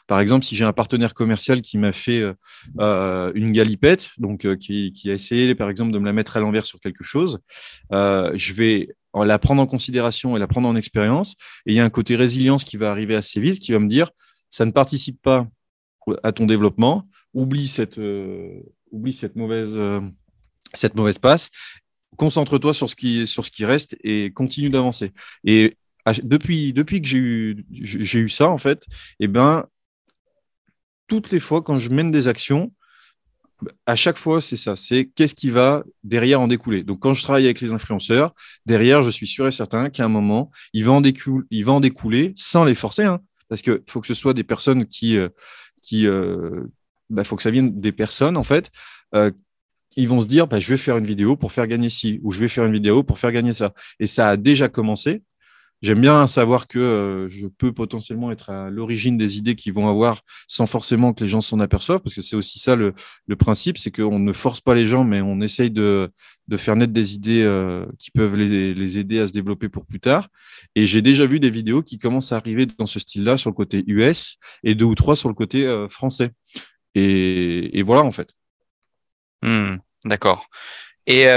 Par 0.06 0.20
exemple, 0.20 0.44
si 0.44 0.54
j'ai 0.54 0.64
un 0.64 0.74
partenaire 0.74 1.14
commercial 1.14 1.62
qui 1.62 1.78
m'a 1.78 1.92
fait 1.92 2.20
euh, 2.20 2.34
euh 2.78 3.32
une 3.34 3.52
galipette, 3.52 4.10
donc 4.18 4.44
euh, 4.44 4.54
qui, 4.54 4.92
a 5.06 5.14
essayé, 5.14 5.54
par 5.54 5.70
exemple, 5.70 5.92
de 5.92 5.98
me 5.98 6.04
la 6.04 6.12
mettre 6.12 6.36
à 6.36 6.40
l'envers 6.40 6.66
sur 6.66 6.78
quelque 6.78 7.02
chose, 7.02 7.40
je 7.90 8.52
vais 8.52 8.94
la 9.14 9.38
prendre 9.38 9.62
en 9.62 9.66
considération 9.66 10.36
et 10.36 10.38
la 10.38 10.46
prendre 10.46 10.68
en 10.68 10.76
expérience. 10.76 11.36
Et 11.64 11.72
il 11.72 11.74
y 11.74 11.80
a 11.80 11.84
un 11.84 11.90
côté 11.90 12.16
résilience 12.16 12.64
qui 12.64 12.76
va 12.76 12.90
arriver 12.90 13.14
assez 13.14 13.40
vite, 13.40 13.60
qui 13.60 13.72
va 13.72 13.78
me 13.78 13.88
dire, 13.88 14.10
ça 14.50 14.66
ne 14.66 14.72
participe 14.72 15.20
pas 15.22 15.48
à 16.22 16.32
ton 16.32 16.44
développement, 16.44 17.08
oublie 17.32 17.66
cette 17.66 17.96
mauvaise 19.36 19.78
passe 21.18 21.50
concentre-toi 22.16 22.74
sur 22.74 22.90
ce 22.90 22.96
qui 22.96 23.26
sur 23.26 23.44
ce 23.44 23.50
qui 23.50 23.64
reste 23.64 23.96
et 24.02 24.32
continue 24.32 24.70
d'avancer. 24.70 25.12
Et 25.44 25.76
depuis 26.22 26.72
depuis 26.72 27.00
que 27.02 27.08
j'ai 27.08 27.18
eu 27.18 27.66
j'ai 27.70 28.20
eu 28.20 28.28
ça 28.28 28.48
en 28.48 28.58
fait, 28.58 28.86
eh 29.20 29.28
ben 29.28 29.66
toutes 31.06 31.30
les 31.30 31.40
fois 31.40 31.62
quand 31.62 31.78
je 31.78 31.90
mène 31.90 32.10
des 32.10 32.28
actions, 32.28 32.72
à 33.86 33.96
chaque 33.96 34.18
fois, 34.18 34.40
c'est 34.40 34.56
ça. 34.56 34.76
C'est 34.76 35.06
qu'est-ce 35.06 35.34
qui 35.34 35.50
va 35.50 35.82
derrière 36.04 36.40
en 36.40 36.48
découler. 36.48 36.82
Donc, 36.82 37.00
quand 37.00 37.14
je 37.14 37.22
travaille 37.22 37.46
avec 37.46 37.60
les 37.60 37.72
influenceurs, 37.72 38.34
derrière, 38.66 39.02
je 39.02 39.10
suis 39.10 39.26
sûr 39.26 39.46
et 39.46 39.50
certain 39.50 39.88
qu'à 39.88 40.04
un 40.04 40.08
moment, 40.08 40.50
il 40.74 40.84
va 40.84 40.92
en, 40.92 41.00
découler, 41.00 41.46
il 41.50 41.64
va 41.64 41.72
en 41.72 41.80
découler 41.80 42.34
sans 42.36 42.64
les 42.64 42.74
forcer, 42.74 43.04
hein, 43.04 43.20
parce 43.48 43.62
qu'il 43.62 43.80
faut 43.88 44.00
que 44.00 44.06
ce 44.06 44.14
soit 44.14 44.34
des 44.34 44.44
personnes 44.44 44.86
qui, 44.86 45.16
euh, 45.16 45.30
qui, 45.82 46.06
euh, 46.06 46.64
bah, 47.10 47.24
faut 47.24 47.36
que 47.36 47.42
ça 47.42 47.50
vienne 47.50 47.80
des 47.80 47.92
personnes 47.92 48.36
en 48.36 48.42
fait 48.42 48.70
euh, 49.14 49.30
ils 49.96 50.08
vont 50.08 50.20
se 50.20 50.26
dire, 50.26 50.46
bah, 50.46 50.60
je 50.60 50.68
vais 50.68 50.76
faire 50.76 50.98
une 50.98 51.06
vidéo 51.06 51.36
pour 51.36 51.52
faire 51.52 51.66
gagner 51.66 51.88
ci, 51.88 52.20
ou 52.22 52.30
je 52.30 52.40
vais 52.40 52.48
faire 52.48 52.64
une 52.64 52.72
vidéo 52.72 53.02
pour 53.02 53.18
faire 53.18 53.32
gagner 53.32 53.54
ça. 53.54 53.72
Et 54.00 54.06
ça 54.06 54.30
a 54.30 54.36
déjà 54.36 54.68
commencé. 54.68 55.22
J'aime 55.82 56.00
bien 56.00 56.26
savoir 56.26 56.68
que 56.68 56.78
euh, 56.78 57.28
je 57.28 57.46
peux 57.46 57.70
potentiellement 57.70 58.32
être 58.32 58.48
à 58.48 58.70
l'origine 58.70 59.18
des 59.18 59.36
idées 59.36 59.54
qu'ils 59.56 59.74
vont 59.74 59.88
avoir 59.88 60.22
sans 60.48 60.66
forcément 60.66 61.12
que 61.12 61.22
les 61.22 61.28
gens 61.28 61.42
s'en 61.42 61.60
aperçoivent, 61.60 62.00
parce 62.00 62.14
que 62.14 62.22
c'est 62.22 62.34
aussi 62.36 62.58
ça 62.58 62.76
le, 62.76 62.94
principe, 63.38 63.76
c'est 63.76 63.90
qu'on 63.90 64.18
ne 64.18 64.32
force 64.32 64.60
pas 64.62 64.74
les 64.74 64.86
gens, 64.86 65.04
mais 65.04 65.20
on 65.20 65.40
essaye 65.42 65.70
de, 65.70 66.10
faire 66.56 66.76
naître 66.76 66.94
des 66.94 67.14
idées 67.14 67.42
euh, 67.42 67.84
qui 67.98 68.10
peuvent 68.10 68.36
les, 68.36 68.98
aider 68.98 69.20
à 69.20 69.26
se 69.26 69.32
développer 69.32 69.68
pour 69.68 69.84
plus 69.84 70.00
tard. 70.00 70.28
Et 70.74 70.86
j'ai 70.86 71.02
déjà 71.02 71.26
vu 71.26 71.40
des 71.40 71.50
vidéos 71.50 71.82
qui 71.82 71.98
commencent 71.98 72.32
à 72.32 72.36
arriver 72.36 72.66
dans 72.66 72.86
ce 72.86 72.98
style-là 72.98 73.36
sur 73.36 73.50
le 73.50 73.54
côté 73.54 73.84
US 73.86 74.38
et 74.64 74.74
deux 74.74 74.86
ou 74.86 74.94
trois 74.94 75.14
sur 75.14 75.28
le 75.28 75.34
côté 75.34 75.66
euh, 75.66 75.88
français. 75.88 76.30
Et, 76.94 77.82
voilà 77.82 78.02
en 78.02 78.12
fait. 78.12 78.30
Hmm, 79.42 79.76
d'accord. 80.06 80.48
Et 81.06 81.28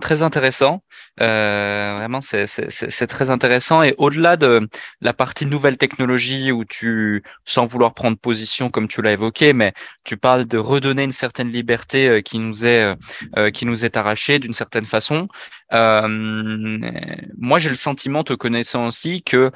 très 0.00 0.22
intéressant. 0.22 0.82
Euh, 1.20 1.94
vraiment, 1.98 2.20
c'est 2.22 3.06
très 3.06 3.30
intéressant. 3.30 3.82
Et 3.82 3.94
au-delà 3.98 4.36
de 4.36 4.68
la 5.00 5.12
partie 5.12 5.46
nouvelle 5.46 5.76
technologie 5.76 6.50
où 6.50 6.64
tu, 6.64 7.22
sans 7.44 7.66
vouloir 7.66 7.94
prendre 7.94 8.16
position 8.16 8.70
comme 8.70 8.88
tu 8.88 9.02
l'as 9.02 9.12
évoqué, 9.12 9.52
mais 9.52 9.72
tu 10.04 10.16
parles 10.16 10.46
de 10.46 10.58
redonner 10.58 11.04
une 11.04 11.12
certaine 11.12 11.52
liberté 11.52 12.08
euh, 12.08 12.20
qui 12.20 12.38
nous 12.38 12.64
est 12.66 12.96
euh, 13.36 13.50
qui 13.50 13.66
nous 13.66 13.84
est 13.84 13.96
arrachée 13.96 14.38
d'une 14.38 14.54
certaine 14.54 14.86
façon. 14.86 15.28
moi, 15.72 17.58
j'ai 17.58 17.68
le 17.68 17.74
sentiment, 17.74 18.24
te 18.24 18.32
connaissant 18.32 18.86
aussi, 18.86 19.22
que 19.22 19.50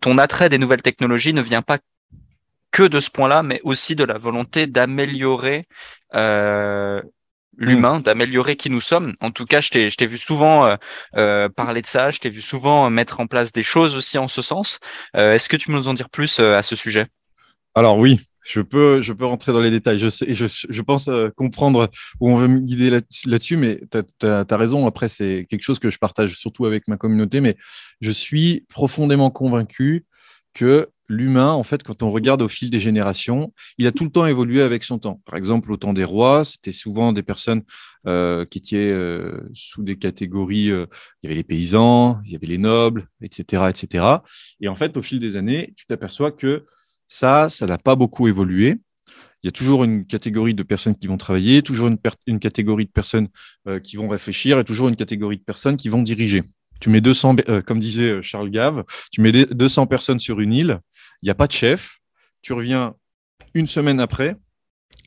ton 0.00 0.18
attrait 0.18 0.48
des 0.48 0.58
nouvelles 0.58 0.82
technologies 0.82 1.32
ne 1.32 1.42
vient 1.42 1.62
pas 1.62 1.78
que 2.70 2.82
de 2.82 3.00
ce 3.00 3.10
point-là, 3.10 3.42
mais 3.42 3.60
aussi 3.62 3.94
de 3.94 4.04
la 4.04 4.18
volonté 4.18 4.66
d'améliorer 4.66 5.64
euh, 6.14 7.00
l'humain, 7.56 8.00
d'améliorer 8.00 8.56
qui 8.56 8.70
nous 8.70 8.80
sommes. 8.80 9.14
En 9.20 9.30
tout 9.30 9.44
cas, 9.44 9.60
je 9.60 9.70
t'ai 9.70 10.06
vu 10.06 10.18
souvent 10.18 10.66
euh, 10.66 10.76
euh, 11.16 11.48
parler 11.48 11.82
de 11.82 11.86
ça, 11.86 12.10
je 12.10 12.18
t'ai 12.18 12.28
vu 12.28 12.40
souvent 12.40 12.90
mettre 12.90 13.20
en 13.20 13.26
place 13.26 13.52
des 13.52 13.62
choses 13.62 13.96
aussi 13.96 14.18
en 14.18 14.28
ce 14.28 14.42
sens. 14.42 14.80
Euh, 15.16 15.34
est-ce 15.34 15.48
que 15.48 15.56
tu 15.56 15.68
peux 15.68 15.72
nous 15.72 15.88
en 15.88 15.94
dire 15.94 16.10
plus 16.10 16.40
à 16.40 16.62
ce 16.62 16.76
sujet? 16.76 17.06
Alors 17.74 17.98
oui, 17.98 18.20
je 18.44 18.60
peux, 18.60 19.02
je 19.02 19.12
peux 19.12 19.26
rentrer 19.26 19.52
dans 19.52 19.60
les 19.60 19.70
détails. 19.70 19.98
Je, 19.98 20.08
sais, 20.08 20.34
je, 20.34 20.46
je 20.46 20.82
pense 20.82 21.10
comprendre 21.36 21.90
où 22.20 22.30
on 22.30 22.36
veut 22.36 22.48
me 22.48 22.60
guider 22.60 22.90
là-dessus, 22.90 23.56
mais 23.56 23.80
tu 23.90 24.26
as, 24.26 24.44
as, 24.48 24.56
raison. 24.56 24.86
Après, 24.86 25.08
c'est 25.08 25.46
quelque 25.48 25.62
chose 25.62 25.78
que 25.78 25.90
je 25.90 25.98
partage 25.98 26.36
surtout 26.36 26.66
avec 26.66 26.88
ma 26.88 26.96
communauté, 26.96 27.40
mais 27.40 27.56
je 28.00 28.10
suis 28.10 28.64
profondément 28.68 29.30
convaincu 29.30 30.04
que 30.54 30.88
l'humain, 31.08 31.52
en 31.52 31.62
fait, 31.62 31.82
quand 31.82 32.02
on 32.02 32.10
regarde 32.10 32.42
au 32.42 32.48
fil 32.48 32.70
des 32.70 32.80
générations, 32.80 33.52
il 33.78 33.86
a 33.86 33.92
tout 33.92 34.04
le 34.04 34.10
temps 34.10 34.26
évolué 34.26 34.62
avec 34.62 34.84
son 34.84 34.98
temps. 34.98 35.20
Par 35.24 35.36
exemple, 35.36 35.70
au 35.72 35.76
temps 35.76 35.92
des 35.92 36.04
rois, 36.04 36.44
c'était 36.44 36.72
souvent 36.72 37.12
des 37.12 37.22
personnes 37.22 37.62
euh, 38.06 38.44
qui 38.44 38.58
étaient 38.58 38.90
euh, 38.90 39.40
sous 39.52 39.82
des 39.82 39.96
catégories. 39.96 40.70
Euh, 40.70 40.86
il 41.22 41.26
y 41.26 41.28
avait 41.28 41.36
les 41.36 41.44
paysans, 41.44 42.20
il 42.24 42.32
y 42.32 42.36
avait 42.36 42.46
les 42.46 42.58
nobles, 42.58 43.08
etc., 43.22 43.64
etc. 43.68 44.06
Et 44.60 44.68
en 44.68 44.74
fait, 44.74 44.96
au 44.96 45.02
fil 45.02 45.20
des 45.20 45.36
années, 45.36 45.72
tu 45.76 45.86
t'aperçois 45.86 46.32
que 46.32 46.64
ça, 47.06 47.48
ça 47.50 47.66
n'a 47.66 47.78
pas 47.78 47.96
beaucoup 47.96 48.28
évolué. 48.28 48.76
Il 49.42 49.46
y 49.46 49.48
a 49.48 49.52
toujours 49.52 49.84
une 49.84 50.06
catégorie 50.06 50.54
de 50.54 50.62
personnes 50.62 50.94
qui 50.96 51.06
vont 51.06 51.18
travailler, 51.18 51.60
toujours 51.62 51.88
une, 51.88 51.98
une 52.26 52.38
catégorie 52.38 52.86
de 52.86 52.90
personnes 52.90 53.28
qui 53.82 53.96
vont 53.96 54.08
réfléchir 54.08 54.58
et 54.58 54.64
toujours 54.64 54.88
une 54.88 54.96
catégorie 54.96 55.36
de 55.36 55.42
personnes 55.42 55.76
qui 55.76 55.90
vont 55.90 56.00
diriger. 56.00 56.44
Tu 56.84 56.90
mets 56.90 57.00
200, 57.00 57.36
euh, 57.48 57.62
comme 57.62 57.78
disait 57.78 58.10
euh, 58.10 58.20
Charles 58.22 58.50
Gave, 58.50 58.84
tu 59.10 59.22
mets 59.22 59.32
200 59.32 59.86
personnes 59.86 60.20
sur 60.20 60.38
une 60.40 60.52
île, 60.52 60.80
il 61.22 61.26
n'y 61.26 61.30
a 61.30 61.34
pas 61.34 61.46
de 61.46 61.52
chef. 61.52 62.00
Tu 62.42 62.52
reviens 62.52 62.92
une 63.54 63.66
semaine 63.66 64.00
après, 64.00 64.36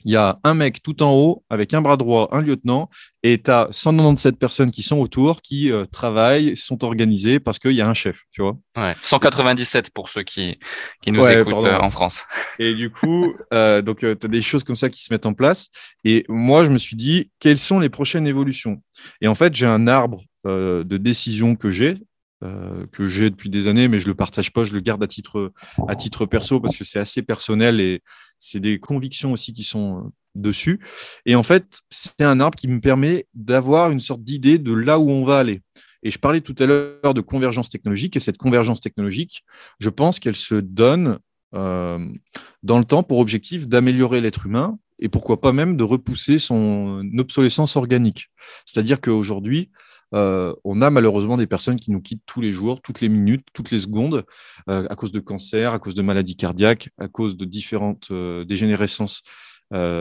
il 0.04 0.12
y 0.12 0.16
a 0.16 0.40
un 0.44 0.56
mec 0.56 0.82
tout 0.82 1.04
en 1.04 1.13
haut 1.13 1.44
avec 1.52 1.76
un 1.76 1.84
bras 1.84 1.96
droit, 1.96 2.30
un 2.32 2.42
lieutenant, 2.42 2.90
et 3.22 3.40
tu 3.40 3.52
as 3.52 3.68
197 3.70 4.40
personnes 4.40 4.72
qui 4.72 4.82
sont 4.82 4.98
autour, 4.98 5.44
qui 5.44 5.72
euh, 5.72 5.86
travaillent, 5.86 6.58
sont 6.58 6.84
organisées 6.84 7.40
parce 7.40 7.60
qu'il 7.60 7.74
y 7.74 7.82
a 7.82 7.88
un 7.88 7.94
chef, 7.94 8.24
tu 8.32 8.42
vois. 8.42 8.58
197 9.04 9.92
pour 9.92 10.10
ceux 10.10 10.24
qui, 10.24 10.58
qui 11.04 11.12
nous 11.12 11.24
écoutent 11.30 11.54
en 11.54 11.92
France. 11.92 12.26
Et 12.58 12.74
du 12.74 12.90
coup, 12.90 13.36
donc 13.52 14.00
tu 14.00 14.08
as 14.08 14.16
des 14.16 14.42
choses 14.42 14.63
comme 14.63 14.76
ça 14.76 14.90
qui 14.90 15.04
se 15.04 15.13
mettent 15.13 15.28
en 15.28 15.36
place. 15.36 15.68
Et 16.04 16.26
moi, 16.28 16.63
je 16.63 16.72
me 16.72 16.80
suis 16.80 16.96
dit, 16.96 17.30
quelles 17.40 17.60
sont 17.60 17.78
les 17.78 17.90
prochaines 17.90 18.26
évolutions? 18.26 18.82
Et 19.22 19.28
en 19.28 19.36
fait, 19.36 19.54
j'ai 19.54 19.68
un 19.68 19.88
arbre 19.88 20.24
euh, 20.48 20.84
de 20.84 20.98
décision 20.98 21.56
que 21.56 21.70
j'ai, 21.70 21.98
euh, 22.44 22.86
que 22.92 23.08
j'ai 23.08 23.30
depuis 23.30 23.50
des 23.50 23.68
années, 23.68 23.88
mais 23.88 24.00
je 24.00 24.08
le 24.08 24.16
partage 24.16 24.54
pas, 24.54 24.64
je 24.64 24.74
le 24.74 24.80
garde 24.80 25.04
à 25.04 25.08
titre, 25.08 25.52
à 25.88 25.96
titre 25.96 26.26
perso 26.26 26.60
parce 26.60 26.78
que 26.78 26.84
c'est 26.84 27.00
assez 27.00 27.22
personnel 27.22 27.82
et 27.82 28.02
c'est 28.40 28.60
des 28.60 28.80
convictions 28.80 29.32
aussi 29.32 29.54
qui 29.54 29.64
sont 29.64 29.98
euh, 29.98 30.10
dessus. 30.36 30.80
Et 31.26 31.36
en 31.36 31.44
fait, 31.44 31.66
c'est 31.90 32.22
un 32.22 32.40
arbre 32.40 32.56
qui 32.56 32.68
me 32.68 32.80
permet 32.80 33.28
d'avoir 33.34 33.92
une 33.92 34.00
sorte 34.00 34.24
d'idée 34.24 34.58
de 34.58 34.74
là 34.74 35.00
où 35.00 35.10
on 35.10 35.24
va 35.24 35.40
aller. 35.40 35.62
Et 36.04 36.12
je 36.12 36.20
parlais 36.20 36.42
tout 36.42 36.56
à 36.60 36.66
l'heure 36.66 37.14
de 37.14 37.22
convergence 37.22 37.70
technologique, 37.70 38.16
et 38.16 38.20
cette 38.20 38.38
convergence 38.38 38.80
technologique, 38.80 39.44
je 39.80 39.90
pense 39.90 40.20
qu'elle 40.20 40.36
se 40.36 40.56
donne 40.56 41.20
dans 41.54 42.78
le 42.78 42.84
temps 42.84 43.04
pour 43.04 43.20
objectif 43.20 43.68
d'améliorer 43.68 44.22
l'être 44.22 44.46
humain 44.46 44.78
et 45.00 45.10
pourquoi 45.10 45.42
pas 45.42 45.54
même 45.54 45.78
de 45.78 45.84
repousser 45.84 46.40
son 46.40 47.10
obsolescence 47.18 47.76
organique. 47.76 48.30
C'est-à-dire 48.66 49.02
qu'aujourd'hui, 49.02 49.70
euh, 50.13 50.54
on 50.63 50.82
a 50.82 50.89
malheureusement 50.89 51.38
des 51.38 51.48
personnes 51.48 51.78
qui 51.78 51.91
nous 51.91 52.02
quittent 52.02 52.24
tous 52.26 52.41
les 52.41 52.54
jours, 52.54 52.82
toutes 52.82 53.02
les 53.02 53.10
minutes, 53.10 53.46
toutes 53.54 53.72
les 53.72 53.80
secondes, 53.80 54.26
euh, 54.70 54.88
à 54.89 54.96
cause 54.96 55.12
de 55.12 55.20
cancer, 55.20 55.74
à 55.74 55.80
cause 55.80 55.96
de 55.96 56.02
maladies 56.02 56.36
cardiaques, 56.36 56.89
à 56.98 57.08
cause 57.08 57.38
de 57.38 57.46
différentes 57.46 58.10
euh, 58.12 58.46
dégénérescences 58.46 59.22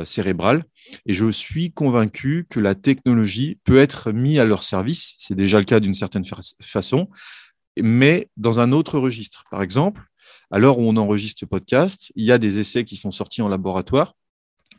cérébrales. 0.05 0.65
Et 1.07 1.13
je 1.13 1.29
suis 1.33 1.73
convaincu 1.73 2.47
que 2.49 2.61
la 2.61 2.77
technologie 2.77 3.59
peut 3.65 3.79
être 3.79 4.13
mise 4.13 4.39
à 4.39 4.45
leur 4.45 4.63
service. 4.63 5.17
C'est 5.19 5.35
déjà 5.35 5.59
le 5.59 5.65
cas 5.65 5.81
d'une 5.81 5.93
certaine 5.93 6.23
façon, 6.63 7.09
mais 7.77 8.29
dans 8.37 8.61
un 8.61 8.71
autre 8.71 9.01
registre. 9.01 9.43
Par 9.51 9.63
exemple, 9.63 10.03
à 10.53 10.61
l'heure 10.61 10.79
où 10.79 10.83
on 10.83 10.97
enregistre 10.97 11.41
ce 11.41 11.47
podcast, 11.47 12.13
il 12.15 12.25
y 12.25 12.31
a 12.31 12.39
des 12.39 12.61
essais 12.61 12.85
qui 12.85 12.95
sont 12.95 13.11
sortis 13.11 13.43
en 13.43 13.49
laboratoire 13.49 14.15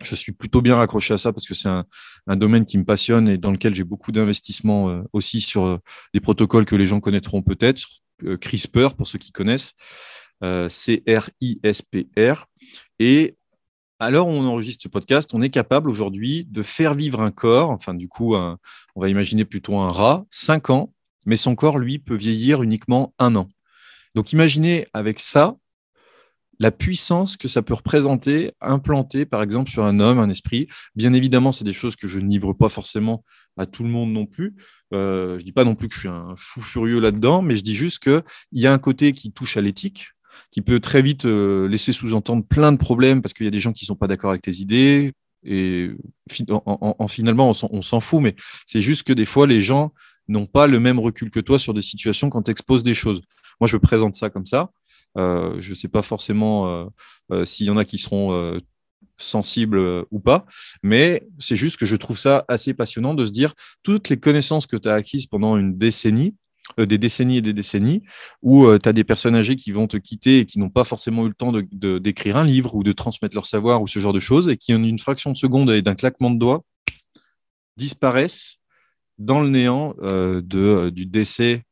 je 0.01 0.15
suis 0.15 0.31
plutôt 0.31 0.61
bien 0.61 0.75
raccroché 0.75 1.13
à 1.13 1.17
ça 1.17 1.33
parce 1.33 1.47
que 1.47 1.53
c'est 1.53 1.69
un, 1.69 1.85
domaine 2.35 2.65
qui 2.65 2.77
me 2.77 2.85
passionne 2.85 3.27
et 3.27 3.37
dans 3.37 3.51
lequel 3.51 3.73
j'ai 3.75 3.83
beaucoup 3.83 4.11
d'investissements 4.11 4.89
euh, 4.89 5.01
aussi 5.13 5.41
sur 5.41 5.65
euh, 5.65 5.77
des 6.13 6.19
protocoles 6.19 6.65
que 6.65 6.75
les 6.75 6.85
gens 6.87 6.99
connaîtront 6.99 7.41
peut-être. 7.41 7.87
Euh, 8.25 8.37
CRISPR, 8.37 8.95
pour 8.95 9.07
ceux 9.07 9.19
qui 9.19 9.31
connaissent, 9.31 9.73
C-R-I-S-P-R. 10.69 12.45
Et 12.99 13.35
où 13.99 14.05
on 14.05 14.45
enregistre 14.45 14.83
ce 14.83 14.87
podcast, 14.89 15.31
on 15.33 15.41
est 15.41 15.49
capable 15.49 15.89
aujourd'hui 15.89 16.45
de 16.45 16.61
faire 16.61 16.93
vivre 16.93 17.21
un 17.21 17.31
corps, 17.31 17.71
enfin 17.71 17.95
du 17.95 18.07
coup, 18.07 18.35
on 18.35 18.57
va 18.95 19.09
imaginer 19.09 19.45
plutôt 19.45 19.77
un 19.77 19.89
rat, 19.89 20.27
5 20.29 20.69
ans, 20.69 20.93
mais 21.25 21.37
son 21.37 21.55
corps, 21.55 21.79
lui, 21.79 21.97
peut 21.97 22.15
vieillir 22.15 22.61
uniquement 22.61 23.15
un 23.17 23.35
an. 23.35 23.49
Donc 24.13 24.33
imaginez 24.33 24.87
avec 24.93 25.19
ça, 25.19 25.57
la 26.59 26.71
puissance 26.71 27.37
que 27.37 27.47
ça 27.47 27.61
peut 27.61 27.73
représenter, 27.73 28.51
implanter 28.61 29.25
par 29.25 29.43
exemple 29.43 29.69
sur 29.69 29.83
un 29.83 29.99
homme, 29.99 30.19
un 30.19 30.29
esprit. 30.29 30.67
Bien 30.95 31.13
évidemment, 31.13 31.51
c'est 31.51 31.63
des 31.63 31.73
choses 31.73 31.95
que 31.95 32.07
je 32.07 32.19
livre 32.19 32.53
pas 32.53 32.69
forcément 32.69 33.23
à 33.57 33.65
tout 33.65 33.83
le 33.83 33.89
monde 33.89 34.11
non 34.11 34.25
plus. 34.25 34.55
Euh, 34.93 35.37
je 35.39 35.43
dis 35.43 35.51
pas 35.51 35.65
non 35.65 35.75
plus 35.75 35.87
que 35.87 35.93
je 35.93 35.99
suis 35.99 36.09
un 36.09 36.33
fou 36.37 36.61
furieux 36.61 36.99
là-dedans, 36.99 37.41
mais 37.41 37.55
je 37.55 37.61
dis 37.61 37.75
juste 37.75 37.99
qu'il 37.99 38.23
y 38.53 38.67
a 38.67 38.73
un 38.73 38.79
côté 38.79 39.13
qui 39.13 39.31
touche 39.31 39.57
à 39.57 39.61
l'éthique, 39.61 40.07
qui 40.51 40.61
peut 40.61 40.79
très 40.79 41.01
vite 41.01 41.25
euh, 41.25 41.67
laisser 41.67 41.93
sous-entendre 41.93 42.43
plein 42.45 42.71
de 42.71 42.77
problèmes 42.77 43.21
parce 43.21 43.33
qu'il 43.33 43.45
y 43.45 43.49
a 43.49 43.51
des 43.51 43.59
gens 43.59 43.73
qui 43.73 43.85
sont 43.85 43.95
pas 43.95 44.07
d'accord 44.07 44.31
avec 44.31 44.41
tes 44.41 44.55
idées. 44.55 45.13
Et 45.43 45.91
en, 46.49 47.07
finalement, 47.07 47.53
on 47.71 47.81
s'en 47.81 47.99
fout, 47.99 48.21
mais 48.21 48.35
c'est 48.65 48.81
juste 48.81 49.03
que 49.03 49.13
des 49.13 49.25
fois, 49.25 49.47
les 49.47 49.61
gens 49.61 49.93
n'ont 50.27 50.47
pas 50.47 50.67
le 50.67 50.79
même 50.79 50.99
recul 50.99 51.29
que 51.29 51.39
toi 51.39 51.57
sur 51.59 51.73
des 51.73 51.81
situations 51.81 52.29
quand 52.29 52.43
tu 52.43 52.51
exposes 52.51 52.83
des 52.83 52.95
choses. 52.95 53.21
Moi, 53.61 53.67
je 53.67 53.77
présente 53.77 54.15
ça 54.15 54.29
comme 54.29 54.45
ça. 54.45 54.71
Euh, 55.17 55.55
je 55.59 55.71
ne 55.71 55.75
sais 55.75 55.87
pas 55.87 56.01
forcément 56.01 56.67
euh, 56.67 56.85
euh, 57.31 57.45
s'il 57.45 57.65
y 57.65 57.69
en 57.69 57.77
a 57.77 57.85
qui 57.85 57.97
seront 57.97 58.59
sensibles 59.19 60.05
ou 60.11 60.19
pas, 60.19 60.45
mais 60.83 61.27
c'est 61.39 61.55
juste 61.55 61.77
que 61.77 61.87
je 61.87 61.95
trouve 61.95 62.19
ça 62.19 62.45
assez 62.47 62.75
passionnant 62.75 63.15
de 63.15 63.25
se 63.25 63.31
dire 63.31 63.55
toutes 63.81 64.09
les 64.09 64.17
connaissances 64.17 64.67
que 64.67 64.77
tu 64.77 64.87
as 64.87 64.93
acquises 64.93 65.25
pendant 65.25 65.57
une 65.57 65.75
décennie, 65.75 66.35
des 66.77 66.99
décennies 66.99 67.37
et 67.37 67.41
des 67.41 67.53
décennies, 67.53 68.03
où 68.43 68.67
tu 68.77 68.87
as 68.87 68.93
des 68.93 69.03
personnes 69.03 69.33
âgées 69.33 69.55
qui 69.55 69.71
vont 69.71 69.87
te 69.87 69.97
quitter 69.97 70.39
et 70.39 70.45
qui 70.45 70.59
n'ont 70.59 70.69
pas 70.69 70.83
forcément 70.83 71.25
eu 71.25 71.29
le 71.29 71.33
temps 71.33 71.51
de, 71.51 71.97
d'écrire 71.97 72.37
un 72.37 72.45
livre 72.45 72.75
ou 72.75 72.83
de 72.83 72.91
transmettre 72.91 73.33
leur 73.33 73.47
savoir 73.47 73.81
ou 73.81 73.87
ce 73.87 73.97
genre 73.97 74.13
de 74.13 74.19
choses, 74.19 74.49
et 74.49 74.57
qui 74.57 74.73
en 74.75 74.83
une 74.83 74.99
fraction 74.99 75.31
de 75.31 75.37
seconde 75.37 75.71
et 75.71 75.81
d'un 75.81 75.95
claquement 75.95 76.29
de 76.29 76.37
doigts 76.37 76.63
disparaissent 77.75 78.57
dans 79.17 79.41
le 79.41 79.49
néant 79.49 79.95
de, 79.99 80.91
du 80.91 81.07
décès 81.07 81.63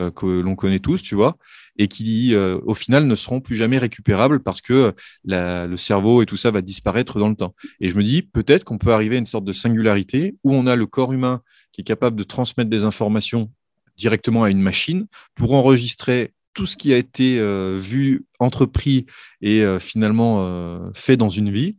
euh, 0.00 0.10
que 0.10 0.26
l'on 0.26 0.56
connaît 0.56 0.78
tous, 0.78 1.02
tu 1.02 1.14
vois, 1.14 1.36
et 1.76 1.88
qui, 1.88 2.34
euh, 2.34 2.58
au 2.64 2.74
final, 2.74 3.06
ne 3.06 3.14
seront 3.14 3.40
plus 3.40 3.56
jamais 3.56 3.78
récupérables 3.78 4.40
parce 4.40 4.60
que 4.60 4.94
le 5.24 5.76
cerveau 5.76 6.22
et 6.22 6.26
tout 6.26 6.36
ça 6.36 6.50
va 6.50 6.62
disparaître 6.62 7.18
dans 7.18 7.28
le 7.28 7.36
temps. 7.36 7.54
Et 7.80 7.88
je 7.88 7.96
me 7.96 8.02
dis, 8.02 8.22
peut-être 8.22 8.64
qu'on 8.64 8.78
peut 8.78 8.92
arriver 8.92 9.16
à 9.16 9.18
une 9.18 9.26
sorte 9.26 9.44
de 9.44 9.52
singularité 9.52 10.36
où 10.44 10.54
on 10.54 10.66
a 10.66 10.76
le 10.76 10.86
corps 10.86 11.12
humain 11.12 11.42
qui 11.72 11.82
est 11.82 11.84
capable 11.84 12.16
de 12.16 12.22
transmettre 12.22 12.70
des 12.70 12.84
informations 12.84 13.50
directement 13.96 14.42
à 14.42 14.50
une 14.50 14.62
machine 14.62 15.06
pour 15.34 15.54
enregistrer 15.54 16.32
tout 16.54 16.66
ce 16.66 16.76
qui 16.76 16.92
a 16.92 16.96
été 16.96 17.38
euh, 17.38 17.78
vu, 17.80 18.24
entrepris 18.38 19.06
et 19.42 19.62
finalement 19.78 20.90
fait 20.94 21.16
dans 21.16 21.28
une 21.28 21.50
vie 21.50 21.76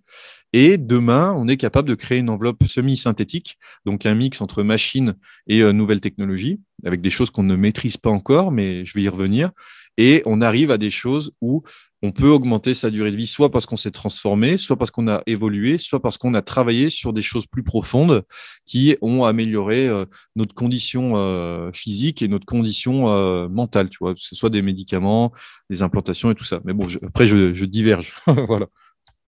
Et 0.53 0.77
demain, 0.77 1.33
on 1.37 1.47
est 1.47 1.57
capable 1.57 1.87
de 1.87 1.95
créer 1.95 2.19
une 2.19 2.29
enveloppe 2.29 2.63
semi-synthétique, 2.67 3.57
donc 3.85 4.05
un 4.05 4.15
mix 4.15 4.41
entre 4.41 4.63
machine 4.63 5.15
et 5.47 5.61
euh, 5.61 5.71
nouvelles 5.71 6.01
technologies, 6.01 6.59
avec 6.85 7.01
des 7.01 7.09
choses 7.09 7.29
qu'on 7.29 7.43
ne 7.43 7.55
maîtrise 7.55 7.97
pas 7.97 8.09
encore, 8.09 8.51
mais 8.51 8.85
je 8.85 8.93
vais 8.93 9.03
y 9.03 9.09
revenir. 9.09 9.51
Et 9.97 10.23
on 10.25 10.41
arrive 10.41 10.71
à 10.71 10.77
des 10.77 10.89
choses 10.89 11.31
où 11.41 11.63
on 12.01 12.11
peut 12.11 12.29
augmenter 12.29 12.73
sa 12.73 12.89
durée 12.89 13.11
de 13.11 13.15
vie, 13.15 13.27
soit 13.27 13.51
parce 13.51 13.65
qu'on 13.65 13.77
s'est 13.77 13.91
transformé, 13.91 14.57
soit 14.57 14.75
parce 14.75 14.89
qu'on 14.89 15.07
a 15.07 15.21
évolué, 15.27 15.77
soit 15.77 16.01
parce 16.01 16.17
qu'on 16.17 16.33
a 16.33 16.41
travaillé 16.41 16.89
sur 16.89 17.13
des 17.13 17.21
choses 17.21 17.45
plus 17.45 17.63
profondes 17.63 18.23
qui 18.65 18.97
ont 19.01 19.23
amélioré 19.23 19.87
euh, 19.87 20.05
notre 20.35 20.55
condition 20.55 21.13
euh, 21.15 21.71
physique 21.73 22.21
et 22.23 22.27
notre 22.27 22.45
condition 22.45 23.07
mentale, 23.49 23.89
tu 23.89 23.99
vois, 24.01 24.15
que 24.15 24.19
ce 24.19 24.35
soit 24.35 24.49
des 24.49 24.63
médicaments, 24.63 25.31
des 25.69 25.81
implantations 25.81 26.31
et 26.31 26.35
tout 26.35 26.43
ça. 26.43 26.59
Mais 26.65 26.73
bon, 26.73 26.87
après, 27.07 27.27
je, 27.27 27.65
diverge. 27.65 28.13
voilà. 28.47 28.65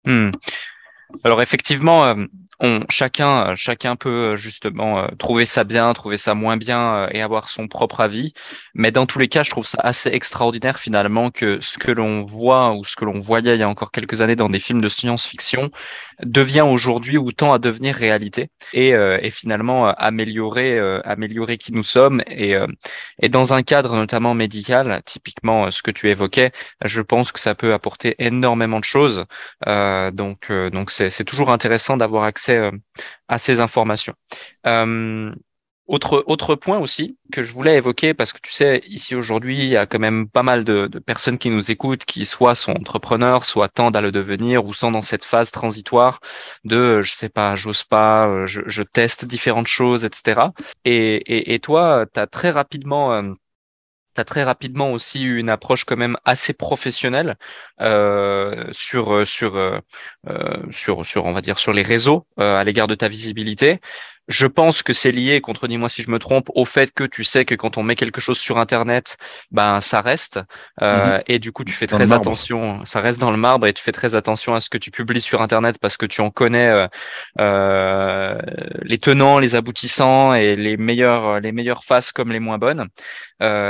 Hmm. 0.06 0.32
Alors 1.24 1.42
effectivement, 1.42 2.16
on, 2.62 2.82
chacun, 2.90 3.56
chacun 3.56 3.96
peut 3.96 4.36
justement 4.36 5.00
euh, 5.00 5.08
trouver 5.18 5.46
ça 5.46 5.64
bien, 5.64 5.92
trouver 5.94 6.18
ça 6.18 6.36
moins 6.36 6.58
bien 6.58 6.96
euh, 6.96 7.08
et 7.12 7.22
avoir 7.22 7.50
son 7.50 7.68
propre 7.68 8.02
avis. 8.02 8.34
Mais 8.76 8.92
dans 8.92 9.08
tous 9.08 9.18
les 9.18 9.28
cas, 9.28 9.42
je 9.44 9.50
trouve 9.50 9.66
ça 9.66 9.80
assez 9.82 10.10
extraordinaire 10.10 10.80
finalement 10.80 11.32
que 11.32 11.60
ce 11.60 11.80
que 11.80 11.92
l'on 11.92 12.22
voit 12.22 12.74
ou 12.76 12.84
ce 12.84 12.96
que 12.96 13.06
l'on 13.06 13.20
voyait 13.20 13.56
il 13.56 13.60
y 13.60 13.64
a 13.64 13.70
encore 13.70 13.92
quelques 13.92 14.22
années 14.22 14.36
dans 14.36 14.50
des 14.50 14.60
films 14.60 14.82
de 14.82 14.90
science-fiction 14.90 15.72
devient 16.24 16.62
aujourd'hui 16.62 17.18
ou 17.18 17.32
tend 17.32 17.52
à 17.52 17.58
devenir 17.58 17.96
réalité 17.96 18.50
et, 18.74 18.94
euh, 18.94 19.18
et 19.24 19.32
finalement 19.32 19.88
améliorer, 19.88 20.80
améliorer 21.04 21.58
qui 21.58 21.74
nous 21.74 21.84
sommes 21.84 22.22
et, 22.28 22.56
et 23.22 23.30
dans 23.30 23.54
un 23.56 23.64
cadre 23.64 23.96
notamment 23.96 24.36
médical, 24.36 25.02
typiquement 25.06 25.72
ce 25.72 25.82
que 25.82 25.90
tu 25.90 26.10
évoquais, 26.10 26.52
je 26.86 27.02
pense 27.02 27.32
que 27.32 27.40
ça 27.40 27.56
peut 27.56 27.74
apporter 27.74 28.16
énormément 28.20 28.80
de 28.80 28.84
choses. 28.84 29.26
donc 29.66 30.52
donc 30.52 30.92
c'est 30.92 31.26
toujours 31.26 31.52
intéressant 31.52 31.98
d'avoir 31.98 32.24
accès 32.24 32.51
euh, 32.58 32.72
à 33.28 33.38
ces 33.38 33.60
informations. 33.60 34.14
Euh, 34.68 35.34
autre, 35.88 36.24
autre 36.28 36.56
point 36.56 36.80
aussi 36.80 37.18
que 37.34 37.44
je 37.44 37.52
voulais 37.52 37.76
évoquer, 37.76 38.14
parce 38.14 38.32
que 38.32 38.40
tu 38.42 38.54
sais, 38.54 38.82
ici 38.88 39.14
aujourd'hui, 39.14 39.60
il 39.60 39.70
y 39.70 39.78
a 39.78 39.86
quand 39.86 40.00
même 40.00 40.30
pas 40.30 40.44
mal 40.44 40.64
de, 40.64 40.88
personnes 41.06 41.38
qui 41.38 41.50
nous 41.50 41.70
écoutent, 41.70 42.06
qui 42.06 42.26
soit 42.26 42.56
sont 42.56 42.72
entrepreneurs, 42.72 43.44
soit 43.44 43.68
tendent 43.68 43.98
à 43.98 44.02
le 44.02 44.12
devenir, 44.14 44.66
ou 44.66 44.74
sont 44.74 44.92
dans 44.92 45.02
cette 45.02 45.26
phase 45.26 45.52
transitoire 45.52 46.20
de, 46.64 47.02
je 47.02 47.12
sais 47.12 47.30
pas, 47.30 47.56
j'ose 47.58 47.84
pas, 47.84 48.28
euh, 48.28 48.46
je, 48.46 48.84
teste 48.84 49.26
différentes 49.26 49.68
choses, 49.68 50.06
etc. 50.06 50.48
Et, 50.86 51.54
et, 51.54 51.60
toi, 51.60 52.06
tu 52.14 52.20
as 52.20 52.28
très 52.28 52.52
rapidement 52.52 53.36
tu 54.16 54.22
as 54.22 54.26
très 54.26 54.44
rapidement 54.44 54.92
aussi 54.92 55.24
eu 55.24 55.38
une 55.40 55.50
approche 55.50 55.86
quand 55.86 55.98
même 55.98 56.18
assez 56.26 56.54
professionnelle 56.54 57.38
euh, 57.82 58.66
sur 58.72 59.14
euh, 59.14 59.26
sur 59.26 59.56
euh, 59.56 59.80
sur 60.72 61.06
sur 61.06 61.26
on 61.26 61.34
va 61.34 61.42
dire 61.42 61.60
sur 61.60 61.74
les 61.74 61.84
réseaux 61.84 62.26
à 62.38 62.64
l'égard 62.64 62.88
de 62.88 62.96
ta 62.96 63.08
visibilité 63.08 63.80
je 64.32 64.48
pense 64.48 64.82
que 64.82 64.94
c'est 64.94 65.12
lié, 65.12 65.42
contredis-moi 65.42 65.90
si 65.90 66.04
je 66.04 66.10
me 66.10 66.18
trompe, 66.18 66.50
au 66.56 66.64
fait 66.64 66.92
que 66.94 67.04
tu 67.04 67.24
sais 67.26 67.44
que 67.44 67.54
quand 67.54 67.78
on 67.78 67.84
met 67.84 67.96
quelque 67.96 68.22
chose 68.22 68.40
sur 68.40 68.58
Internet, 68.58 69.18
ben 69.52 69.82
ça 69.82 70.00
reste, 70.02 70.40
euh, 70.82 71.18
mhm. 71.18 71.24
et 71.28 71.40
du 71.40 71.52
coup 71.52 71.66
tu 71.66 71.74
fais 71.74 71.86
très 71.86 72.14
attention, 72.14 72.84
ça 72.86 73.02
reste 73.02 73.20
dans 73.20 73.32
le 73.32 73.38
marbre 73.38 73.68
et 73.68 73.74
tu 73.74 73.84
fais 73.84 73.92
très 73.92 74.16
attention 74.16 74.56
à 74.56 74.62
ce 74.62 74.70
que 74.70 74.78
tu 74.78 74.90
publies 74.90 75.20
sur 75.20 75.42
Internet 75.42 75.78
parce 75.80 75.98
que 75.98 76.06
tu 76.06 76.22
en 76.22 76.32
connais 76.32 76.70
euh, 76.70 76.88
euh, 77.42 78.40
les 78.84 79.00
tenants, 79.00 79.38
les 79.38 79.56
aboutissants 79.56 80.34
et 80.34 80.56
les 80.56 80.78
meilleures 80.78 81.42
les 81.42 81.52
meilleures 81.52 81.84
faces 81.84 82.14
comme 82.14 82.32
les 82.32 82.40
moins 82.40 82.58
bonnes. 82.58 82.88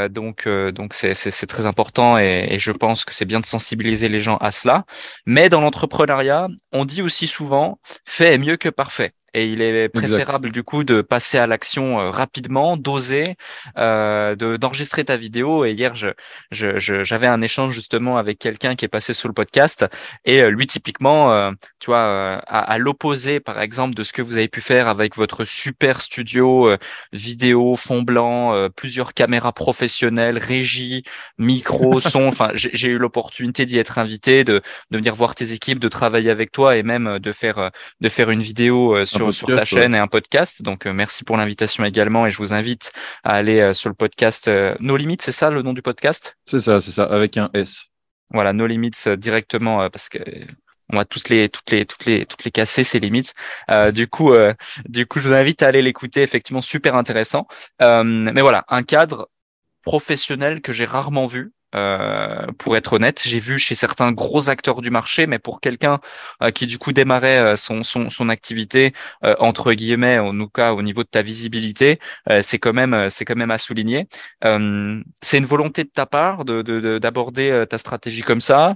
donc 0.10 0.47
donc 0.47 0.93
c'est 0.93 1.15
c'est 1.15 1.47
très 1.47 1.65
important 1.65 2.19
et, 2.19 2.47
et 2.52 2.60
je 2.60 2.71
pense 2.71 3.04
que 3.04 3.13
c'est 3.13 3.26
bien 3.26 3.39
de 3.39 3.47
sensibiliser 3.47 4.10
les 4.10 4.19
gens 4.19 4.38
à 4.38 4.52
cela. 4.52 4.86
Mais 5.26 5.50
dans 5.50 5.62
l'entrepreneuriat, 5.62 6.47
on 6.71 6.86
dit 6.86 7.02
aussi 7.02 7.28
souvent 7.28 7.80
fait 8.06 8.34
est 8.36 8.38
mieux 8.38 8.58
que 8.58 8.69
parfait 8.69 9.13
et 9.34 9.48
il 9.48 9.62
est 9.62 9.89
préférable 9.89 10.52
du 10.52 10.63
coup 10.63 10.84
de 10.84 11.02
passer 11.02 11.38
à 11.38 11.48
l'action 11.48 12.00
euh, 12.00 12.10
rapidement, 12.10 12.76
d'oser, 12.78 13.36
euh, 13.78 14.36
d'enregistrer 14.36 15.06
ta 15.06 15.15
vidéo. 15.15 15.65
Et 15.65 15.72
hier, 15.72 15.96
je, 15.96 16.10
je, 16.52 17.04
j'avais 17.04 17.28
un 17.28 17.41
échange 17.41 17.74
justement 17.74 18.17
avec 18.17 18.39
quelqu'un 18.39 18.76
qui 18.76 18.86
est 18.86 18.89
passé 18.89 19.13
sur 19.13 19.30
le 19.30 19.34
podcast 19.34 19.86
et 20.26 20.41
euh, 20.41 20.50
lui 20.50 20.67
typiquement, 20.67 21.32
euh, 21.32 21.52
tu 21.80 21.88
vois, 21.88 22.39
à, 22.48 22.78
l'opposé 22.78 23.39
par 23.39 23.62
exemple 23.62 23.96
de 23.96 24.04
ce 24.04 24.13
que 24.13 24.22
vous 24.22 24.38
avez 24.38 24.48
pu 24.48 24.62
faire 24.62 24.88
avec 24.88 25.15
votre 25.15 25.46
super 25.46 26.02
studio 26.02 26.70
vidéo, 27.13 27.76
fond 27.76 28.02
blanc, 28.02 28.70
plusieurs 28.76 29.13
caméras 29.13 29.54
professionnelles, 29.54 30.38
régie, 30.38 31.04
micro, 31.38 32.00
son. 32.00 32.24
Enfin, 32.24 32.52
j'ai 32.54 32.89
eu 32.89 32.98
l'opportunité 32.98 33.65
d'y 33.65 33.78
être 33.78 33.98
invité, 33.98 34.44
de, 34.44 34.62
de 34.91 34.98
venir 34.98 35.15
voir 35.15 35.36
tes 35.36 35.54
équipes, 35.54 35.80
de 35.80 35.88
travailler 35.88 36.30
avec 36.30 36.52
toi 36.52 36.78
et 36.78 36.84
même 36.84 37.20
de 37.20 37.32
faire 37.32 37.72
de 38.02 38.10
faire 38.10 38.30
une 38.30 38.41
vidéo 38.41 39.06
sur 39.06 39.20
sur, 39.31 39.47
ta 39.47 39.65
chaîne 39.65 39.93
et 39.93 39.99
un 39.99 40.07
podcast. 40.07 40.63
Donc 40.63 40.86
euh, 40.86 40.93
merci 40.93 41.23
pour 41.23 41.38
l'invitation 41.38 41.84
également 41.86 42.25
et 42.25 42.31
je 42.31 42.38
vous 42.38 42.53
invite 42.53 42.91
à 43.23 43.36
aller 43.36 43.60
euh, 43.60 43.73
sur 43.73 43.89
le 43.89 43.95
podcast 43.95 44.47
euh, 44.47 44.75
No 44.79 44.97
Limits, 44.97 45.17
c'est 45.21 45.31
ça 45.31 45.51
le 45.51 45.62
nom 45.62 45.73
du 45.73 45.81
podcast? 45.81 46.38
C'est 46.45 46.60
ça, 46.60 46.81
c'est 46.81 46.91
ça, 46.91 47.03
avec 47.03 47.38
un 47.38 47.49
S. 47.53 47.86
Voilà, 48.31 48.53
No 48.53 48.65
Limits 48.65 49.17
directement 49.17 49.89
parce 49.89 50.10
que 50.10 50.19
on 50.93 50.97
va 50.97 51.05
toutes 51.05 51.29
les 51.29 51.49
toutes 51.49 51.69
les 51.71 51.86
toutes 51.86 52.05
les 52.05 52.25
toutes 52.25 52.43
les 52.43 52.51
casser 52.51 52.84
ces 52.84 52.99
limites. 52.99 53.34
du 53.93 54.07
coup, 54.07 54.34
du 54.86 55.05
coup, 55.05 55.19
je 55.19 55.27
vous 55.27 55.34
invite 55.34 55.63
à 55.63 55.67
aller 55.67 55.81
l'écouter. 55.81 56.21
Effectivement, 56.21 56.62
super 56.62 56.95
intéressant. 56.95 57.47
mais 57.81 58.41
voilà, 58.41 58.63
un 58.69 58.84
cadre 58.84 59.29
professionnel 59.84 60.62
que 60.62 60.71
j'ai 60.71 60.86
rarement 60.86 61.27
vu 61.27 61.51
euh, 61.75 62.47
pour 62.57 62.75
être 62.77 62.93
honnête, 62.93 63.21
j'ai 63.23 63.39
vu 63.39 63.57
chez 63.60 63.75
certains 63.75 64.12
gros 64.12 64.49
acteurs 64.49 64.81
du 64.81 64.89
marché, 64.89 65.27
mais 65.27 65.39
pour 65.39 65.62
quelqu'un 65.62 65.99
euh, 66.43 66.49
qui 66.51 66.67
du 66.67 66.77
coup 66.77 66.91
démarrait 66.93 67.39
euh, 67.39 67.55
son, 67.55 67.84
son, 67.84 68.10
son 68.10 68.29
activité 68.29 68.93
entre 69.39 69.73
guillemets, 69.73 70.19
en 70.19 70.31
tout 70.38 70.49
cas 70.49 70.73
au 70.73 70.81
niveau 70.81 71.03
de 71.03 71.07
ta 71.07 71.21
visibilité, 71.21 71.99
c'est 72.41 72.60
quand 72.60 72.73
même 72.73 73.10
c'est 73.10 73.25
quand 73.25 73.36
même 73.36 73.51
à 73.51 73.57
souligner. 73.57 74.07
c'est 74.41 75.38
une 75.38 75.45
volonté 75.45 75.84
de 75.84 75.89
ta 75.89 76.05
part 76.05 76.45
de 76.45 76.97
d'aborder 76.99 77.65
ta 77.69 77.77
stratégie 77.77 78.21
comme 78.23 78.41
ça. 78.41 78.75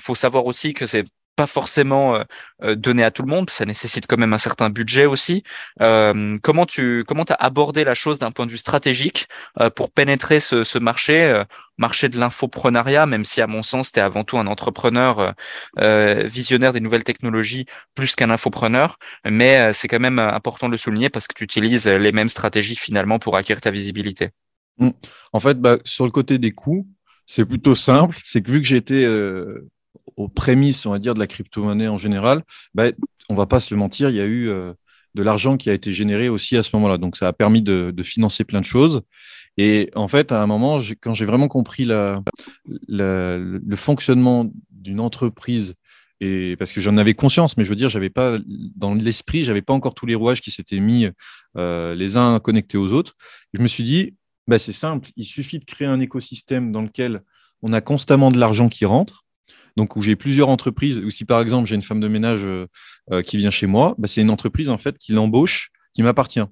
faut 0.00 0.14
savoir 0.14 0.46
aussi 0.46 0.72
que 0.74 0.86
c'est 0.86 1.04
pas 1.34 1.46
forcément 1.46 2.16
euh, 2.16 2.24
euh, 2.62 2.74
donné 2.74 3.04
à 3.04 3.10
tout 3.10 3.22
le 3.22 3.28
monde, 3.28 3.50
ça 3.50 3.64
nécessite 3.64 4.06
quand 4.06 4.16
même 4.16 4.32
un 4.32 4.38
certain 4.38 4.70
budget 4.70 5.06
aussi. 5.06 5.42
Euh, 5.82 6.38
comment 6.42 6.66
tu 6.66 7.04
comment 7.06 7.24
as 7.24 7.34
abordé 7.34 7.84
la 7.84 7.94
chose 7.94 8.18
d'un 8.18 8.30
point 8.30 8.46
de 8.46 8.50
vue 8.50 8.58
stratégique 8.58 9.28
pour 9.76 9.90
pénétrer 9.90 10.40
ce, 10.40 10.64
ce 10.64 10.78
marché, 10.78 11.42
marché 11.78 12.08
de 12.08 12.18
l'infoprenariat, 12.18 13.06
même 13.06 13.24
si 13.24 13.40
à 13.40 13.46
mon 13.46 13.62
sens 13.62 13.92
tu 13.92 13.98
es 13.98 14.02
avant 14.02 14.24
tout 14.24 14.38
un 14.38 14.46
entrepreneur 14.46 15.34
visionnaire 15.76 16.72
des 16.72 16.80
nouvelles 16.80 17.04
technologies 17.04 17.66
plus 17.94 18.14
qu'un 18.14 18.30
infopreneur, 18.30 18.98
mais 19.24 19.72
c'est 19.72 19.88
quand 19.88 20.00
même 20.00 20.18
important 20.18 20.66
de 20.66 20.72
le 20.72 20.78
souligner 20.78 21.08
parce 21.08 21.26
que 21.26 21.34
tu 21.34 21.44
utilises 21.44 21.86
les 21.86 22.12
mêmes 22.12 22.28
stratégies 22.28 22.76
finalement 22.76 23.18
pour 23.18 23.36
acquérir 23.36 23.60
ta 23.60 23.70
visibilité. 23.70 24.30
Mmh. 24.78 24.90
En 25.32 25.40
fait, 25.40 25.60
bah, 25.60 25.78
sur 25.84 26.04
le 26.04 26.10
côté 26.10 26.38
des 26.38 26.52
coûts, 26.52 26.86
c'est 27.26 27.44
plutôt 27.44 27.74
simple. 27.74 28.18
C'est 28.24 28.42
que 28.42 28.50
vu 28.50 28.60
que 28.60 28.66
j'étais 28.66 29.04
aux 30.16 30.28
prémices, 30.28 30.86
on 30.86 30.90
va 30.90 30.98
dire, 30.98 31.14
de 31.14 31.18
la 31.18 31.26
crypto-monnaie 31.26 31.88
en 31.88 31.98
général, 31.98 32.42
bah, 32.74 32.86
on 33.28 33.34
va 33.34 33.46
pas 33.46 33.60
se 33.60 33.72
le 33.74 33.78
mentir, 33.78 34.10
il 34.10 34.16
y 34.16 34.20
a 34.20 34.24
eu 34.24 34.48
euh, 34.48 34.72
de 35.14 35.22
l'argent 35.22 35.56
qui 35.56 35.70
a 35.70 35.72
été 35.72 35.92
généré 35.92 36.28
aussi 36.28 36.56
à 36.56 36.62
ce 36.62 36.70
moment-là. 36.74 36.98
Donc, 36.98 37.16
ça 37.16 37.28
a 37.28 37.32
permis 37.32 37.62
de, 37.62 37.94
financer 38.02 38.44
plein 38.44 38.60
de 38.60 38.66
choses. 38.66 39.02
Et 39.56 39.90
en 39.94 40.08
fait, 40.08 40.32
à 40.32 40.42
un 40.42 40.46
moment, 40.46 40.80
quand 41.00 41.14
j'ai 41.14 41.24
vraiment 41.24 41.48
compris 41.48 41.84
la, 41.84 42.22
le 42.66 43.76
fonctionnement 43.76 44.50
d'une 44.70 45.00
entreprise, 45.00 45.74
et 46.20 46.56
parce 46.56 46.72
que 46.72 46.80
j'en 46.80 46.96
avais 46.96 47.14
conscience, 47.14 47.56
mais 47.56 47.64
je 47.64 47.68
veux 47.68 47.76
dire, 47.76 47.88
j'avais 47.88 48.10
pas 48.10 48.38
dans 48.76 48.94
l'esprit, 48.94 49.44
j'avais 49.44 49.62
pas 49.62 49.72
encore 49.72 49.94
tous 49.94 50.06
les 50.06 50.14
rouages 50.14 50.40
qui 50.40 50.50
s'étaient 50.50 50.80
mis 50.80 51.08
euh, 51.56 51.94
les 51.94 52.16
uns 52.16 52.38
connectés 52.40 52.78
aux 52.78 52.92
autres. 52.92 53.14
je 53.52 53.60
me 53.60 53.66
suis 53.66 53.82
dit, 53.84 54.14
bah, 54.46 54.58
c'est 54.58 54.72
simple, 54.72 55.10
il 55.16 55.24
suffit 55.24 55.58
de 55.58 55.64
créer 55.64 55.88
un 55.88 56.00
écosystème 56.00 56.72
dans 56.72 56.82
lequel 56.82 57.22
on 57.62 57.72
a 57.72 57.80
constamment 57.80 58.30
de 58.30 58.38
l'argent 58.38 58.68
qui 58.68 58.84
rentre 58.84 59.23
donc 59.76 59.96
où 59.96 60.02
j'ai 60.02 60.16
plusieurs 60.16 60.48
entreprises, 60.48 60.98
ou 60.98 61.10
si 61.10 61.24
par 61.24 61.40
exemple 61.40 61.68
j'ai 61.68 61.74
une 61.74 61.82
femme 61.82 62.00
de 62.00 62.08
ménage 62.08 62.44
euh, 62.44 62.66
euh, 63.12 63.22
qui 63.22 63.36
vient 63.36 63.50
chez 63.50 63.66
moi, 63.66 63.94
bah, 63.98 64.08
c'est 64.08 64.20
une 64.20 64.30
entreprise 64.30 64.70
en 64.70 64.78
fait 64.78 64.98
qui 64.98 65.12
l'embauche, 65.12 65.70
qui 65.94 66.02
m'appartient. 66.02 66.44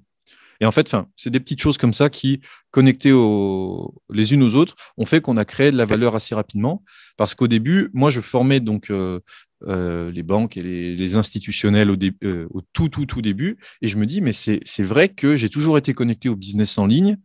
Et 0.61 0.65
en 0.65 0.71
fait, 0.71 0.95
c'est 1.17 1.29
des 1.29 1.41
petites 1.41 1.61
choses 1.61 1.77
comme 1.77 1.93
ça 1.93 2.09
qui, 2.09 2.39
connectées 2.71 3.09
les 3.09 4.33
unes 4.33 4.43
aux 4.43 4.55
autres, 4.55 4.75
ont 4.97 5.05
fait 5.05 5.19
qu'on 5.19 5.35
a 5.35 5.43
créé 5.43 5.71
de 5.71 5.77
la 5.77 5.83
valeur 5.83 6.15
assez 6.15 6.35
rapidement. 6.35 6.83
Parce 7.17 7.35
qu'au 7.35 7.49
début, 7.49 7.89
moi, 7.91 8.11
je 8.11 8.21
formais 8.21 8.61
donc 8.61 8.89
euh, 8.89 9.19
les 10.11 10.23
banques 10.23 10.55
et 10.55 10.61
les, 10.61 11.15
institutionnels 11.15 11.89
au, 11.91 11.97
au, 12.51 12.61
tout, 12.71 12.87
tout, 12.87 13.05
tout 13.05 13.21
début. 13.21 13.57
Et 13.81 13.89
je 13.89 13.97
me 13.97 14.05
dis, 14.05 14.21
mais 14.21 14.31
c'est 14.31 14.83
vrai 14.83 15.09
que 15.09 15.35
j'ai 15.35 15.49
toujours 15.49 15.77
été 15.77 15.93
connecté 15.93 16.29
au 16.29 16.35
business 16.35 16.77
en 16.77 16.85
ligne. 16.85 17.17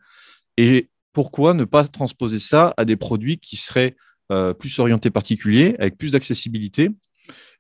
Et 0.57 0.91
pourquoi 1.13 1.55
ne 1.55 1.65
pas 1.65 1.87
transposer 1.87 2.39
ça 2.39 2.75
à 2.77 2.85
des 2.85 2.97
produits 2.97 3.39
qui 3.39 3.57
seraient 3.57 3.95
euh, 4.31 4.53
plus 4.53 4.79
orienté 4.79 5.11
particulier, 5.11 5.75
avec 5.79 5.97
plus 5.97 6.13
d'accessibilité. 6.13 6.91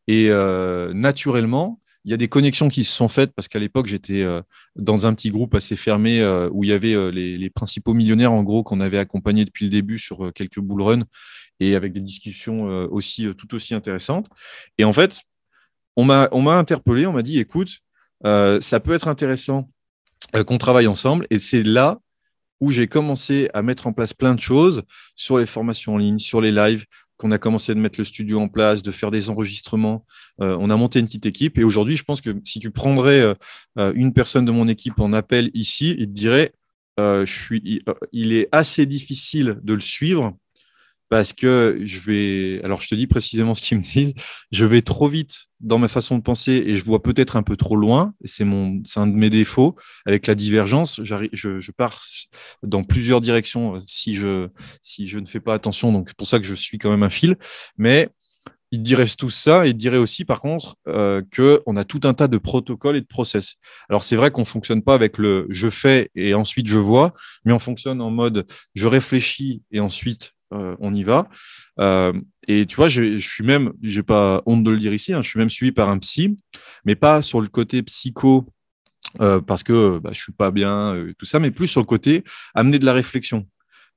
Et 0.06 0.26
euh, 0.28 0.92
naturellement, 0.92 1.80
il 2.04 2.10
y 2.10 2.14
a 2.14 2.18
des 2.18 2.28
connexions 2.28 2.68
qui 2.68 2.84
se 2.84 2.94
sont 2.94 3.08
faites 3.08 3.32
parce 3.34 3.48
qu'à 3.48 3.58
l'époque, 3.58 3.86
j'étais 3.86 4.22
euh, 4.22 4.42
dans 4.76 5.06
un 5.06 5.14
petit 5.14 5.30
groupe 5.30 5.54
assez 5.54 5.76
fermé 5.76 6.22
où 6.52 6.64
il 6.64 6.70
y 6.70 6.72
avait 6.72 7.10
les, 7.10 7.50
principaux 7.50 7.94
millionnaires, 7.94 8.32
en 8.32 8.42
gros, 8.42 8.62
qu'on 8.62 8.80
avait 8.80 8.98
accompagnés 8.98 9.46
depuis 9.46 9.64
le 9.64 9.70
début 9.70 9.98
sur 9.98 10.30
quelques 10.34 10.60
bull 10.60 10.82
runs 10.82 11.04
et 11.58 11.74
avec 11.74 11.94
des 11.94 12.00
discussions 12.00 12.64
aussi 12.90 13.26
tout 13.36 13.54
aussi 13.54 13.74
intéressantes. 13.74 14.28
Et 14.76 14.84
en 14.84 14.92
fait, 14.92 15.22
on 15.96 16.04
m'a 16.04 16.28
interpellé, 16.30 17.06
on 17.06 17.12
m'a 17.12 17.22
dit, 17.22 17.38
écoute, 17.38 17.80
ça 18.24 18.80
peut 18.80 18.92
être 18.92 19.08
intéressant 19.08 19.70
qu'on 20.46 20.58
travaille 20.58 20.86
ensemble. 20.86 21.26
Et 21.30 21.38
c'est 21.38 21.62
là 21.62 21.98
où 22.60 22.70
j'ai 22.70 22.88
commencé 22.88 23.48
à 23.54 23.62
mettre 23.62 23.86
en 23.86 23.92
place 23.92 24.12
plein 24.12 24.34
de 24.34 24.40
choses 24.40 24.82
sur 25.16 25.38
les 25.38 25.46
formations 25.46 25.94
en 25.94 25.98
ligne, 25.98 26.18
sur 26.18 26.40
les 26.40 26.52
lives, 26.52 26.84
qu'on 27.18 27.32
a 27.32 27.38
commencé 27.38 27.74
de 27.74 27.80
mettre 27.80 28.00
le 28.00 28.04
studio 28.04 28.40
en 28.40 28.48
place, 28.48 28.82
de 28.82 28.92
faire 28.92 29.10
des 29.10 29.28
enregistrements. 29.28 30.06
Euh, 30.40 30.56
on 30.58 30.70
a 30.70 30.76
monté 30.76 31.00
une 31.00 31.06
petite 31.06 31.26
équipe 31.26 31.58
et 31.58 31.64
aujourd'hui, 31.64 31.96
je 31.96 32.04
pense 32.04 32.20
que 32.20 32.30
si 32.44 32.60
tu 32.60 32.70
prendrais 32.70 33.20
euh, 33.20 33.34
euh, 33.78 33.92
une 33.94 34.12
personne 34.12 34.44
de 34.44 34.52
mon 34.52 34.68
équipe 34.68 35.00
en 35.00 35.12
appel 35.12 35.50
ici, 35.52 35.96
il 35.98 36.06
te 36.06 36.12
dirait, 36.12 36.52
je 36.96 37.24
suis, 37.24 37.82
il, 38.10 38.32
est 38.32 38.48
assez 38.50 38.84
difficile 38.84 39.60
de 39.62 39.74
le 39.74 39.80
suivre 39.80 40.36
parce 41.08 41.32
que 41.32 41.80
je 41.84 41.98
vais, 42.00 42.62
alors 42.64 42.80
je 42.80 42.88
te 42.88 42.94
dis 42.94 43.06
précisément 43.06 43.54
ce 43.54 43.62
qu'ils 43.62 43.78
me 43.78 43.82
disent, 43.82 44.14
je 44.52 44.64
vais 44.64 44.82
trop 44.82 45.08
vite 45.08 45.46
dans 45.60 45.78
ma 45.78 45.88
façon 45.88 46.18
de 46.18 46.22
penser 46.22 46.52
et 46.66 46.76
je 46.76 46.84
vois 46.84 47.02
peut-être 47.02 47.36
un 47.36 47.42
peu 47.42 47.56
trop 47.56 47.76
loin, 47.76 48.14
c'est 48.24 48.44
mon, 48.44 48.80
c'est 48.84 49.00
un 49.00 49.06
de 49.06 49.14
mes 49.14 49.30
défauts. 49.30 49.76
Avec 50.06 50.26
la 50.26 50.34
divergence, 50.34 51.00
j'arrive, 51.02 51.30
je, 51.32 51.60
je, 51.60 51.72
pars 51.72 52.00
dans 52.62 52.84
plusieurs 52.84 53.20
directions 53.20 53.76
euh, 53.76 53.80
si 53.86 54.14
je, 54.14 54.48
si 54.82 55.08
je 55.08 55.18
ne 55.18 55.26
fais 55.26 55.40
pas 55.40 55.54
attention, 55.54 55.92
donc 55.92 56.08
c'est 56.08 56.16
pour 56.16 56.28
ça 56.28 56.38
que 56.38 56.46
je 56.46 56.54
suis 56.54 56.78
quand 56.78 56.90
même 56.90 57.02
un 57.02 57.10
fil. 57.10 57.36
Mais 57.76 58.08
il 58.70 58.82
dirait 58.82 59.06
tout 59.06 59.30
ça 59.30 59.66
et 59.66 59.70
il 59.70 59.76
dirait 59.76 59.96
aussi, 59.96 60.24
par 60.24 60.40
contre, 60.40 60.76
euh, 60.88 61.22
qu'on 61.34 61.76
a 61.76 61.84
tout 61.84 62.00
un 62.04 62.14
tas 62.14 62.28
de 62.28 62.38
protocoles 62.38 62.96
et 62.96 63.00
de 63.00 63.06
process. 63.06 63.56
Alors, 63.88 64.04
c'est 64.04 64.16
vrai 64.16 64.30
qu'on 64.30 64.44
fonctionne 64.44 64.82
pas 64.82 64.94
avec 64.94 65.18
le 65.18 65.46
je 65.48 65.70
fais 65.70 66.10
et 66.14 66.34
ensuite 66.34 66.66
je 66.66 66.78
vois, 66.78 67.14
mais 67.44 67.52
on 67.52 67.58
fonctionne 67.58 68.00
en 68.00 68.10
mode 68.10 68.46
je 68.74 68.86
réfléchis 68.86 69.62
et 69.72 69.80
ensuite 69.80 70.32
euh, 70.52 70.76
on 70.80 70.94
y 70.94 71.02
va. 71.02 71.28
Euh, 71.78 72.12
et 72.46 72.66
tu 72.66 72.76
vois, 72.76 72.88
je, 72.88 73.18
suis 73.18 73.44
même, 73.44 73.72
j'ai 73.82 74.02
pas 74.02 74.42
honte 74.46 74.64
de 74.64 74.70
le 74.70 74.78
dire 74.78 74.94
ici, 74.94 75.12
hein, 75.12 75.22
je 75.22 75.28
suis 75.28 75.38
même 75.38 75.50
suivi 75.50 75.72
par 75.72 75.90
un 75.90 75.98
psy, 75.98 76.38
mais 76.84 76.94
pas 76.94 77.22
sur 77.22 77.40
le 77.40 77.48
côté 77.48 77.82
psycho 77.82 78.46
euh, 79.20 79.40
parce 79.40 79.62
que 79.62 79.98
bah, 79.98 80.10
je 80.12 80.20
suis 80.20 80.32
pas 80.32 80.50
bien, 80.50 81.06
tout 81.18 81.26
ça, 81.26 81.38
mais 81.38 81.50
plus 81.50 81.68
sur 81.68 81.80
le 81.80 81.86
côté 81.86 82.24
amener 82.54 82.78
de 82.78 82.86
la 82.86 82.92
réflexion 82.92 83.46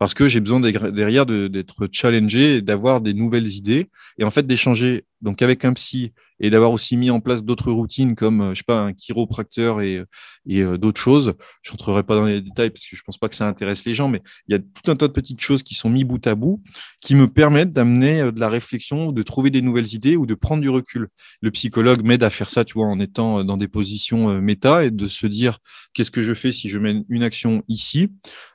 parce 0.02 0.16
que 0.16 0.28
j'ai 0.28 0.40
besoin 0.40 0.60
derrière 0.60 1.28
d'être 1.28 1.88
challengé, 1.92 2.64
d'avoir 2.64 3.02
des 3.02 3.14
nouvelles 3.14 3.50
idées 3.50 3.92
et 4.18 4.24
en 4.24 4.32
fait 4.32 4.48
d'échanger 4.48 5.06
donc 5.22 5.44
avec 5.44 5.64
un 5.64 5.74
psy 5.74 6.12
et 6.42 6.50
d'avoir 6.50 6.72
aussi 6.72 6.98
mis 6.98 7.10
en 7.10 7.22
place 7.22 7.44
d'autres 7.44 7.72
routines 7.72 8.16
comme 8.16 8.52
je 8.52 8.58
sais 8.58 8.64
pas 8.66 8.80
un 8.80 8.94
chiropracteur 8.94 9.82
et, 9.82 10.04
et 10.48 10.62
euh, 10.62 10.78
d'autres 10.78 11.00
choses. 11.00 11.34
Je 11.62 11.72
n'entrerai 11.72 12.04
pas 12.04 12.16
dans 12.16 12.26
les 12.26 12.42
détails 12.42 12.72
parce 12.72 12.86
que 12.86 12.96
je 12.96 13.04
pense 13.04 13.18
pas 13.18 13.30
que 13.30 13.36
ça 13.36 13.48
intéresse 13.48 13.86
les 13.86 13.94
gens, 13.94 14.10
mais 14.10 14.22
il 14.48 14.54
y 14.54 14.56
a 14.56 14.60
tout 14.60 14.92
un 14.92 14.96
tas 14.96 15.08
de 15.08 15.14
petites 15.14 15.42
choses 15.42 15.64
qui 15.64 15.76
sont 15.76 15.90
mis 15.90 16.04
bout 16.04 16.26
à 16.28 16.36
bout 16.36 16.62
qui 17.00 17.16
me 17.16 17.28
permettent 17.28 17.74
d'amener 17.74 18.22
euh, 18.22 18.32
de 18.32 18.40
la 18.40 18.50
réflexion, 18.50 19.12
de 19.12 19.22
trouver 19.22 19.50
des 19.50 19.62
nouvelles 19.62 19.94
idées 19.94 20.16
ou 20.16 20.26
de 20.26 20.36
prendre 20.36 20.62
du 20.62 20.70
recul. 20.70 21.08
Le 21.42 21.52
psychologue 21.52 22.04
m'aide 22.04 22.24
à 22.24 22.30
faire 22.30 22.50
ça, 22.50 22.66
tu 22.66 22.74
vois, 22.74 22.88
en 22.88 23.00
étant 23.00 23.40
euh, 23.40 23.44
dans 23.44 23.58
des 23.58 23.68
positions 23.68 24.42
méta 24.42 24.84
et 24.86 24.92
de 24.92 25.06
se 25.06 25.28
dire 25.28 25.60
qu'est-ce 25.94 26.12
que 26.12 26.22
je 26.22 26.34
fais 26.34 26.52
si 26.52 26.70
je 26.70 26.80
mène 26.80 27.06
une 27.10 27.24
action 27.24 27.64
ici. 27.68 28.12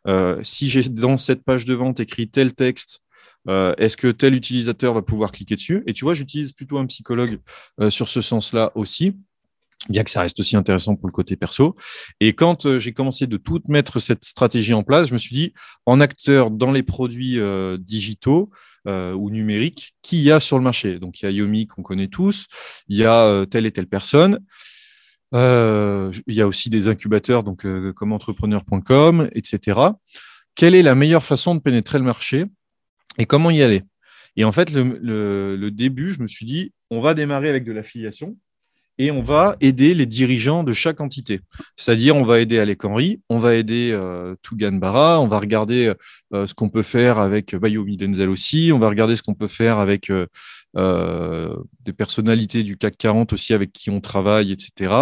Euh, 0.07 0.41
si 0.43 0.69
j'ai 0.69 0.83
dans 0.85 1.19
cette 1.19 1.45
page 1.45 1.65
de 1.65 1.75
vente 1.75 2.01
écrit 2.01 2.29
tel 2.29 2.55
texte, 2.55 3.03
euh, 3.49 3.75
est-ce 3.79 3.97
que 3.97 4.09
tel 4.09 4.35
utilisateur 4.35 4.95
va 4.95 5.03
pouvoir 5.03 5.33
cliquer 5.33 5.57
dessus? 5.57 5.83
Et 5.87 5.93
tu 5.93 6.05
vois, 6.05 6.15
j'utilise 6.15 6.53
plutôt 6.53 6.79
un 6.79 6.87
psychologue 6.87 7.41
euh, 7.81 7.91
sur 7.91 8.09
ce 8.09 8.21
sens-là 8.21 8.73
aussi 8.75 9.17
bien 9.91 10.03
que 10.03 10.11
ça 10.11 10.23
reste 10.23 10.41
aussi 10.41 10.57
intéressant 10.57 10.97
pour 10.97 11.07
le 11.07 11.13
côté 11.13 11.37
perso. 11.37 11.77
Et 12.19 12.33
quand 12.33 12.79
j'ai 12.79 12.93
commencé 12.93 13.27
de 13.27 13.37
tout 13.37 13.61
mettre 13.69 14.01
cette 14.01 14.25
stratégie 14.25 14.73
en 14.73 14.83
place, 14.83 15.09
je 15.09 15.13
me 15.13 15.19
suis 15.19 15.37
dit, 15.37 15.53
en 15.85 16.01
acteur 16.01 16.51
dans 16.51 16.73
les 16.73 16.83
produits 16.83 17.39
digitaux 17.79 18.51
ou 18.87 19.31
numériques, 19.31 19.95
qui 20.03 20.23
y 20.23 20.33
a 20.33 20.41
sur 20.41 20.57
le 20.57 20.65
marché? 20.65 20.99
Donc, 20.99 21.21
il 21.21 21.27
y 21.27 21.29
a 21.29 21.31
Yomi 21.31 21.67
qu'on 21.67 21.83
connaît 21.83 22.09
tous, 22.09 22.47
il 22.89 22.97
y 22.97 23.05
a 23.05 23.45
telle 23.49 23.67
et 23.67 23.71
telle 23.71 23.87
personne. 23.87 24.41
il 25.35 26.23
y 26.27 26.41
a 26.41 26.49
aussi 26.49 26.69
des 26.69 26.89
incubateurs, 26.89 27.45
donc 27.45 27.65
comme 27.95 28.13
entrepreneur.com, 28.13 29.29
etc. 29.35 29.79
Quelle 30.57 30.75
est 30.75 30.83
la 30.83 30.95
meilleure 30.95 31.25
façon 31.25 31.55
de 31.55 31.61
pénétrer 31.61 31.99
le 31.99 32.05
marché? 32.05 32.47
Et 33.19 33.27
comment 33.27 33.51
y 33.51 33.63
aller? 33.63 33.83
Et 34.37 34.45
en 34.45 34.53
fait, 34.53 34.71
le, 34.73 35.71
début, 35.71 36.13
je 36.13 36.21
me 36.21 36.29
suis 36.29 36.47
dit, 36.47 36.73
on 36.91 37.01
va 37.01 37.15
démarrer 37.15 37.49
avec 37.49 37.65
de 37.65 37.73
l'affiliation 37.73 38.37
et 38.99 39.11
on 39.11 39.23
va 39.23 39.57
aider 39.61 39.93
les 39.95 40.07
dirigeants 40.07 40.63
de 40.63 40.73
chaque 40.73 41.01
entité. 41.01 41.41
C'est-à-dire, 41.77 42.17
on 42.17 42.25
va 42.25 42.41
aider 42.41 42.59
Alec 42.59 42.85
Henry, 42.85 43.21
on 43.29 43.39
va 43.39 43.55
aider 43.55 43.91
euh, 43.93 44.35
Tougan 44.43 44.73
Barra, 44.73 45.21
on 45.21 45.27
va 45.27 45.39
regarder 45.39 45.93
euh, 46.33 46.47
ce 46.47 46.55
qu'on 46.55 46.71
peut 46.71 46.83
faire 46.83 47.19
avec 47.19 47.55
Bayomi 47.55 47.97
Denzel 47.97 48.31
aussi, 48.31 48.71
on 48.73 48.79
va 48.79 48.89
regarder 48.89 49.17
ce 49.17 49.23
qu'on 49.23 49.35
peut 49.35 49.49
faire 49.49 49.79
avec 49.79 50.11
euh, 50.11 51.57
des 51.85 51.93
personnalités 51.93 52.63
du 52.63 52.77
CAC 52.77 52.97
40 52.97 53.33
aussi 53.33 53.53
avec 53.55 53.73
qui 53.73 53.91
on 53.91 54.01
travaille, 54.01 54.53
etc. 54.53 54.95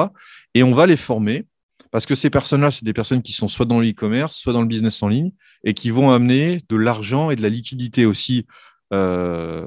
Et 0.55 0.63
on 0.63 0.75
va 0.75 0.87
les 0.87 0.97
former 0.97 1.47
parce 1.95 2.07
que 2.07 2.17
ces 2.17 2.29
personnes-là, 2.29 2.73
c'est 2.73 2.85
des 2.85 2.93
personnes 2.93 3.23
qui 3.23 3.31
sont 3.31 3.47
soit 3.47 3.67
dans 3.67 3.79
l'e-commerce, 3.79 4.37
soit 4.37 4.53
dans 4.53 4.63
le 4.63 4.67
business 4.67 5.01
en 5.05 5.07
ligne, 5.07 5.31
et 5.63 5.75
qui 5.75 5.91
vont 5.91 6.11
amener 6.11 6.61
de 6.69 6.75
l'argent 6.75 7.31
et 7.31 7.37
de 7.37 7.43
la 7.43 7.49
liquidité 7.49 8.05
aussi 8.05 8.49
euh, 8.93 9.65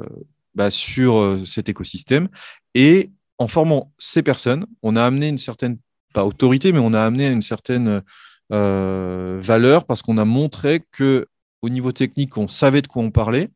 bah, 0.53 0.69
sur 0.69 1.19
euh, 1.19 1.45
cet 1.45 1.69
écosystème. 1.69 2.27
Et 2.75 3.11
en 3.37 3.47
formant 3.47 3.93
ces 3.97 4.23
personnes, 4.23 4.65
on 4.83 4.97
a 4.97 5.05
amené 5.05 5.29
une 5.29 5.37
certaine, 5.37 5.77
pas 6.13 6.25
autorité, 6.25 6.73
mais 6.73 6.79
on 6.79 6.93
a 6.93 7.01
amené 7.01 7.27
une 7.27 7.41
certaine 7.41 8.03
euh, 8.51 9.39
valeur 9.41 9.85
parce 9.85 10.01
qu'on 10.01 10.17
a 10.17 10.25
montré 10.25 10.83
que 10.91 11.27
au 11.61 11.69
niveau 11.69 11.93
technique, 11.93 12.35
on 12.35 12.49
savait 12.49 12.81
de 12.81 12.87
quoi 12.87 13.03
on 13.03 13.09
parlait, 13.09 13.51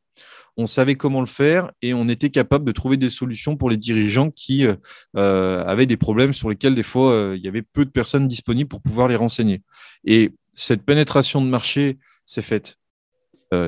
on 0.57 0.67
savait 0.67 0.95
comment 0.95 1.21
le 1.21 1.27
faire 1.27 1.71
et 1.81 1.93
on 1.93 2.07
était 2.07 2.29
capable 2.29 2.65
de 2.65 2.71
trouver 2.71 2.97
des 2.97 3.09
solutions 3.09 3.57
pour 3.57 3.69
les 3.69 3.77
dirigeants 3.77 4.31
qui 4.31 4.65
euh, 4.65 4.75
euh, 5.17 5.63
avaient 5.65 5.85
des 5.85 5.97
problèmes 5.97 6.33
sur 6.33 6.49
lesquels 6.49 6.75
des 6.75 6.83
fois 6.83 7.11
euh, 7.11 7.35
il 7.37 7.43
y 7.43 7.47
avait 7.47 7.61
peu 7.61 7.85
de 7.85 7.89
personnes 7.89 8.27
disponibles 8.27 8.69
pour 8.69 8.81
pouvoir 8.81 9.07
les 9.07 9.15
renseigner. 9.15 9.61
Et 10.05 10.33
cette 10.53 10.83
pénétration 10.83 11.41
de 11.41 11.47
marché 11.47 11.97
s'est 12.25 12.41
faite 12.41 12.77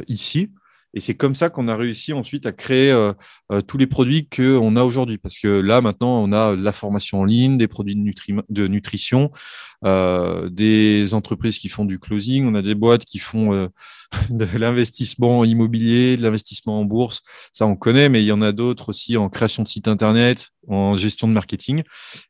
ici. 0.07 0.49
Et 0.93 0.99
c'est 0.99 1.15
comme 1.15 1.33
ça 1.33 1.49
qu'on 1.49 1.67
a 1.67 1.75
réussi 1.75 2.13
ensuite 2.13 2.45
à 2.45 2.51
créer 2.51 2.91
euh, 2.91 3.13
euh, 3.51 3.61
tous 3.61 3.77
les 3.77 3.87
produits 3.87 4.27
qu'on 4.29 4.75
a 4.75 4.83
aujourd'hui. 4.83 5.17
Parce 5.17 5.39
que 5.39 5.47
là, 5.47 5.81
maintenant, 5.81 6.23
on 6.23 6.31
a 6.31 6.55
de 6.55 6.61
la 6.61 6.71
formation 6.71 7.21
en 7.21 7.25
ligne, 7.25 7.57
des 7.57 7.67
produits 7.67 7.95
de, 7.95 8.67
nutrition, 8.67 9.31
euh, 9.85 10.49
des 10.49 11.13
entreprises 11.15 11.57
qui 11.57 11.69
font 11.69 11.85
du 11.85 11.97
closing, 11.97 12.45
on 12.45 12.53
a 12.53 12.61
des 12.61 12.75
boîtes 12.75 13.05
qui 13.05 13.17
font 13.17 13.69
de 14.29 14.47
l'investissement 14.57 15.43
immobilier, 15.43 16.15
de 16.15 16.21
l'investissement 16.21 16.79
en 16.79 16.85
bourse. 16.85 17.21
Ça, 17.53 17.65
on 17.65 17.75
connaît, 17.75 18.09
mais 18.09 18.21
il 18.21 18.27
y 18.27 18.31
en 18.31 18.41
a 18.41 18.51
d'autres 18.51 18.89
aussi 18.89 19.17
en 19.17 19.29
création 19.29 19.63
de 19.63 19.67
sites 19.67 19.87
Internet, 19.87 20.49
en 20.67 20.95
gestion 20.95 21.27
de 21.27 21.33
marketing. 21.33 21.83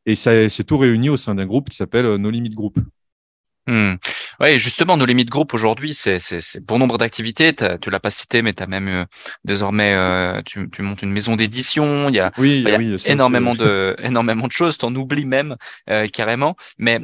Et 0.05 0.15
ça, 0.15 0.49
c'est 0.49 0.63
tout 0.63 0.77
réuni 0.77 1.09
au 1.09 1.17
sein 1.17 1.35
d'un 1.35 1.45
groupe 1.45 1.69
qui 1.69 1.75
s'appelle 1.75 2.15
No 2.15 2.29
Limit 2.29 2.51
Group. 2.51 2.79
Hmm. 3.67 3.95
Ouais, 4.39 4.59
justement, 4.59 4.97
nos 4.97 5.05
limites 5.05 5.29
groupes 5.29 5.53
aujourd'hui, 5.53 5.93
c'est 5.93 6.19
bon 6.61 6.79
nombre 6.79 6.97
d'activités. 6.97 7.53
Tu 7.81 7.89
l'as 7.89 7.99
pas 7.99 8.09
cité, 8.09 8.41
mais 8.41 8.53
tu 8.53 8.63
as 8.63 8.67
même 8.67 8.87
euh, 8.87 9.05
désormais, 9.45 9.93
euh, 9.93 10.41
tu, 10.45 10.69
tu, 10.69 10.81
montes 10.81 11.01
une 11.01 11.11
maison 11.11 11.35
d'édition. 11.35 12.09
Il 12.09 12.15
y 12.15 12.19
a, 12.19 12.31
oui, 12.37 12.61
y 12.61 12.71
a 12.71 13.11
énormément 13.11 13.53
de 13.53 13.95
énormément 14.03 14.47
de 14.47 14.51
choses. 14.51 14.77
T'en 14.77 14.93
oublies 14.95 15.25
même 15.25 15.55
euh, 15.89 16.07
carrément. 16.07 16.55
Mais 16.77 16.99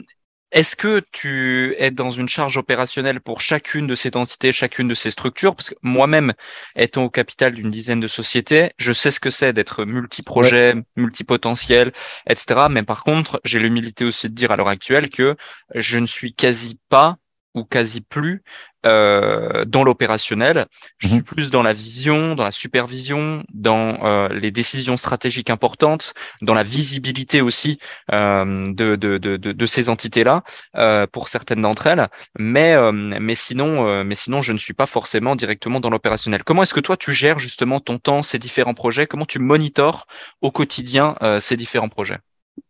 est-ce 0.51 0.75
que 0.75 1.01
tu 1.11 1.75
es 1.77 1.91
dans 1.91 2.09
une 2.09 2.27
charge 2.27 2.57
opérationnelle 2.57 3.21
pour 3.21 3.39
chacune 3.39 3.85
de 3.85 3.95
ces 3.95 4.15
entités, 4.15 4.51
chacune 4.51 4.87
de 4.87 4.95
ces 4.95 5.11
structures? 5.11 5.55
Parce 5.55 5.69
que 5.69 5.75
moi-même, 5.83 6.33
étant 6.75 7.03
au 7.03 7.09
capital 7.09 7.53
d'une 7.53 7.69
dizaine 7.69 7.99
de 7.99 8.07
sociétés, 8.07 8.71
je 8.77 8.91
sais 8.91 9.11
ce 9.11 9.19
que 9.19 9.29
c'est 9.29 9.53
d'être 9.53 9.85
multi-projet, 9.85 10.73
multi-potentiel, 10.95 11.91
etc. 12.27 12.67
Mais 12.69 12.83
par 12.83 13.03
contre, 13.03 13.39
j'ai 13.43 13.59
l'humilité 13.59 14.05
aussi 14.05 14.29
de 14.29 14.33
dire 14.33 14.51
à 14.51 14.55
l'heure 14.55 14.69
actuelle 14.69 15.09
que 15.09 15.35
je 15.75 15.99
ne 15.99 16.07
suis 16.07 16.33
quasi 16.33 16.79
pas 16.89 17.17
ou 17.53 17.63
quasi 17.63 18.01
plus 18.01 18.43
euh, 18.85 19.65
dans 19.65 19.83
l'opérationnel. 19.83 20.67
Je 20.97 21.07
suis 21.07 21.17
mhm. 21.17 21.23
plus 21.23 21.49
dans 21.51 21.63
la 21.63 21.73
vision, 21.73 22.35
dans 22.35 22.43
la 22.43 22.51
supervision, 22.51 23.43
dans 23.53 24.03
euh, 24.03 24.29
les 24.29 24.51
décisions 24.51 24.97
stratégiques 24.97 25.49
importantes, 25.49 26.13
dans 26.41 26.53
la 26.53 26.63
visibilité 26.63 27.41
aussi 27.41 27.79
euh, 28.13 28.71
de, 28.73 28.95
de, 28.95 29.17
de, 29.17 29.37
de, 29.37 29.65
ces 29.65 29.89
entités-là 29.89 30.43
euh, 30.75 31.07
pour 31.07 31.27
certaines 31.27 31.61
d'entre 31.61 31.87
elles. 31.87 32.07
Mais, 32.37 32.73
euh, 32.73 32.91
mais, 32.91 33.35
sinon, 33.35 33.87
euh, 33.87 34.03
mais 34.03 34.15
sinon, 34.15 34.41
je 34.41 34.53
ne 34.53 34.57
suis 34.57 34.73
pas 34.73 34.85
forcément 34.85 35.35
directement 35.35 35.79
dans 35.79 35.89
l'opérationnel. 35.89 36.43
Comment 36.43 36.63
est-ce 36.63 36.73
que 36.73 36.79
toi, 36.79 36.97
tu 36.97 37.13
gères 37.13 37.39
justement 37.39 37.79
ton 37.79 37.97
temps, 37.97 38.23
ces 38.23 38.39
différents 38.39 38.73
projets? 38.73 39.07
Comment 39.07 39.25
tu 39.25 39.39
monitores 39.39 40.07
au 40.41 40.51
quotidien 40.51 41.15
ces 41.39 41.57
différents 41.57 41.89
projets? 41.89 42.19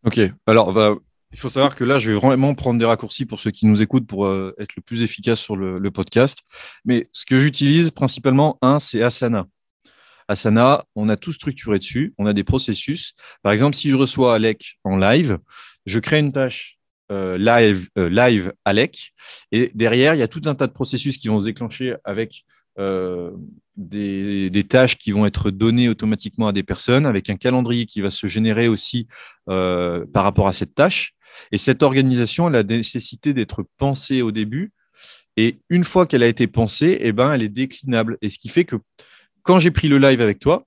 Ok, 0.05 0.20
alors 0.47 0.72
va 0.72 0.95
il 1.32 1.40
faut 1.40 1.50
savoir 1.50 1.76
que 1.76 1.84
là, 1.84 2.00
je 2.00 2.12
vais 2.12 2.18
vraiment 2.18 2.56
prendre 2.56 2.80
des 2.80 2.86
raccourcis 2.86 3.26
pour 3.26 3.40
ceux 3.40 3.52
qui 3.52 3.68
nous 3.68 3.82
écoutent 3.82 4.08
pour 4.08 4.26
euh, 4.26 4.56
être 4.60 4.76
le 4.76 4.82
plus 4.82 5.04
efficace 5.04 5.40
sur 5.40 5.56
le, 5.56 5.92
podcast. 5.92 6.40
Mais 6.86 7.08
ce 7.12 7.26
que 7.26 7.40
j'utilise 7.40 7.92
principalement, 7.92 8.58
un, 8.62 8.80
c'est 8.80 9.04
Asana. 9.04 9.48
Asana, 10.28 10.86
on 10.96 11.10
a 11.10 11.18
tout 11.18 11.32
structuré 11.32 11.80
dessus, 11.80 12.14
on 12.18 12.26
a 12.26 12.34
des 12.34 12.44
processus. 12.44 13.14
Par 13.42 13.52
exemple, 13.52 13.76
si 13.76 13.90
je 13.90 13.96
reçois 13.96 14.36
Alec 14.36 14.80
en 14.84 14.98
live, 14.98 15.40
je 15.86 16.00
crée 16.00 16.20
une 16.20 16.32
tâche 16.32 16.78
euh, 17.12 17.38
live, 17.38 17.90
euh, 17.98 18.10
live 18.10 18.54
Alec, 18.66 19.14
et 19.52 19.72
derrière, 19.74 20.14
il 20.14 20.20
y 20.20 20.24
a 20.24 20.28
tout 20.28 20.42
un 20.46 20.56
tas 20.56 20.68
de 20.68 20.74
processus 20.74 21.18
qui 21.18 21.28
vont 21.28 21.40
se 21.40 21.46
déclencher 21.46 21.96
avec 22.04 22.46
des, 23.76 24.66
tâches 24.70 24.98
qui 24.98 25.12
vont 25.12 25.26
être 25.26 25.52
données 25.52 25.90
automatiquement 25.90 26.48
à 26.48 26.54
des 26.54 26.64
personnes, 26.64 27.06
avec 27.06 27.30
un 27.30 27.36
calendrier 27.36 27.86
qui 27.86 28.00
va 28.00 28.10
se 28.10 28.28
générer 28.28 28.70
aussi 28.70 29.08
par 29.48 30.24
rapport 30.24 30.48
à 30.48 30.54
cette 30.54 30.76
tâche. 30.76 31.14
Et 31.52 31.58
cette 31.58 31.84
organisation, 31.84 32.48
elle 32.48 32.56
a 32.56 32.64
nécessité 32.64 33.34
d'être 33.34 33.64
pensée 33.78 34.22
au 34.22 34.32
début. 34.32 34.72
Et 35.38 35.60
une 35.70 35.84
fois 35.84 36.06
qu'elle 36.06 36.24
a 36.24 36.28
été 36.28 36.48
pensée, 36.48 36.98
eh 37.02 37.12
ben, 37.12 37.32
elle 37.32 37.44
est 37.44 37.50
déclinable. 37.50 38.18
Et 38.22 38.30
ce 38.30 38.40
qui 38.40 38.50
fait 38.50 38.66
que 38.66 38.76
quand 39.44 39.60
j'ai 39.60 39.72
pris 39.72 39.88
le 39.88 39.98
live 39.98 40.22
avec 40.22 40.40
toi, 40.40 40.66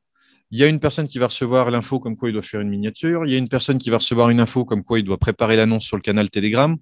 il 0.51 0.59
y 0.59 0.65
a 0.65 0.67
une 0.67 0.81
personne 0.81 1.07
qui 1.07 1.19
va 1.19 1.27
recevoir 1.27 1.71
l'info 1.71 1.99
comme 1.99 2.17
quoi 2.17 2.29
il 2.29 2.33
doit 2.33 2.43
faire 2.43 2.61
une 2.61 2.69
miniature. 2.69 3.25
Il 3.27 3.33
y 3.33 3.35
a 3.35 3.39
une 3.39 3.49
personne 3.49 3.79
qui 3.79 3.91
va 3.91 3.97
recevoir 3.97 4.29
une 4.31 4.41
info 4.41 4.65
comme 4.65 4.85
quoi 4.85 4.99
il 4.99 5.05
doit 5.05 5.19
préparer 5.19 5.57
l'annonce 5.57 5.85
sur 5.85 5.97
le 5.97 6.03
canal 6.03 6.31
Telegram. 6.31 6.77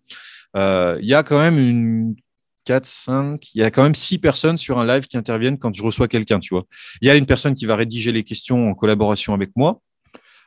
Euh, 0.57 0.99
il 1.01 1.07
y 1.07 1.15
a 1.15 1.23
quand 1.23 1.39
même 1.39 1.59
une 1.59 2.17
4, 2.65 2.87
5, 2.87 3.55
il 3.55 3.61
y 3.61 3.65
a 3.65 3.71
quand 3.71 3.83
même 3.83 3.95
6 3.95 4.19
personnes 4.19 4.59
sur 4.59 4.79
un 4.79 4.87
live 4.87 5.07
qui 5.07 5.17
interviennent 5.17 5.59
quand 5.59 5.75
je 5.75 5.83
reçois 5.83 6.09
quelqu'un, 6.09 6.41
tu 6.41 6.55
vois. 6.55 6.65
Il 7.01 7.09
y 7.09 7.11
a 7.11 7.15
une 7.15 7.27
personne 7.27 7.55
qui 7.55 7.65
va 7.65 7.77
rédiger 7.77 8.13
les 8.13 8.25
questions 8.25 8.71
en 8.71 8.75
collaboration 8.75 9.35
avec 9.35 9.51
moi. 9.57 9.81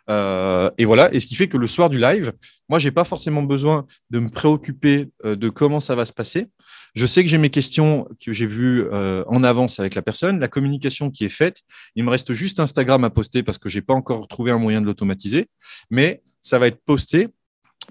Euh, 0.09 0.69
et 0.77 0.85
voilà, 0.85 1.13
et 1.13 1.19
ce 1.19 1.27
qui 1.27 1.35
fait 1.35 1.47
que 1.47 1.57
le 1.57 1.67
soir 1.67 1.89
du 1.89 1.99
live, 1.99 2.33
moi, 2.69 2.79
j'ai 2.79 2.91
pas 2.91 3.03
forcément 3.03 3.43
besoin 3.43 3.85
de 4.09 4.19
me 4.19 4.29
préoccuper 4.29 5.09
euh, 5.25 5.35
de 5.35 5.49
comment 5.49 5.79
ça 5.79 5.95
va 5.95 6.05
se 6.05 6.13
passer. 6.13 6.47
Je 6.95 7.05
sais 7.05 7.23
que 7.23 7.29
j'ai 7.29 7.37
mes 7.37 7.49
questions 7.49 8.07
que 8.23 8.33
j'ai 8.33 8.45
vues 8.45 8.83
euh, 8.91 9.23
en 9.27 9.43
avance 9.43 9.79
avec 9.79 9.95
la 9.95 10.01
personne, 10.01 10.39
la 10.39 10.47
communication 10.47 11.09
qui 11.09 11.25
est 11.25 11.29
faite. 11.29 11.61
Il 11.95 12.03
me 12.03 12.09
reste 12.09 12.33
juste 12.33 12.59
Instagram 12.59 13.03
à 13.03 13.09
poster 13.09 13.43
parce 13.43 13.57
que 13.57 13.69
j'ai 13.69 13.81
pas 13.81 13.93
encore 13.93 14.27
trouvé 14.27 14.51
un 14.51 14.59
moyen 14.59 14.81
de 14.81 14.85
l'automatiser, 14.85 15.47
mais 15.89 16.21
ça 16.41 16.59
va 16.59 16.67
être 16.67 16.83
posté 16.83 17.29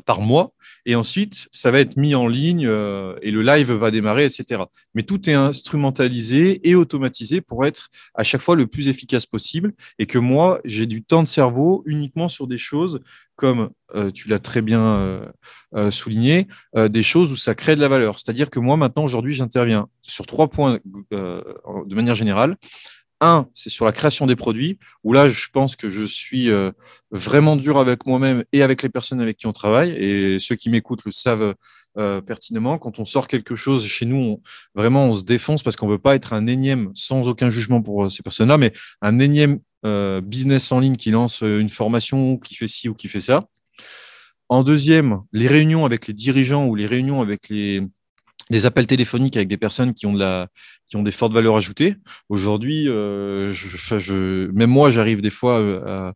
par 0.01 0.21
mois. 0.21 0.53
Et 0.87 0.95
ensuite, 0.95 1.49
ça 1.53 1.71
va 1.71 1.81
être 1.81 1.97
mis 1.97 2.15
en 2.15 2.27
ligne 2.27 2.67
euh, 2.67 3.15
et 3.23 3.31
le 3.31 3.43
live 3.43 3.73
va 3.73 3.91
démarrer, 3.91 4.25
etc. 4.25 4.63
Mais 4.95 5.03
tout 5.03 5.29
est 5.29 5.35
instrumentalisé 5.35 6.69
et 6.69 6.75
automatisé 6.75 7.41
pour 7.41 7.65
être 7.67 7.91
à 8.15 8.25
chaque 8.25 8.41
fois 8.41 8.57
le 8.57 8.67
plus 8.67 8.89
efficace 8.89 9.27
possible 9.27 9.75
et 9.99 10.07
que 10.07 10.19
moi, 10.19 10.61
j'ai 10.65 10.87
du 10.87 11.03
temps 11.03 11.23
de 11.23 11.29
cerveau 11.29 11.83
uniquement 11.87 12.29
sur 12.29 12.47
des 12.47 12.59
choses 12.59 13.01
comme 13.37 13.71
euh, 13.95 14.11
tu 14.11 14.29
l'as 14.29 14.39
très 14.39 14.63
bien 14.63 15.33
euh, 15.75 15.91
souligné, 15.91 16.47
des 16.77 17.03
choses 17.03 17.33
où 17.33 17.37
ça 17.37 17.55
crée 17.55 17.75
de 17.75 17.81
la 17.81 17.89
valeur. 17.89 18.19
C'est-à-dire 18.19 18.51
que 18.51 18.61
moi, 18.61 18.77
maintenant, 18.77 19.05
aujourd'hui, 19.05 19.35
j'interviens 19.35 19.89
sur 20.03 20.27
trois 20.27 20.49
points 20.49 20.79
de 21.11 21.95
manière 21.95 22.15
générale. 22.15 22.57
Un, 23.25 23.47
c'est 23.55 23.71
sur 23.71 23.85
la 23.85 23.93
création 23.93 24.27
des 24.27 24.35
produits, 24.35 24.81
où 25.05 25.13
là, 25.13 25.29
je 25.29 25.47
pense 25.53 25.77
que 25.77 25.89
je 25.89 26.03
suis 26.03 26.51
euh, 26.51 26.73
vraiment 27.13 27.55
dur 27.55 27.79
avec 27.79 28.05
moi-même 28.05 28.43
et 28.53 28.65
avec 28.65 28.83
les 28.83 28.89
personnes 28.89 29.21
avec 29.21 29.37
qui 29.37 29.47
on 29.47 29.53
travaille. 29.53 29.93
Et 29.93 30.41
ceux 30.41 30.57
qui 30.57 30.69
m'écoutent 30.71 31.05
le 31.05 31.13
savent 31.13 31.55
euh, 31.99 32.21
pertinemment. 32.21 32.79
Quand 32.79 32.99
on 32.99 33.05
sort 33.05 33.29
quelque 33.29 33.55
chose 33.55 33.87
chez 33.87 34.07
nous, 34.07 34.43
vraiment, 34.75 35.05
on 35.05 35.15
se 35.15 35.23
défonce 35.23 35.63
parce 35.63 35.77
qu'on 35.77 35.87
ne 35.87 35.93
veut 35.93 36.01
pas 36.01 36.17
être 36.17 36.33
un 36.33 36.49
énième, 36.49 36.91
sans 36.95 37.29
aucun 37.29 37.49
jugement 37.49 37.81
pour 37.81 38.07
euh, 38.07 38.11
ces 38.11 38.25
personnes-là, 38.25 38.59
mais 38.59 38.73
un 39.01 39.21
énième 39.21 39.61
business 40.23 40.71
en 40.71 40.79
ligne 40.79 40.95
qui 40.95 41.11
lance 41.11 41.41
une 41.41 41.69
formation, 41.69 42.39
qui 42.39 42.55
fait 42.55 42.69
ci 42.69 42.89
ou 42.89 42.95
qui 42.95 43.09
fait 43.09 43.19
ça. 43.19 43.49
En 44.49 44.63
deuxième, 44.63 45.23
les 45.33 45.49
réunions 45.49 45.85
avec 45.85 46.07
les 46.07 46.15
dirigeants 46.15 46.67
ou 46.67 46.77
les 46.77 46.87
réunions 46.87 47.21
avec 47.21 47.49
les, 47.49 47.83
des 48.53 48.67
appels 48.67 48.87
téléphoniques 48.87 49.37
avec 49.37 49.49
des 49.49 49.57
personnes 49.57 49.95
qui 49.95 50.07
ont 50.07 50.13
de 50.13 50.21
la 50.21 50.49
qui 50.87 50.97
ont 50.97 51.03
des 51.03 51.11
fortes 51.11 51.33
valeurs 51.33 51.57
ajoutées. 51.57 51.97
Aujourd'hui, 52.29 52.85
euh, 52.87 53.53
même 54.53 54.71
moi, 54.71 54.91
j'arrive 54.91 55.23
des 55.23 55.31
fois 55.31 55.59
euh, 55.59 56.13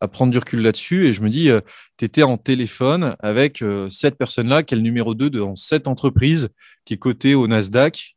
à, 0.00 0.08
prendre 0.08 0.30
du 0.32 0.38
recul 0.38 0.60
là-dessus 0.62 1.06
et 1.06 1.12
je 1.12 1.22
me 1.22 1.28
dis, 1.28 1.50
euh, 1.50 1.60
tu 1.98 2.04
étais 2.04 2.22
en 2.22 2.38
téléphone 2.38 3.16
avec 3.18 3.64
cette 3.90 4.16
personne-là, 4.16 4.62
qui 4.62 4.74
est 4.74 4.76
le 4.76 4.82
numéro 4.82 5.14
2 5.14 5.28
dans 5.28 5.56
cette 5.56 5.88
entreprise 5.88 6.48
qui 6.84 6.94
est 6.94 6.98
cotée 6.98 7.34
au 7.34 7.48
Nasdaq. 7.48 8.16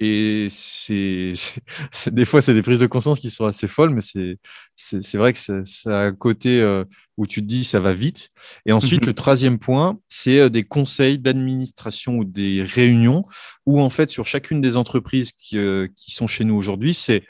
Et 0.00 0.48
c'est, 0.50 1.32
des 2.06 2.24
fois, 2.24 2.42
c'est 2.42 2.54
des 2.54 2.62
prises 2.62 2.80
de 2.80 2.86
conscience 2.86 3.20
qui 3.20 3.30
sont 3.30 3.46
assez 3.46 3.68
folles, 3.68 3.94
mais 3.94 4.02
c'est, 4.02 5.16
vrai 5.16 5.32
que 5.32 5.38
c'est 5.38 5.92
un 5.92 6.12
côté 6.12 6.62
où 7.16 7.26
tu 7.26 7.40
te 7.40 7.46
dis 7.46 7.64
ça 7.64 7.80
va 7.80 7.92
vite. 7.92 8.30
Et 8.66 8.72
ensuite, 8.72 9.02
mhm. 9.02 9.08
le 9.08 9.14
troisième 9.14 9.58
point, 9.58 9.98
c'est 10.08 10.40
euh, 10.40 10.48
des 10.48 10.64
conseils 10.64 11.18
d'administration 11.18 12.18
ou 12.18 12.24
des 12.24 12.62
réunions 12.62 13.24
où, 13.64 13.80
en 13.80 13.90
fait, 13.90 14.10
sur 14.10 14.26
chacune 14.26 14.60
des 14.60 14.76
entreprises 14.76 15.32
qui, 15.32 15.58
euh, 15.58 15.88
qui 15.96 16.12
sont 16.12 16.26
chez 16.26 16.44
nous 16.44 16.54
aujourd'hui, 16.54 16.94
c'est 16.94 17.24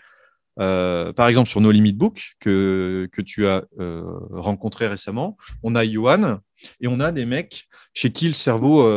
euh, 0.59 1.13
par 1.13 1.29
exemple 1.29 1.51
sur 1.51 1.61
nos 1.61 1.71
Limit 1.71 1.93
Book 1.93 2.33
que, 2.41 3.11
que 3.13 3.21
tu 3.21 3.47
as 3.47 3.65
rencontré 4.31 4.89
récemment, 4.89 5.37
on 5.63 5.75
a 5.75 5.85
Yohan 5.85 6.41
et 6.81 6.89
on 6.89 6.99
a 6.99 7.13
des 7.13 7.27
mecs 7.27 7.69
chez 7.93 8.11
qui 8.11 8.27
le 8.27 8.33
cerveau 8.33 8.89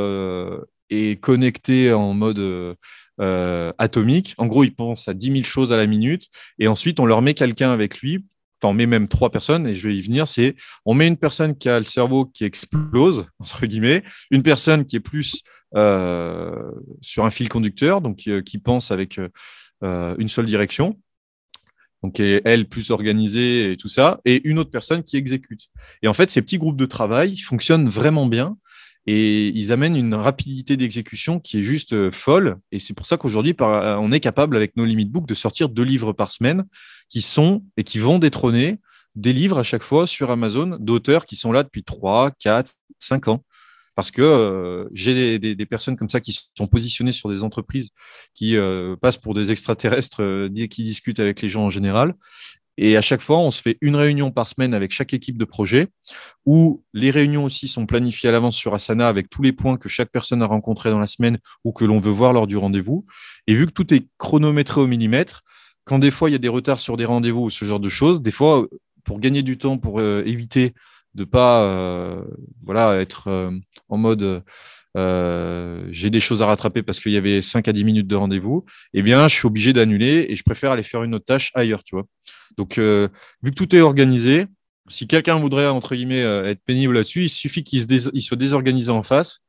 est 0.90 1.20
connecté 1.20 1.92
en 1.92 2.14
mode 2.14 2.78
atomique. 3.20 4.36
En 4.38 4.48
gros, 4.48 4.64
ils 4.64 4.74
pensent 4.74 5.08
à 5.08 5.14
10 5.14 5.32
000 5.32 5.44
choses 5.44 5.74
à 5.74 5.78
la 5.78 5.88
minute. 5.88 6.28
Et 6.58 6.68
ensuite 6.68 7.00
on 7.00 7.06
leur 7.06 7.22
met 7.22 7.34
quelqu'un 7.34 7.72
avec 7.72 8.00
lui. 8.00 8.26
On 8.68 8.74
met 8.74 8.86
même 8.86 9.08
trois 9.08 9.32
personnes, 9.32 9.68
et 9.68 9.74
je 9.74 9.88
vais 9.88 9.96
y 9.96 10.02
venir, 10.02 10.28
c'est 10.28 10.56
on 10.86 10.94
met 10.94 11.08
une 11.08 11.18
personne 11.18 11.58
qui 11.58 11.70
a 11.70 11.80
le 11.80 11.86
cerveau 11.86 12.26
qui 12.26 12.44
explose, 12.44 13.26
entre 13.40 13.66
guillemets, 13.66 14.04
une 14.32 14.44
personne 14.44 14.86
qui 14.86 14.98
est 14.98 15.02
plus 15.02 15.44
euh, 15.76 16.72
sur 17.02 17.26
un 17.26 17.30
fil 17.30 17.48
conducteur, 17.48 18.02
donc 18.02 18.18
qui, 18.18 18.32
euh, 18.32 18.42
pense 18.64 18.92
avec 18.92 19.20
euh, 19.84 20.16
une 20.18 20.28
seule 20.28 20.46
direction, 20.46 21.00
donc 22.04 22.20
elle 22.20 22.68
plus 22.68 22.92
organisée 22.92 23.72
et 23.72 23.78
tout 23.78 23.88
ça, 23.88 24.20
et 24.26 24.48
une 24.48 24.58
autre 24.60 24.72
personne 24.72 25.04
qui 25.04 25.18
exécute. 25.18 25.70
Et 26.02 26.08
en 26.08 26.14
fait, 26.14 26.30
ces 26.30 26.42
petits 26.42 26.58
groupes 26.58 26.78
de 26.78 26.86
travail 26.86 27.38
fonctionnent 27.38 27.90
vraiment 27.90 28.26
bien 28.26 28.58
et 29.08 29.48
ils 29.48 29.72
amènent 29.72 29.96
une 29.96 30.14
rapidité 30.14 30.78
d'exécution 30.78 31.40
qui 31.40 31.60
est 31.60 31.62
juste 31.62 31.94
euh, 31.94 32.12
folle. 32.12 32.58
Et 32.72 32.80
c'est 32.80 32.94
pour 32.94 33.06
ça 33.06 33.18
qu'aujourd'hui, 33.18 33.56
euh, 33.60 33.96
on 33.96 34.12
est 34.12 34.20
capable, 34.20 34.56
avec 34.56 34.76
nos 34.76 34.86
limit 34.86 35.06
book, 35.06 35.26
de 35.26 35.34
sortir 35.34 35.70
deux 35.70 35.84
livres 35.84 36.14
par 36.14 36.32
semaine 36.32 36.66
qui 37.10 37.22
sont 37.22 37.64
et 37.78 37.84
qui 37.84 38.00
vont 38.00 38.20
détrôner 38.20 38.80
des 39.16 39.34
livres 39.34 39.58
à 39.58 39.64
chaque 39.64 39.84
fois 39.84 40.06
sur 40.06 40.32
Amazon 40.32 40.78
d'auteurs 40.80 41.26
qui 41.26 41.36
sont 41.36 41.52
là 41.52 41.64
depuis 41.64 41.84
3, 41.84 42.32
4, 42.40 42.74
5 43.00 43.28
ans. 43.30 43.44
Parce 43.96 44.12
que 44.12 44.22
euh, 44.22 44.88
j'ai 44.94 45.40
des, 45.40 45.66
personnes 45.66 45.98
comme 45.98 46.08
ça 46.08 46.22
qui 46.22 46.40
sont 46.56 46.68
positionnées 46.68 47.12
sur 47.12 47.30
des 47.30 47.44
entreprises 47.44 47.90
qui 48.34 48.56
passent 49.02 49.18
pour 49.18 49.34
des 49.34 49.52
extraterrestres, 49.52 50.48
qui 50.70 50.84
discutent 50.84 51.20
avec 51.20 51.42
les 51.42 51.50
gens 51.50 51.64
en 51.64 51.70
général, 51.70 52.14
et 52.82 52.96
à 52.96 53.02
chaque 53.02 53.22
fois, 53.22 53.40
on 53.40 53.52
se 53.52 53.62
fait 53.62 53.78
une 53.82 53.98
réunion 53.98 54.32
par 54.32 54.48
semaine 54.48 54.74
avec 54.74 54.92
chaque 54.92 55.14
équipe 55.14 55.38
de 55.38 55.44
projet, 55.44 55.90
où 56.46 56.82
les 56.94 57.12
réunions 57.12 57.44
aussi 57.44 57.68
sont 57.68 57.86
planifiées 57.86 58.30
à 58.30 58.32
l'avance 58.32 58.56
sur 58.56 58.74
Asana 58.74 59.10
avec 59.10 59.30
tous 59.30 59.42
les 59.42 59.52
points 59.52 59.76
que 59.76 59.90
chaque 59.90 60.10
personne 60.10 60.42
a 60.42 60.46
rencontrés 60.46 60.90
dans 60.90 61.00
la 61.00 61.08
semaine 61.08 61.40
ou 61.66 61.74
que 61.74 61.84
l'on 61.84 62.00
veut 62.00 62.12
voir 62.12 62.32
lors 62.32 62.48
du 62.48 62.56
rendez-vous. 62.56 63.06
Et 63.48 63.54
vu 63.54 63.66
que 63.66 63.72
tout 63.72 63.94
est 63.94 64.08
chronométré 64.18 64.80
au 64.80 64.88
millimètre, 64.88 65.44
quand 65.84 66.00
des 66.00 66.10
fois 66.10 66.30
il 66.30 66.34
y 66.34 66.36
a 66.36 66.40
des 66.40 66.48
retards 66.48 66.80
sur 66.80 66.96
des 66.96 67.04
rendez-vous 67.04 67.42
ou 67.42 67.50
ce 67.50 67.66
genre 67.66 67.82
de 67.82 67.90
choses, 67.90 68.22
des 68.22 68.32
fois, 68.32 68.66
pour 69.04 69.20
gagner 69.20 69.44
du 69.44 69.58
temps, 69.58 69.78
pour 69.78 70.00
euh, 70.00 70.24
éviter 70.26 70.74
de 71.16 71.26
pas 71.26 71.64
euh, 71.64 72.24
voilà, 72.64 73.02
être 73.02 73.28
euh, 73.28 73.52
en 73.90 73.98
mode 73.98 74.42
j'ai 74.96 76.10
des 76.10 76.20
choses 76.20 76.42
à 76.42 76.46
rattraper 76.46 76.84
parce 76.84 77.00
qu'il 77.00 77.12
y 77.12 77.18
avait 77.18 77.42
5 77.42 77.68
à 77.68 77.74
10 77.74 77.84
minutes 77.84 78.08
de 78.08 78.16
rendez-vous, 78.16 78.66
eh 78.94 79.02
bien, 79.02 79.28
je 79.28 79.36
suis 79.36 79.48
obligé 79.48 79.74
d'annuler 79.74 80.28
et 80.30 80.36
je 80.36 80.44
préfère 80.44 80.72
aller 80.72 80.84
faire 80.84 81.04
une 81.04 81.16
autre 81.16 81.26
tâche 81.26 81.52
ailleurs, 81.56 81.84
tu 81.84 81.96
vois. 81.96 82.06
Donc, 82.58 82.78
euh, 82.78 83.08
vu 83.44 83.52
que 83.52 83.56
tout 83.56 83.76
est 83.76 83.82
organisé, 83.82 84.46
si 84.88 85.08
quelqu'un 85.08 85.36
voudrait, 85.36 85.68
entre 85.68 85.96
guillemets, 85.96 86.24
euh, 86.24 86.50
être 86.50 86.62
pénible 86.66 86.96
là-dessus, 86.96 87.24
il 87.24 87.30
suffit 87.30 87.64
qu'il 87.64 87.82
se 87.82 88.20
soit 88.22 88.38
désorganisé 88.38 88.92
en 88.92 89.04
face. 89.04 89.40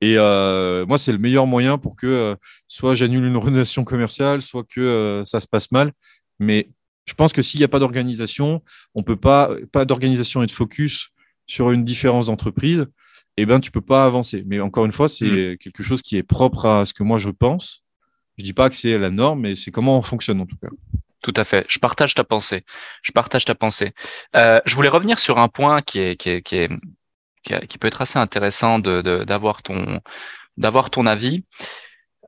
Et 0.00 0.14
euh, 0.18 0.84
moi, 0.86 0.98
c'est 0.98 1.12
le 1.12 1.18
meilleur 1.18 1.46
moyen 1.46 1.78
pour 1.78 1.96
que 1.96 2.36
soit 2.68 2.94
j'annule 2.94 3.24
une 3.24 3.36
relation 3.36 3.84
commerciale, 3.84 4.42
soit 4.42 4.64
que 4.64 5.22
ça 5.24 5.40
se 5.40 5.46
passe 5.46 5.72
mal. 5.72 5.92
Mais 6.38 6.70
je 7.06 7.14
pense 7.14 7.32
que 7.32 7.42
s'il 7.42 7.58
n'y 7.58 7.64
a 7.64 7.68
pas 7.68 7.78
d'organisation, 7.78 8.62
on 8.94 9.02
peut 9.02 9.16
pas, 9.16 9.50
pas 9.72 9.84
d'organisation 9.84 10.42
et 10.42 10.46
de 10.46 10.52
focus 10.52 11.08
sur 11.46 11.72
une 11.72 11.84
différence 11.84 12.26
d'entreprise, 12.26 12.86
eh 13.36 13.46
ben, 13.46 13.60
tu 13.60 13.70
peux 13.70 13.80
pas 13.80 14.04
avancer. 14.04 14.42
Mais 14.46 14.60
encore 14.60 14.84
une 14.84 14.92
fois, 14.92 15.08
c'est 15.08 15.24
mmh. 15.24 15.56
quelque 15.58 15.82
chose 15.82 16.02
qui 16.02 16.16
est 16.16 16.22
propre 16.22 16.66
à 16.66 16.86
ce 16.86 16.92
que 16.92 17.02
moi 17.02 17.18
je 17.18 17.30
pense. 17.30 17.82
Je 18.38 18.44
dis 18.44 18.52
pas 18.52 18.70
que 18.70 18.76
c'est 18.76 18.98
la 18.98 19.10
norme, 19.10 19.40
mais 19.40 19.56
c'est 19.56 19.70
comment 19.70 19.98
on 19.98 20.02
fonctionne 20.02 20.40
en 20.40 20.46
tout 20.46 20.56
cas. 20.56 20.68
Tout 21.22 21.34
à 21.36 21.44
fait. 21.44 21.66
Je 21.68 21.78
partage 21.78 22.14
ta 22.14 22.24
pensée. 22.24 22.64
Je 23.02 23.12
partage 23.12 23.44
ta 23.44 23.54
pensée. 23.54 23.92
Euh, 24.36 24.58
je 24.64 24.74
voulais 24.74 24.88
revenir 24.88 25.18
sur 25.18 25.38
un 25.38 25.48
point 25.48 25.82
qui 25.82 25.98
est 25.98 26.16
qui 26.16 26.30
est 26.30 26.42
qui 26.42 26.56
est 26.56 26.70
qui, 27.68 27.78
peut 27.78 27.88
être 27.88 28.02
assez 28.02 28.18
intéressant 28.18 28.78
de 28.78 29.24
d'avoir 29.24 29.62
ton 29.62 30.00
d'avoir 30.56 30.90
ton 30.90 31.06
avis. 31.06 31.44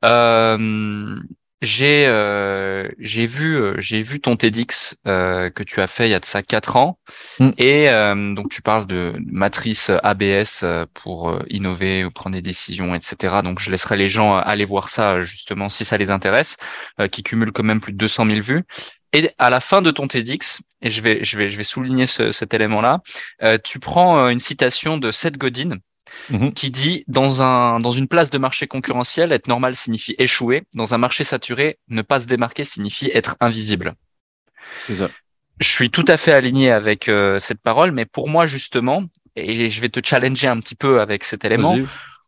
Euh, 0.04 1.18
j'ai 1.62 2.06
euh, 2.08 2.88
j'ai 2.98 3.26
vu 3.26 3.54
euh, 3.54 3.74
j'ai 3.78 4.02
vu 4.02 4.20
ton 4.20 4.34
TEDx 4.34 4.96
euh, 5.06 5.48
que 5.48 5.62
tu 5.62 5.80
as 5.80 5.86
fait 5.86 6.08
il 6.08 6.10
y 6.10 6.14
a 6.14 6.18
de 6.18 6.24
ça 6.24 6.42
quatre 6.42 6.74
ans. 6.74 6.98
Mm. 7.38 7.50
et 7.56 7.88
euh, 7.88 8.34
donc 8.34 8.50
tu 8.50 8.62
parles 8.62 8.86
de 8.88 9.14
matrice 9.24 9.90
ABS 10.02 10.62
euh, 10.64 10.86
pour 10.92 11.38
innover 11.48 12.04
ou 12.04 12.10
prendre 12.10 12.34
des 12.34 12.42
décisions 12.42 12.94
etc 12.96 13.36
donc 13.44 13.60
je 13.60 13.70
laisserai 13.70 13.96
les 13.96 14.08
gens 14.08 14.36
aller 14.36 14.64
voir 14.64 14.88
ça 14.88 15.22
justement 15.22 15.68
si 15.68 15.84
ça 15.84 15.96
les 15.96 16.10
intéresse 16.10 16.56
qui 17.12 17.22
cumule 17.22 17.52
quand 17.52 17.62
même 17.62 17.80
plus 17.80 17.92
de 17.92 17.98
200 17.98 18.26
000 18.26 18.40
vues. 18.40 18.64
Et 19.12 19.30
à 19.38 19.50
la 19.50 19.60
fin 19.60 19.82
de 19.82 19.90
ton 19.90 20.08
TEDx 20.08 20.62
et 20.80 20.90
je 20.90 21.00
vais 21.00 21.22
je 21.22 21.36
vais 21.36 21.48
je 21.48 21.56
vais 21.56 21.64
souligner 21.64 22.06
ce, 22.06 22.32
cet 22.32 22.54
élément 22.54 22.80
là 22.80 23.00
tu 23.62 23.78
prends 23.78 24.28
une 24.28 24.40
citation 24.40 24.98
de 24.98 25.12
Seth 25.12 25.38
Godin 25.38 25.78
mhm. 26.30 26.52
qui 26.52 26.70
dit 26.70 27.04
dans, 27.08 27.42
un, 27.42 27.80
dans 27.80 27.90
une 27.90 28.08
place 28.08 28.30
de 28.30 28.38
marché 28.38 28.66
concurrentielle, 28.66 29.32
être 29.32 29.48
normal 29.48 29.76
signifie 29.76 30.14
échouer. 30.18 30.64
Dans 30.74 30.94
un 30.94 30.98
marché 30.98 31.24
saturé, 31.24 31.78
ne 31.88 32.02
pas 32.02 32.20
se 32.20 32.26
démarquer 32.26 32.64
signifie 32.64 33.10
être 33.12 33.36
invisible. 33.40 33.94
C'est 34.84 34.96
ça. 34.96 35.10
Je 35.60 35.68
suis 35.68 35.90
tout 35.90 36.04
à 36.08 36.16
fait 36.16 36.32
aligné 36.32 36.70
avec 36.70 37.08
euh, 37.08 37.38
cette 37.38 37.60
parole, 37.60 37.92
mais 37.92 38.06
pour 38.06 38.28
moi, 38.28 38.46
justement, 38.46 39.04
et 39.36 39.68
je 39.68 39.80
vais 39.80 39.88
te 39.88 40.00
challenger 40.04 40.48
un 40.48 40.58
petit 40.60 40.74
peu 40.74 41.00
avec 41.00 41.24
cet 41.24 41.44
élément, 41.44 41.76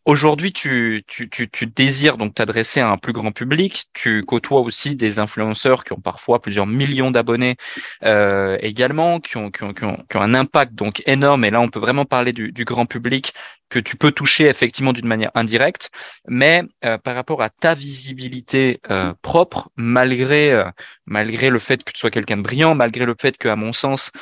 Aujourd'hui, 0.06 0.52
tu, 0.52 1.02
tu, 1.06 1.30
tu, 1.30 1.48
tu, 1.48 1.66
désires 1.66 2.18
donc 2.18 2.34
t'adresser 2.34 2.80
à 2.80 2.90
un 2.90 2.98
plus 2.98 3.14
grand 3.14 3.32
public. 3.32 3.86
Tu 3.94 4.22
côtoies 4.22 4.60
aussi 4.60 4.96
des 4.96 5.18
influenceurs 5.18 5.82
qui 5.82 5.94
ont 5.94 6.00
parfois 6.00 6.42
plusieurs 6.42 6.66
millions 6.66 7.10
d'abonnés 7.10 7.56
euh, 8.02 8.58
également, 8.60 9.18
qui 9.18 9.38
ont, 9.38 9.50
qui, 9.50 9.64
ont, 9.64 9.72
qui, 9.72 9.84
ont, 9.84 9.96
qui 10.10 10.18
ont, 10.18 10.20
un 10.20 10.34
impact 10.34 10.74
donc 10.74 11.02
énorme. 11.06 11.46
Et 11.46 11.50
là, 11.50 11.62
on 11.62 11.70
peut 11.70 11.78
vraiment 11.78 12.04
parler 12.04 12.34
du, 12.34 12.52
du 12.52 12.66
grand 12.66 12.84
public 12.84 13.32
que 13.74 13.80
tu 13.80 13.96
peux 13.96 14.12
toucher 14.12 14.46
effectivement 14.46 14.92
d'une 14.92 15.08
manière 15.08 15.32
indirecte, 15.34 15.90
mais 16.28 16.62
euh, 16.84 16.96
par 16.96 17.16
rapport 17.16 17.42
à 17.42 17.50
ta 17.50 17.74
visibilité 17.74 18.80
euh, 18.88 19.12
propre, 19.20 19.68
malgré 19.76 20.52
euh, 20.52 20.70
malgré 21.06 21.50
le 21.50 21.58
fait 21.58 21.82
que 21.82 21.90
tu 21.90 21.98
sois 21.98 22.12
quelqu'un 22.12 22.36
de 22.36 22.42
brillant, 22.42 22.76
malgré 22.76 23.04
le 23.04 23.16
fait 23.20 23.36
que, 23.36 23.48
à 23.48 23.56
mon 23.56 23.72
sens, 23.72 24.12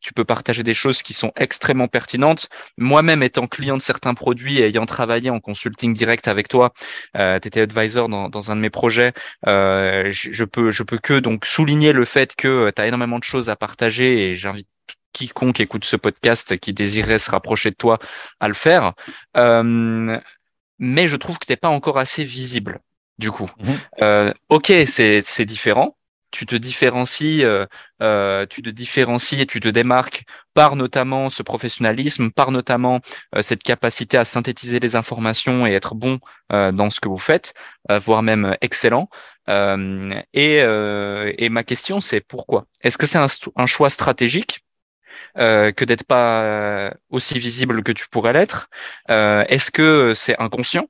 tu 0.00 0.12
peux 0.14 0.24
partager 0.24 0.62
des 0.64 0.74
choses 0.74 1.02
qui 1.02 1.14
sont 1.14 1.32
extrêmement 1.36 1.86
pertinentes. 1.86 2.48
Moi-même, 2.76 3.22
étant 3.22 3.46
client 3.46 3.76
de 3.76 3.82
certains 3.82 4.14
produits 4.14 4.58
et 4.58 4.66
ayant 4.68 4.86
travaillé 4.86 5.30
en 5.30 5.38
consulting 5.38 5.92
direct 5.94 6.26
avec 6.26 6.48
toi, 6.48 6.72
tu 7.14 7.48
étais 7.48 7.60
advisor 7.60 8.08
dans, 8.08 8.28
dans 8.28 8.50
un 8.50 8.56
de 8.56 8.60
mes 8.62 8.70
projets, 8.70 9.12
je 9.46 10.44
peux 10.44 10.70
je 10.72 10.82
peux 10.82 10.98
que 10.98 11.20
donc 11.20 11.44
souligner 11.46 11.92
le 11.92 12.04
fait 12.04 12.34
que 12.34 12.70
tu 12.74 12.82
as 12.82 12.86
énormément 12.86 13.18
de 13.20 13.24
choses 13.24 13.48
à 13.48 13.54
partager 13.54 14.30
et 14.30 14.34
j'invite 14.34 14.68
quiconque 15.12 15.60
écoute 15.60 15.84
ce 15.84 15.96
podcast 15.96 16.56
qui 16.58 16.72
désirait 16.72 17.18
se 17.18 17.30
rapprocher 17.30 17.70
de 17.70 17.76
toi 17.76 17.98
à 18.40 18.48
le 18.48 18.54
faire. 18.54 18.92
Euh, 19.36 20.18
mais 20.78 21.08
je 21.08 21.16
trouve 21.16 21.38
que 21.38 21.46
tu 21.46 21.52
n'es 21.52 21.56
pas 21.56 21.68
encore 21.68 21.98
assez 21.98 22.24
visible, 22.24 22.80
du 23.18 23.30
coup. 23.30 23.50
Mhm. 23.58 23.78
Euh, 24.02 24.32
ok, 24.48 24.72
c'est 24.86 25.44
différent. 25.44 25.96
Tu 26.30 26.44
te 26.44 26.54
différencies, 26.54 27.42
euh, 27.42 28.46
tu 28.50 28.60
te 28.60 28.68
différencies 28.68 29.40
et 29.40 29.46
tu 29.46 29.60
te 29.60 29.68
démarques 29.68 30.24
par 30.52 30.76
notamment 30.76 31.30
ce 31.30 31.42
professionnalisme, 31.42 32.30
par 32.30 32.50
notamment 32.50 33.00
cette 33.40 33.62
capacité 33.62 34.18
à 34.18 34.26
synthétiser 34.26 34.78
les 34.78 34.94
informations 34.94 35.66
et 35.66 35.72
être 35.72 35.94
bon 35.94 36.18
dans 36.50 36.90
ce 36.90 37.00
que 37.00 37.08
vous 37.08 37.16
faites, 37.16 37.54
voire 37.88 38.22
même 38.22 38.58
excellent. 38.60 39.08
Et, 39.48 40.56
et, 40.58 41.48
ma 41.48 41.64
question, 41.64 42.02
c'est 42.02 42.20
pourquoi? 42.20 42.66
Est-ce 42.82 42.98
que 42.98 43.06
c'est 43.06 43.16
un, 43.16 43.28
un 43.56 43.66
choix 43.66 43.88
stratégique 43.88 44.60
euh, 45.38 45.70
que 45.72 45.84
d'être 45.84 46.04
pas 46.04 46.42
euh, 46.42 46.90
aussi 47.10 47.38
visible 47.38 47.82
que 47.82 47.92
tu 47.92 48.08
pourrais 48.08 48.32
l'être 48.32 48.68
euh, 49.10 49.42
Est-ce 49.48 49.70
que 49.70 50.12
c'est 50.14 50.38
inconscient? 50.38 50.88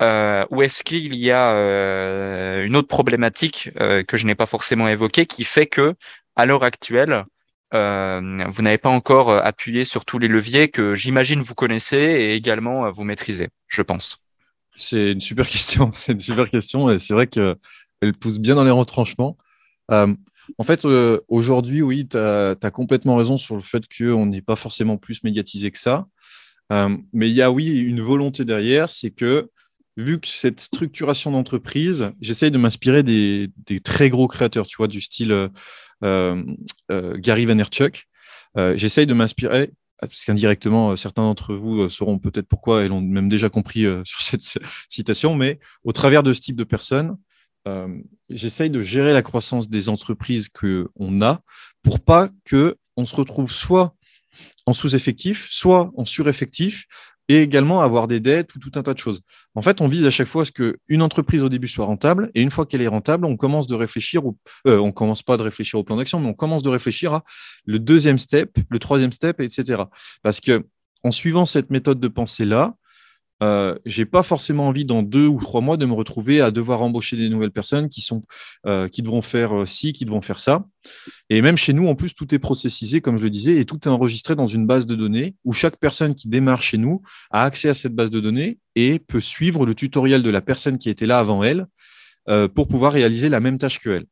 Ou 0.00 0.62
est-ce 0.62 0.82
qu'il 0.82 1.14
y 1.14 1.30
a 1.32 2.62
une 2.62 2.76
autre 2.76 2.88
problématique 2.88 3.70
que 3.76 4.16
je 4.16 4.26
n'ai 4.26 4.34
pas 4.34 4.46
forcément 4.46 4.88
évoquée 4.88 5.26
qui 5.26 5.44
fait 5.44 5.66
que 5.66 5.94
à 6.36 6.46
l'heure 6.46 6.62
actuelle 6.62 7.24
vous 7.72 8.62
n'avez 8.62 8.78
pas 8.78 8.88
encore 8.88 9.30
appuyé 9.30 9.84
sur 9.84 10.04
tous 10.04 10.18
les 10.18 10.28
leviers 10.28 10.68
que 10.68 10.94
j'imagine 10.94 11.42
vous 11.42 11.54
connaissez 11.54 11.96
et 11.96 12.34
également 12.34 12.90
vous 12.92 13.02
maîtrisez, 13.02 13.48
je 13.66 13.82
pense? 13.82 14.22
C'est 14.76 15.12
une 15.12 15.20
super 15.20 15.48
question. 15.48 15.90
C'est 15.92 16.12
une 16.12 16.20
super 16.20 16.48
question 16.48 16.90
et 16.90 17.00
c'est 17.00 17.14
vrai 17.14 17.26
qu'elle 17.26 17.56
pousse 18.20 18.38
bien 18.38 18.54
dans 18.54 18.64
les 18.64 18.70
retranchements. 18.70 19.36
En 20.56 20.64
fait, 20.64 20.84
euh, 20.84 21.20
aujourd'hui, 21.28 21.82
oui, 21.82 22.08
tu 22.08 22.16
as, 22.16 22.70
complètement 22.72 23.16
raison 23.16 23.36
sur 23.36 23.56
le 23.56 23.62
fait 23.62 23.82
qu'on 23.86 24.26
n'est 24.26 24.42
pas 24.42 24.56
forcément 24.56 24.96
plus 24.96 25.22
médiatisé 25.24 25.70
que 25.70 25.78
ça. 25.78 26.06
Euh, 26.72 26.96
mais 27.12 27.28
il 27.28 27.34
y 27.34 27.42
a, 27.42 27.50
oui, 27.50 27.76
une 27.76 28.00
volonté 28.00 28.44
derrière, 28.44 28.90
c'est 28.90 29.10
que 29.10 29.50
vu 29.96 30.20
que 30.20 30.28
cette 30.28 30.60
structuration 30.60 31.32
d'entreprise, 31.32 32.12
j'essaye 32.20 32.50
de 32.50 32.58
m'inspirer 32.58 33.02
des, 33.02 33.50
très 33.82 34.08
gros 34.08 34.28
créateurs, 34.28 34.66
tu 34.66 34.76
vois, 34.76 34.88
du 34.88 35.00
style 35.00 35.50
euh, 36.04 36.44
Gary 36.90 37.46
Vaynerchuk. 37.46 38.06
j'essaye 38.74 39.06
de 39.06 39.14
m'inspirer, 39.14 39.72
parce 40.00 40.24
qu'indirectement, 40.24 40.94
certains 40.94 41.22
d'entre 41.22 41.54
vous 41.54 41.90
sauront 41.90 42.20
peut-être 42.20 42.46
pourquoi 42.46 42.84
et 42.84 42.88
l'ont 42.88 43.00
même 43.00 43.28
déjà 43.28 43.48
compris 43.48 43.84
sur 44.04 44.20
cette 44.20 44.42
citation, 44.88 45.34
mais 45.34 45.58
au 45.82 45.92
travers 45.92 46.22
de 46.22 46.32
ce 46.32 46.40
type 46.40 46.56
de 46.56 46.64
personnes, 46.64 47.16
euh, 47.68 47.88
j'essaye 48.30 48.70
de 48.70 48.82
gérer 48.82 49.12
la 49.12 49.22
croissance 49.22 49.68
des 49.68 49.88
entreprises 49.88 50.48
qu'on 50.48 51.22
a 51.22 51.40
pour 51.82 52.00
pas 52.00 52.28
qu'on 52.48 53.06
se 53.06 53.14
retrouve 53.14 53.52
soit 53.52 53.94
en 54.66 54.72
sous-effectif, 54.72 55.48
soit 55.50 55.90
en 55.96 56.04
sur-effectif, 56.04 56.86
et 57.28 57.42
également 57.42 57.82
avoir 57.82 58.08
des 58.08 58.20
dettes 58.20 58.54
ou 58.54 58.58
tout 58.58 58.72
un 58.76 58.82
tas 58.82 58.94
de 58.94 58.98
choses. 58.98 59.20
En 59.54 59.60
fait, 59.60 59.80
on 59.80 59.88
vise 59.88 60.06
à 60.06 60.10
chaque 60.10 60.28
fois 60.28 60.42
à 60.42 60.44
ce 60.46 60.50
qu'une 60.50 61.02
entreprise 61.02 61.42
au 61.42 61.48
début 61.50 61.68
soit 61.68 61.84
rentable, 61.84 62.30
et 62.34 62.40
une 62.40 62.50
fois 62.50 62.64
qu'elle 62.64 62.80
est 62.80 62.88
rentable, 62.88 63.26
on 63.26 63.36
commence 63.36 63.66
de 63.66 63.74
réfléchir, 63.74 64.24
au, 64.24 64.36
euh, 64.66 64.90
commence 64.92 65.22
pas 65.22 65.36
de 65.36 65.42
réfléchir 65.42 65.78
au 65.78 65.84
plan 65.84 65.96
d'action, 65.96 66.20
mais 66.20 66.28
on 66.28 66.34
commence 66.34 66.62
de 66.62 66.70
réfléchir 66.70 67.12
à 67.12 67.24
le 67.66 67.78
deuxième 67.78 68.18
step, 68.18 68.56
le 68.70 68.78
troisième 68.78 69.12
step, 69.12 69.40
etc. 69.40 69.82
Parce 70.22 70.40
que 70.40 70.64
en 71.04 71.12
suivant 71.12 71.44
cette 71.44 71.70
méthode 71.70 72.00
de 72.00 72.08
pensée-là, 72.08 72.74
euh, 73.42 73.76
j'ai 73.86 74.04
pas 74.04 74.22
forcément 74.22 74.68
envie 74.68 74.84
dans 74.84 75.02
deux 75.02 75.26
ou 75.26 75.40
trois 75.40 75.60
mois 75.60 75.76
de 75.76 75.86
me 75.86 75.92
retrouver 75.92 76.40
à 76.40 76.50
devoir 76.50 76.82
embaucher 76.82 77.16
des 77.16 77.28
nouvelles 77.28 77.52
personnes 77.52 77.88
qui 77.88 78.00
sont 78.00 78.22
euh, 78.66 78.88
qui 78.88 79.02
devront 79.02 79.22
faire 79.22 79.62
euh, 79.62 79.66
ci, 79.66 79.92
qui 79.92 80.04
devront 80.04 80.22
faire 80.22 80.40
ça. 80.40 80.66
Et 81.30 81.40
même 81.42 81.56
chez 81.56 81.72
nous, 81.72 81.86
en 81.86 81.94
plus, 81.94 82.14
tout 82.14 82.34
est 82.34 82.38
processisé, 82.38 83.00
comme 83.00 83.16
je 83.16 83.24
le 83.24 83.30
disais, 83.30 83.56
et 83.56 83.64
tout 83.64 83.78
est 83.84 83.88
enregistré 83.88 84.34
dans 84.34 84.46
une 84.46 84.66
base 84.66 84.86
de 84.86 84.96
données 84.96 85.36
où 85.44 85.52
chaque 85.52 85.76
personne 85.76 86.14
qui 86.14 86.28
démarre 86.28 86.62
chez 86.62 86.78
nous 86.78 87.02
a 87.30 87.44
accès 87.44 87.68
à 87.68 87.74
cette 87.74 87.94
base 87.94 88.10
de 88.10 88.20
données 88.20 88.58
et 88.74 88.98
peut 88.98 89.20
suivre 89.20 89.66
le 89.66 89.74
tutoriel 89.74 90.22
de 90.22 90.30
la 90.30 90.40
personne 90.40 90.78
qui 90.78 90.90
était 90.90 91.06
là 91.06 91.18
avant 91.18 91.42
elle 91.42 91.66
pour 92.54 92.68
pouvoir 92.68 92.92
réaliser 92.92 93.30
la 93.30 93.40
même 93.40 93.56
tâche 93.56 93.78
que 93.78 93.88
elle. 93.88 94.04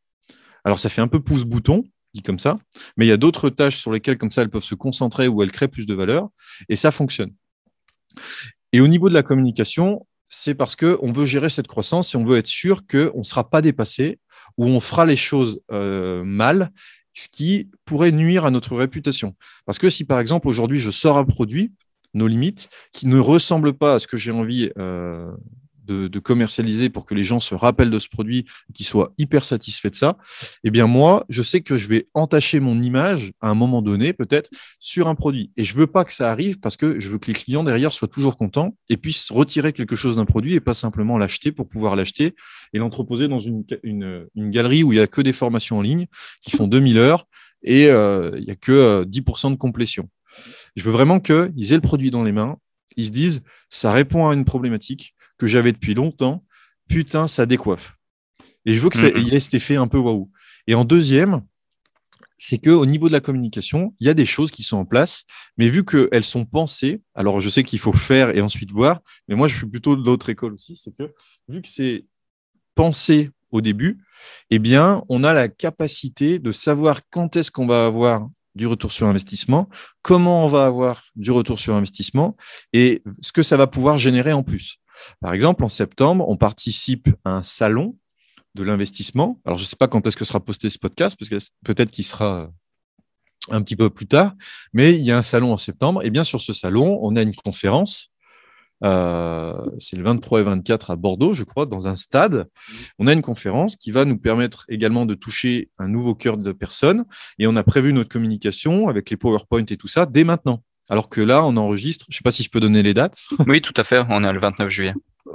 Alors 0.64 0.81
ça 0.81 0.89
fait 0.89 1.03
un 1.03 1.09
peu 1.09 1.20
pouce-bouton, 1.20 1.85
dit 2.14 2.22
comme 2.22 2.39
ça, 2.39 2.59
mais 2.97 3.05
il 3.05 3.09
y 3.09 3.12
a 3.12 3.18
d'autres 3.18 3.51
tâches 3.51 3.77
sur 3.77 3.93
lesquelles 3.93 4.16
comme 4.16 4.31
ça 4.31 4.41
elles 4.41 4.49
peuvent 4.49 4.64
se 4.64 4.74
concentrer 4.74 5.29
où 5.29 5.43
elles 5.43 5.53
créent 5.53 5.68
plus 5.68 5.85
de 5.85 5.95
valeur 5.95 6.31
et 6.70 6.77
ça 6.77 6.91
fonctionne. 6.91 7.33
Et 8.77 8.81
au 8.81 8.89
niveau 8.89 9.09
de 9.09 9.14
la 9.14 9.22
communication, 9.22 10.07
c'est 10.29 10.55
parce 10.55 10.77
qu'on 10.77 11.11
veut 11.11 11.24
gérer 11.24 11.49
cette 11.49 11.66
croissance 11.66 12.14
et 12.14 12.18
on 12.18 12.27
veut 12.27 12.37
être 12.37 12.47
sûr 12.47 12.87
qu'on 12.87 13.16
ne 13.16 13.22
sera 13.22 13.49
pas 13.49 13.62
dépassé 13.62 14.18
ou 14.59 14.66
on 14.66 14.81
fera 14.81 15.07
les 15.07 15.16
choses 15.16 15.62
euh, 15.72 16.22
mal, 16.24 16.70
ce 17.14 17.29
qui 17.31 17.70
pourrait 17.87 18.12
nuire 18.12 18.45
à 18.45 18.51
notre 18.51 18.77
réputation. 18.77 19.35
Parce 19.64 19.79
que 19.79 19.89
si 19.89 20.05
par 20.05 20.20
exemple 20.20 20.47
aujourd'hui 20.47 20.79
je 20.79 20.91
sors 20.91 21.16
un 21.16 21.24
produit, 21.24 21.72
nos 22.12 22.27
limites, 22.27 22.68
qui 22.93 23.07
ne 23.07 23.18
ressemble 23.18 23.72
pas 23.72 23.95
à 23.95 23.99
ce 23.99 24.07
que 24.07 24.18
j'ai 24.18 24.31
envie 24.31 24.68
euh, 24.77 25.33
de, 25.87 26.18
commercialiser 26.18 26.89
pour 26.89 27.07
que 27.07 27.14
les 27.14 27.24
gens 27.24 27.41
se 27.41 27.55
rappellent 27.55 27.91
de 27.91 27.99
ce 27.99 28.09
produit, 28.09 28.47
qu'ils 28.74 28.87
soient 28.87 29.12
hyper 29.18 29.45
satisfaits 29.45 29.91
de 29.91 29.97
ça, 29.97 30.18
eh 30.64 30.70
bien 30.70 30.87
moi, 30.87 31.24
je 31.28 31.43
sais 31.43 31.61
que 31.61 31.76
je 31.76 31.89
vais 31.89 32.09
entacher 32.14 32.59
mon 32.61 32.82
image 32.82 33.32
à 33.41 33.49
un 33.49 33.55
moment 33.55 33.82
donné, 33.82 34.12
peut-être, 34.12 34.51
sur 34.80 35.09
un 35.09 35.14
produit. 35.14 35.53
Et 35.57 35.64
je 35.64 35.74
veux 35.74 35.87
pas 35.87 36.05
que 36.05 36.12
ça 36.12 36.30
arrive 36.30 36.59
parce 36.59 36.76
que 36.76 36.99
je 36.99 37.09
veux 37.11 37.18
que 37.18 37.28
les 37.28 37.34
clients 37.34 37.64
derrière 37.64 37.93
soient 37.93 38.09
toujours 38.09 38.37
contents 38.37 38.76
et 38.89 38.97
puissent 38.97 39.30
retirer 39.30 39.72
quelque 39.72 39.97
chose 39.97 40.16
d'un 40.16 40.24
produit 40.24 40.55
et 40.55 40.61
pas 40.61 40.74
simplement 40.74 41.18
l'acheter 41.18 41.53
pour 41.53 41.68
pouvoir 41.68 41.97
l'acheter 41.97 42.34
et 42.72 42.78
l'entreposer 42.78 43.28
dans 43.28 43.39
une, 43.39 43.64
galerie 44.37 44.82
où 44.82 44.93
il 44.93 44.97
y 44.97 45.01
a 45.01 45.07
que 45.07 45.20
des 45.20 45.32
formations 45.32 45.78
en 45.78 45.82
ligne 45.82 46.07
qui 46.41 46.51
font 46.51 46.66
2000 46.66 46.99
heures 46.99 47.26
et 47.62 47.89
euh, 47.89 48.32
il 48.37 48.45
n'y 48.45 48.51
a 48.51 48.57
que 48.57 49.05
10% 49.05 49.47
euh, 49.47 49.51
de 49.51 49.57
complétion. 49.57 50.09
Je 50.76 50.84
veux 50.84 50.91
vraiment 50.91 51.20
qu'ils 51.20 51.72
aient 51.72 51.76
le 51.76 51.80
produit 51.80 52.11
dans 52.11 52.22
les 52.22 52.32
mains, 52.32 52.59
ils 52.97 53.07
se 53.07 53.11
disent, 53.11 53.43
ça 53.68 53.93
répond 53.93 54.28
à 54.28 54.34
une 54.34 54.45
problématique, 54.45 55.14
que 55.39 55.47
j'avais 55.47 55.72
depuis 55.72 55.95
longtemps, 55.95 56.45
putain, 56.89 57.28
ça 57.28 57.47
décoiffe. 57.47 57.97
Et 58.64 58.74
je 58.74 58.80
veux 58.80 58.91
que 58.91 58.97
ça 58.97 59.09
ait 59.09 59.41
cet 59.41 59.55
effet 59.55 59.76
un 59.76 59.87
peu 59.87 59.99
waouh. 59.99 60.30
Et 60.66 60.74
en 60.74 60.84
deuxième, 60.84 61.43
c'est 62.37 62.59
qu'au 62.59 62.84
niveau 62.84 63.09
de 63.09 63.12
la 63.12 63.20
communication, 63.20 63.95
il 64.01 64.07
y 64.07 64.11
a 64.11 64.14
des 64.14 64.26
choses 64.26 64.51
qui 64.51 64.62
sont 64.62 64.76
en 64.76 64.84
place, 64.84 65.24
mais 65.57 65.68
vu 65.68 65.84
qu'elles 65.84 66.24
sont 66.24 66.45
pensées, 66.45 67.03
alors 67.14 67.41
je 67.41 67.49
sais 67.49 67.62
qu'il 67.62 67.78
faut 67.78 67.93
faire 67.93 68.37
et 68.37 68.41
ensuite 68.41 68.72
voir, 68.72 69.01
mais 69.28 69.34
moi 69.34 69.49
je 69.49 69.57
suis 69.57 69.66
plutôt 69.66 69.97
de 69.97 70.05
l'autre 70.05 70.28
école 70.28 70.55
aussi, 70.55 70.76
c'est 70.76 70.95
que 70.95 71.14
vu 71.49 71.62
que 71.62 71.68
c'est 71.68 72.05
pensé 72.74 73.30
au 73.51 73.61
début, 73.61 73.99
eh 74.51 74.59
bien, 74.59 75.03
on 75.09 75.24
a 75.24 75.32
la 75.32 75.49
capacité 75.49 76.39
de 76.39 76.53
savoir 76.53 77.01
quand 77.11 77.37
est-ce 77.37 77.51
qu'on 77.51 77.66
va 77.66 77.87
avoir 77.87 78.28
du 78.55 78.66
retour 78.66 78.91
sur 78.91 79.07
investissement, 79.07 79.68
comment 80.03 80.45
on 80.45 80.49
va 80.49 80.66
avoir 80.66 81.05
du 81.14 81.30
retour 81.30 81.59
sur 81.59 81.74
investissement 81.74 82.37
et 82.72 83.03
ce 83.20 83.30
que 83.32 83.43
ça 83.43 83.57
va 83.57 83.66
pouvoir 83.66 83.99
générer 83.99 84.32
en 84.32 84.43
plus. 84.43 84.78
Par 85.21 85.33
exemple, 85.33 85.65
en 85.65 85.69
septembre, 85.69 86.29
on 86.29 86.37
participe 86.37 87.09
à 87.25 87.31
un 87.31 87.43
salon 87.43 87.97
de 88.55 88.63
l'investissement. 88.63 89.41
Alors, 89.45 89.59
je 89.59 89.65
ne 89.65 89.67
sais 89.67 89.77
pas 89.77 89.89
quand 89.89 90.07
est-ce 90.07 90.17
que 90.17 90.25
sera 90.25 90.45
posté 90.45 90.71
ce 90.71 90.79
podcast, 90.79 91.17
parce 91.19 91.29
que 91.29 91.37
peut-être 91.65 91.91
qu'il 91.91 92.05
sera 92.05 92.51
un 93.51 93.63
petit 93.63 93.77
peu 93.77 93.91
plus 93.91 94.07
tard, 94.07 94.35
mais 94.73 94.95
il 94.95 95.03
y 95.03 95.13
a 95.13 95.19
un 95.19 95.23
salon 95.23 95.53
en 95.53 95.57
septembre. 95.57 96.05
Et 96.05 96.11
bien, 96.11 96.25
sur 96.25 96.41
ce 96.41 96.53
salon, 96.53 96.99
on 97.03 97.17
a 97.17 97.23
une 97.23 97.35
conférence. 97.35 98.11
Euh, 98.85 99.55
c'est 99.79 99.97
le 99.97 100.03
23 100.03 100.41
et 100.41 100.43
24 100.43 100.91
à 100.91 100.97
Bordeaux, 100.97 101.33
je 101.33 101.45
crois, 101.45 101.67
dans 101.67 101.87
un 101.87 101.97
stade. 101.97 102.49
On 102.99 103.07
a 103.07 103.13
une 103.13 103.23
conférence 103.23 103.77
qui 103.77 103.91
va 103.91 104.05
nous 104.05 104.19
permettre 104.19 104.67
également 104.69 105.07
de 105.07 105.15
toucher 105.15 105.71
un 105.79 105.89
nouveau 105.89 106.15
cœur 106.15 106.37
de 106.37 106.53
personnes. 106.53 107.05
Et 107.39 107.47
on 107.47 107.57
a 107.57 107.63
prévu 107.63 107.93
notre 107.93 108.11
communication 108.11 108.89
avec 108.89 109.11
les 109.11 109.17
PowerPoint 109.17 109.65
et 109.65 109.77
tout 109.77 109.89
ça 109.89 110.07
dès 110.07 110.25
maintenant. 110.25 110.63
Alors 110.89 111.09
que 111.09 111.20
là, 111.20 111.45
on 111.45 111.57
enregistre, 111.57 112.07
je 112.09 112.14
ne 112.14 112.16
sais 112.18 112.22
pas 112.22 112.30
si 112.30 112.43
je 112.43 112.51
peux 112.51 112.61
donner 112.61 112.82
les 112.82 112.95
dates. 112.95 113.18
Oui, 113.47 113.61
tout 113.61 113.74
à 113.76 113.84
fait, 113.84 114.05
on 114.09 114.24
est 114.24 114.32
le 114.32 114.39
29 114.39 114.68
juillet. 114.68 114.95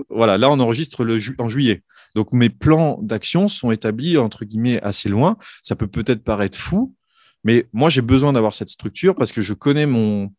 Voilà, 0.10 0.38
là, 0.38 0.50
on 0.50 0.60
enregistre 0.60 1.04
le 1.04 1.20
en 1.38 1.50
juillet. 1.50 1.84
Donc, 2.16 2.32
mes 2.32 2.50
plans 2.50 3.00
d'action 3.02 3.48
sont 3.48 3.72
établis, 3.72 4.18
entre 4.18 4.46
guillemets, 4.46 4.82
assez 4.82 5.10
loin. 5.10 5.38
Ça 5.64 5.76
peut 5.76 5.88
peut-être 5.88 6.24
paraître 6.24 6.58
fou, 6.58 6.96
mais 7.44 7.68
moi, 7.74 7.90
j'ai 7.90 8.02
besoin 8.02 8.34
d'avoir 8.34 8.54
cette 8.54 8.70
structure 8.70 9.16
parce 9.16 9.32
que 9.32 9.42
je 9.42 9.54
connais 9.54 9.86
mon, 9.86 10.32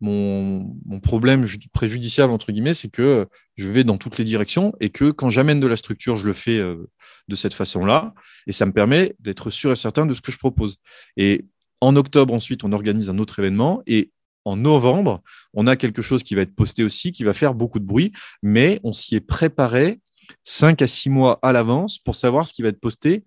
mon, 0.00 1.00
problème 1.02 1.46
préjudiciable, 1.72 2.32
entre 2.32 2.52
guillemets, 2.52 2.74
c'est 2.74 2.88
que 2.88 3.26
je 3.56 3.68
vais 3.70 3.84
dans 3.84 3.98
toutes 3.98 4.18
les 4.18 4.24
directions 4.24 4.72
et 4.80 4.90
que 4.90 5.10
quand 5.10 5.30
j'amène 5.30 5.60
de 5.60 5.66
la 5.66 5.76
structure, 5.76 6.16
je 6.16 6.26
le 6.26 6.34
fais 6.34 6.58
euh, 6.58 6.88
de 7.28 7.36
cette 7.36 7.54
façon-là. 7.54 8.14
Et 8.46 8.52
ça 8.52 8.66
me 8.66 8.72
permet 8.72 9.14
d'être 9.20 9.50
sûr 9.50 9.72
et 9.72 9.76
certain 9.76 10.06
de 10.06 10.14
ce 10.14 10.20
que 10.20 10.32
je 10.32 10.38
propose. 10.38 10.78
Et 11.16 11.46
en 11.80 11.96
octobre, 11.96 12.32
ensuite, 12.34 12.64
on 12.64 12.72
organise 12.72 13.10
un 13.10 13.18
autre 13.18 13.38
événement. 13.38 13.82
Et 13.86 14.12
en 14.44 14.56
novembre, 14.56 15.22
on 15.52 15.66
a 15.66 15.76
quelque 15.76 16.02
chose 16.02 16.22
qui 16.22 16.34
va 16.34 16.42
être 16.42 16.54
posté 16.54 16.84
aussi, 16.84 17.12
qui 17.12 17.24
va 17.24 17.32
faire 17.32 17.54
beaucoup 17.54 17.78
de 17.78 17.86
bruit, 17.86 18.12
mais 18.42 18.80
on 18.84 18.92
s'y 18.92 19.16
est 19.16 19.20
préparé 19.20 20.00
cinq 20.42 20.82
à 20.82 20.86
six 20.86 21.10
mois 21.10 21.38
à 21.42 21.52
l'avance 21.52 21.98
pour 21.98 22.14
savoir 22.14 22.46
ce 22.46 22.52
qui 22.52 22.62
va 22.62 22.68
être 22.68 22.80
posté 22.80 23.24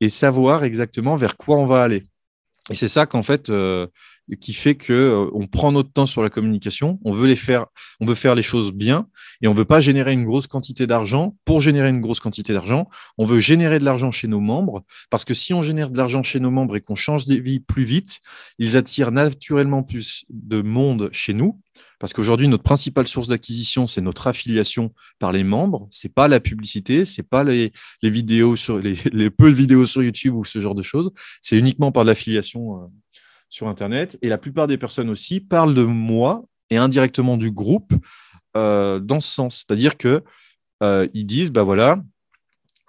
et 0.00 0.08
savoir 0.08 0.64
exactement 0.64 1.16
vers 1.16 1.36
quoi 1.36 1.56
on 1.56 1.66
va 1.66 1.82
aller. 1.82 2.04
Et 2.70 2.74
c'est 2.74 2.88
ça 2.88 3.04
qu'en 3.06 3.22
fait, 3.22 3.50
euh, 3.50 3.88
qui 4.40 4.52
fait 4.52 4.76
que 4.76 4.92
euh, 4.92 5.30
on 5.34 5.46
prend 5.46 5.72
notre 5.72 5.92
temps 5.92 6.06
sur 6.06 6.22
la 6.22 6.30
communication, 6.30 7.00
on 7.04 7.12
veut 7.12 7.34
faire, 7.34 7.66
les 8.34 8.42
choses 8.42 8.72
bien 8.72 9.08
et 9.42 9.48
on 9.48 9.54
veut 9.54 9.64
pas 9.64 9.80
générer 9.80 10.12
une 10.12 10.24
grosse 10.24 10.46
quantité 10.46 10.86
d'argent 10.86 11.36
pour 11.44 11.60
générer 11.60 11.88
une 11.88 12.00
grosse 12.00 12.20
quantité 12.20 12.52
d'argent. 12.52 12.88
On 13.18 13.26
veut 13.26 13.40
générer 13.40 13.78
de 13.80 13.84
l'argent 13.84 14.12
chez 14.12 14.28
nos 14.28 14.40
membres 14.40 14.84
parce 15.10 15.24
que 15.24 15.34
si 15.34 15.52
on 15.52 15.62
génère 15.62 15.90
de 15.90 15.96
l'argent 15.96 16.22
chez 16.22 16.38
nos 16.38 16.50
membres 16.50 16.76
et 16.76 16.80
qu'on 16.80 16.94
change 16.94 17.26
des 17.26 17.40
vies 17.40 17.60
plus 17.60 17.84
vite, 17.84 18.20
ils 18.58 18.76
attirent 18.76 19.10
naturellement 19.10 19.82
plus 19.82 20.24
de 20.30 20.62
monde 20.62 21.10
chez 21.12 21.34
nous. 21.34 21.60
Parce 22.00 22.12
qu'aujourd'hui, 22.12 22.48
notre 22.48 22.64
principale 22.64 23.06
source 23.06 23.28
d'acquisition, 23.28 23.86
c'est 23.86 24.00
notre 24.00 24.26
affiliation 24.26 24.92
par 25.20 25.30
les 25.30 25.44
membres. 25.44 25.86
C'est 25.92 26.12
pas 26.12 26.26
la 26.26 26.40
publicité, 26.40 27.04
c'est 27.04 27.22
pas 27.22 27.44
les, 27.44 27.72
vidéos 28.02 28.56
sur 28.56 28.80
peu 29.38 29.50
de 29.50 29.54
vidéos 29.54 29.86
sur 29.86 30.02
YouTube 30.02 30.34
ou 30.34 30.44
ce 30.44 30.60
genre 30.60 30.74
de 30.74 30.82
choses. 30.82 31.12
C'est 31.42 31.56
uniquement 31.56 31.92
par 31.92 32.04
l'affiliation 32.04 32.82
euh, 32.82 32.86
sur 33.50 33.68
Internet. 33.68 34.18
Et 34.22 34.28
la 34.28 34.38
plupart 34.38 34.66
des 34.66 34.78
personnes 34.78 35.10
aussi 35.10 35.40
parlent 35.40 35.74
de 35.74 35.84
moi 35.84 36.44
et 36.70 36.78
indirectement 36.78 37.36
du 37.36 37.50
groupe 37.50 37.92
euh, 38.56 38.98
dans 38.98 39.20
ce 39.20 39.32
sens. 39.32 39.58
C'est-à-dire 39.58 39.96
que 39.96 40.24
euh, 40.82 41.06
ils 41.14 41.26
disent, 41.26 41.50
bah 41.50 41.62
voilà, 41.62 42.02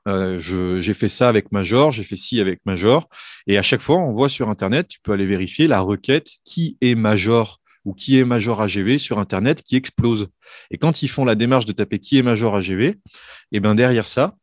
euh, 0.07 0.39
j'ai 0.39 0.93
fait 0.93 1.09
ça 1.09 1.29
avec 1.29 1.51
Major, 1.51 1.91
j'ai 1.91 2.03
fait 2.03 2.15
ci 2.15 2.39
avec 2.39 2.59
Major. 2.65 3.09
Et 3.47 3.57
à 3.57 3.61
chaque 3.61 3.81
fois, 3.81 3.97
on 3.97 4.13
voit 4.13 4.29
sur 4.29 4.49
Internet, 4.49 4.87
tu 4.87 4.99
peux 5.01 5.11
aller 5.11 5.25
vérifier 5.25 5.67
la 5.67 5.81
requête 5.81 6.29
qui 6.43 6.77
est 6.81 6.95
Major 6.95 7.60
ou 7.85 7.93
qui 7.93 8.17
est 8.19 8.25
Major 8.25 8.61
AGV 8.61 8.97
sur 8.97 9.19
Internet 9.19 9.63
qui 9.63 9.75
explose. 9.75 10.27
Et 10.69 10.77
quand 10.77 11.01
ils 11.01 11.07
font 11.07 11.25
la 11.25 11.35
démarche 11.35 11.65
de 11.65 11.71
taper 11.71 11.99
qui 11.99 12.17
est 12.17 12.23
Major 12.23 12.55
AGV, 12.55 12.87
et 12.87 12.97
eh 13.51 13.59
ben 13.59 13.75
derrière 13.75 14.07
ça, 14.07 14.35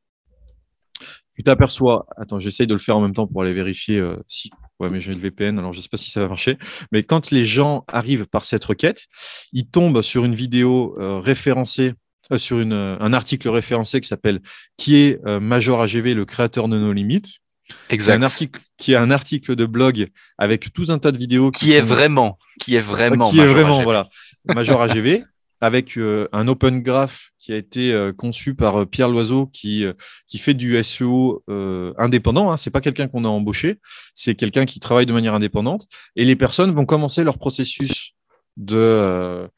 tu 1.35 1.43
t'aperçois, 1.45 2.07
attends, 2.17 2.41
j'essaye 2.41 2.67
de 2.67 2.75
le 2.75 2.81
faire 2.81 2.97
en 2.97 3.01
même 3.01 3.15
temps 3.15 3.29
pour 3.29 3.43
aller 3.43 3.53
vérifier 3.53 4.03
si 4.27 4.51
Ouais, 4.81 4.91
mais 4.91 5.01
j'ai 5.01 5.13
le 5.13 5.19
VPN, 5.19 5.59
alors 5.59 5.73
je 5.73 5.79
ne 5.79 5.83
sais 5.83 5.89
pas 5.89 5.97
si 5.97 6.11
ça 6.11 6.21
va 6.21 6.29
marcher. 6.29 6.57
Mais 6.93 7.03
quand 7.03 7.33
les 7.33 7.45
gens 7.45 7.85
arrivent 7.89 8.27
par 8.27 8.45
cette 8.45 8.65
requête, 8.65 9.07
ils 9.53 9.67
tombent 9.67 10.03
sur 10.03 10.25
une 10.25 10.37
vidéo 10.37 10.97
euh, 11.01 11.19
référencée, 11.19 11.95
euh, 12.31 12.39
sur 12.39 12.59
euh, 12.59 12.97
un 13.01 13.13
article 13.13 13.49
référencé 13.49 14.01
qui 14.01 14.07
s'appelle 14.07 14.41
Qui 14.77 14.97
est 14.97 15.21
Major 15.41 15.83
AGV, 15.83 16.15
le 16.15 16.25
créateur 16.25 16.69
de 16.69 16.79
nos 16.79 16.93
limites 16.93 17.39
Exact. 17.91 18.15
Un 18.15 18.23
article, 18.23 18.61
qui 18.77 18.93
est 18.93 18.97
un 18.97 19.11
article 19.11 19.57
de 19.57 19.67
blog 19.67 20.09
avec 20.39 20.73
tout 20.73 20.87
un 20.89 20.99
tas 20.99 21.13
de 21.13 21.19
vidéos. 21.19 21.51
Qui, 21.51 21.73
est 21.73 21.81
vraiment, 21.81 22.39
qui 22.61 22.75
est 22.75 22.81
vraiment, 22.81 23.31
qui 23.31 23.41
est 23.41 23.47
vraiment, 23.47 23.83
voilà, 23.83 24.09
Major 24.47 24.81
AGV 24.83 25.25
avec 25.61 25.97
euh, 25.97 26.29
un 26.33 26.47
Open 26.49 26.83
Graph 26.83 27.31
qui 27.39 27.53
a 27.53 27.57
été 27.57 27.93
euh, 27.93 28.13
conçu 28.13 28.55
par 28.55 28.81
euh, 28.81 28.87
Pierre 28.87 29.09
Loiseau, 29.09 29.47
qui, 29.47 29.85
qui 30.27 30.39
fait 30.39 30.55
du 30.55 30.83
SEO 30.83 31.43
indépendant. 31.99 32.51
Hein. 32.51 32.57
C'est 32.57 32.71
pas 32.71 32.81
quelqu'un 32.81 33.09
qu'on 33.09 33.25
a 33.25 33.29
embauché, 33.29 33.81
c'est 34.15 34.35
quelqu'un 34.35 34.67
qui 34.67 34.81
travaille 34.81 35.07
de 35.07 35.13
manière 35.13 35.35
indépendante. 35.35 35.87
Et 36.17 36.25
les 36.25 36.37
personnes 36.37 36.73
vont 36.73 36.87
commencer 36.87 37.25
leur 37.25 37.39
processus 37.39 38.13
de, 38.57 39.49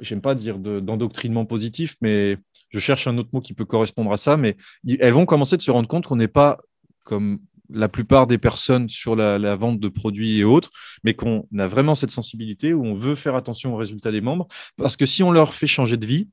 j'aime 0.00 0.20
pas 0.20 0.34
dire 0.34 0.58
d'endoctrinement 0.58 1.44
positif, 1.44 1.96
mais 2.00 2.38
je 2.70 2.78
cherche 2.78 3.06
un 3.06 3.16
autre 3.18 3.30
mot 3.32 3.40
qui 3.40 3.54
peut 3.54 3.64
correspondre 3.64 4.12
à 4.12 4.16
ça. 4.16 4.36
Mais 4.36 4.56
elles 5.00 5.12
vont 5.12 5.26
commencer 5.26 5.56
de 5.56 5.62
se 5.62 5.70
rendre 5.70 5.88
compte 5.88 6.06
qu'on 6.06 6.16
n'est 6.16 6.28
pas 6.28 6.58
comme 7.04 7.38
la 7.70 7.88
plupart 7.88 8.26
des 8.26 8.38
personnes 8.38 8.88
sur 8.88 9.16
la, 9.16 9.56
vente 9.56 9.80
de 9.80 9.88
produits 9.88 10.38
et 10.38 10.44
autres, 10.44 10.70
mais 11.02 11.14
qu'on 11.14 11.46
a 11.58 11.66
vraiment 11.66 11.94
cette 11.94 12.10
sensibilité 12.10 12.74
où 12.74 12.84
on 12.84 12.94
veut 12.94 13.14
faire 13.14 13.34
attention 13.34 13.74
aux 13.74 13.76
résultats 13.76 14.12
des 14.12 14.20
membres, 14.20 14.48
parce 14.76 14.96
que 14.96 15.06
si 15.06 15.22
on 15.22 15.30
leur 15.30 15.54
fait 15.54 15.66
changer 15.66 15.96
de 15.96 16.06
vie, 16.06 16.28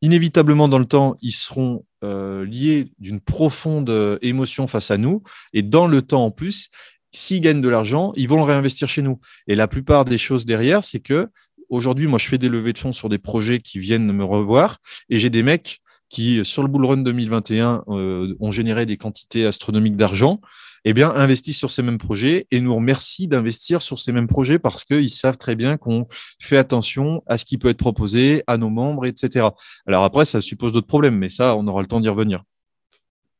inévitablement 0.00 0.68
dans 0.68 0.78
le 0.78 0.84
temps, 0.84 1.16
ils 1.22 1.32
seront 1.32 1.84
euh, 2.04 2.44
liés 2.44 2.92
d'une 2.98 3.20
profonde 3.20 3.90
euh, 3.90 4.18
émotion 4.22 4.66
face 4.66 4.90
à 4.90 4.96
nous, 4.96 5.22
et 5.52 5.62
dans 5.62 5.86
le 5.86 6.02
temps 6.02 6.24
en 6.24 6.30
plus, 6.30 6.70
s'ils 7.12 7.40
gagnent 7.40 7.60
de 7.60 7.68
l'argent, 7.68 8.12
ils 8.16 8.28
vont 8.28 8.36
le 8.36 8.42
réinvestir 8.42 8.88
chez 8.88 9.02
nous. 9.02 9.20
Et 9.46 9.54
la 9.54 9.68
plupart 9.68 10.04
des 10.04 10.18
choses 10.18 10.46
derrière, 10.46 10.84
c'est 10.84 11.00
que 11.00 11.28
aujourd'hui, 11.68 12.06
moi, 12.06 12.18
je 12.18 12.26
fais 12.26 12.38
des 12.38 12.48
levées 12.48 12.72
de 12.72 12.78
fonds 12.78 12.92
sur 12.92 13.08
des 13.08 13.18
projets 13.18 13.60
qui 13.60 13.78
viennent 13.78 14.10
me 14.12 14.24
revoir, 14.24 14.78
et 15.08 15.18
j'ai 15.18 15.30
des 15.30 15.42
mecs 15.42 15.80
qui, 16.14 16.44
sur 16.44 16.62
le 16.62 16.68
Bull 16.68 16.84
Run 16.84 16.98
2021, 16.98 17.84
euh, 17.88 18.36
ont 18.38 18.52
généré 18.52 18.86
des 18.86 18.96
quantités 18.96 19.46
astronomiques 19.46 19.96
d'argent, 19.96 20.40
eh 20.84 20.92
bien, 20.92 21.10
investissent 21.10 21.58
sur 21.58 21.72
ces 21.72 21.82
mêmes 21.82 21.98
projets 21.98 22.46
et 22.52 22.60
nous 22.60 22.72
remercient 22.72 23.26
d'investir 23.26 23.82
sur 23.82 23.98
ces 23.98 24.12
mêmes 24.12 24.28
projets 24.28 24.60
parce 24.60 24.84
qu'ils 24.84 25.10
savent 25.10 25.38
très 25.38 25.56
bien 25.56 25.76
qu'on 25.76 26.06
fait 26.40 26.56
attention 26.56 27.24
à 27.26 27.36
ce 27.36 27.44
qui 27.44 27.58
peut 27.58 27.68
être 27.68 27.78
proposé 27.78 28.44
à 28.46 28.58
nos 28.58 28.70
membres, 28.70 29.06
etc. 29.06 29.48
Alors 29.88 30.04
après, 30.04 30.24
ça 30.24 30.40
suppose 30.40 30.72
d'autres 30.72 30.86
problèmes, 30.86 31.18
mais 31.18 31.30
ça, 31.30 31.56
on 31.56 31.66
aura 31.66 31.80
le 31.80 31.88
temps 31.88 32.00
d'y 32.00 32.08
revenir. 32.08 32.44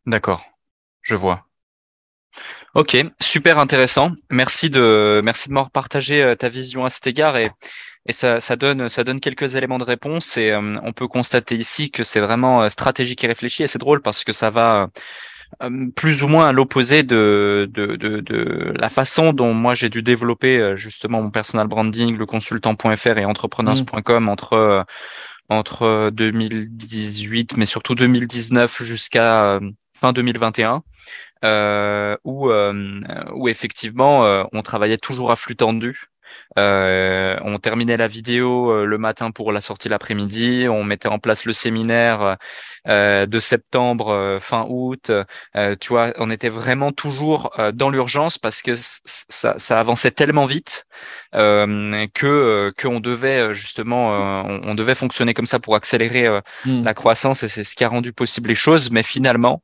D'accord, 0.05 0.43
je 1.01 1.15
vois. 1.15 1.47
Ok, 2.75 2.97
super 3.21 3.61
intéressant. 3.61 4.11
Merci 4.31 4.69
de 4.69 5.21
merci 5.23 5.49
de 5.49 5.55
m'avoir 5.55 5.71
partagé 5.71 6.21
euh, 6.21 6.35
ta 6.35 6.49
vision 6.49 6.85
à 6.85 6.91
cet 6.91 7.07
égard 7.07 7.37
et 7.37 7.53
et 8.07 8.13
ça, 8.13 8.41
ça, 8.41 8.57
donne, 8.57 8.89
ça 8.89 9.03
donne 9.03 9.21
quelques 9.21 9.57
éléments 9.57 9.79
de 9.79 9.85
réponse 9.85 10.37
et 10.37 10.51
euh, 10.51 10.79
on 10.83 10.93
peut 10.93 11.09
constater 11.09 11.57
ici 11.57 11.91
que 11.91 12.03
c'est 12.03 12.21
vraiment 12.21 12.63
euh, 12.63 12.69
stratégique 12.69 13.25
et 13.25 13.27
réfléchi 13.27 13.63
et 13.63 13.67
c'est 13.67 13.79
drôle 13.79 14.03
parce 14.03 14.25
que 14.25 14.33
ça 14.33 14.51
va 14.51 14.91
euh, 15.63 15.87
plus 15.97 16.23
ou 16.23 16.29
moins 16.29 16.49
à 16.49 16.53
l'opposé 16.53 17.03
de, 17.03 17.71
de, 17.73 17.97
de, 17.97 18.21
de, 18.21 18.75
la 18.77 18.91
façon 18.91 19.33
dont 19.33 19.55
moi 19.55 19.75
j'ai 19.75 19.89
dû 19.89 20.03
développer 20.03 20.75
justement 20.77 21.23
mon 21.23 21.31
personal 21.31 21.67
branding, 21.67 22.19
le 22.19 22.27
consultant.fr 22.27 23.19
et 23.19 23.25
entrepreneurs.com 23.25 24.29
entre 24.29 24.85
entre 25.49 26.11
2018 26.13 27.57
mais 27.57 27.67
surtout 27.67 27.95
2019 27.95 28.83
jusqu'à 28.83 29.61
fin 30.01 30.13
2021 30.13 30.83
euh, 31.45 32.17
où, 32.25 32.51
où 32.51 33.49
effectivement 33.49 34.47
on 34.53 34.63
travaillait 34.63 34.99
toujours 34.99 35.31
à 35.31 35.37
flux 35.37 35.57
tendu 35.57 36.11
euh, 36.59 37.37
on 37.43 37.59
terminait 37.59 37.97
la 37.97 38.09
vidéo 38.09 38.71
euh, 38.71 38.85
le 38.85 38.99
matin 38.99 39.31
pour 39.31 39.53
la 39.53 39.61
sortie 39.61 39.89
l'après-midi. 39.89 40.67
On 40.69 40.85
mettait 40.85 41.09
en 41.09 41.19
place 41.19 41.45
le 41.45 41.53
séminaire 41.53 42.37
euh, 42.89 43.27
de 43.27 43.39
septembre 43.39 44.39
fin 44.41 44.67
août. 44.69 45.11
tu 45.81 45.89
vois, 45.89 46.13
on 46.19 46.31
était 46.31 46.49
vraiment 46.49 46.93
toujours 46.93 47.53
dans 47.73 47.91
l'urgence 47.91 48.39
parce 48.39 48.63
que 48.63 48.73
ça, 48.75 49.55
avançait 49.71 50.11
tellement 50.11 50.47
vite 50.47 50.84
que 51.33 52.73
qu'on 52.81 53.01
devait 53.01 53.55
justement 53.55 54.45
on, 54.45 54.75
devait 54.75 54.95
fonctionner 54.95 55.35
comme 55.35 55.47
ça 55.47 55.59
pour 55.59 55.77
accélérer 55.77 56.29
mmh. 56.65 56.85
la 56.85 56.95
croissance 56.95 57.43
et 57.43 57.49
c'est 57.49 57.65
ce 57.65 57.75
qui 57.75 57.85
a 57.85 57.89
rendu 57.89 58.13
possible 58.13 58.49
les 58.49 58.55
choses. 58.55 58.91
Mais 58.91 59.03
finalement, 59.03 59.63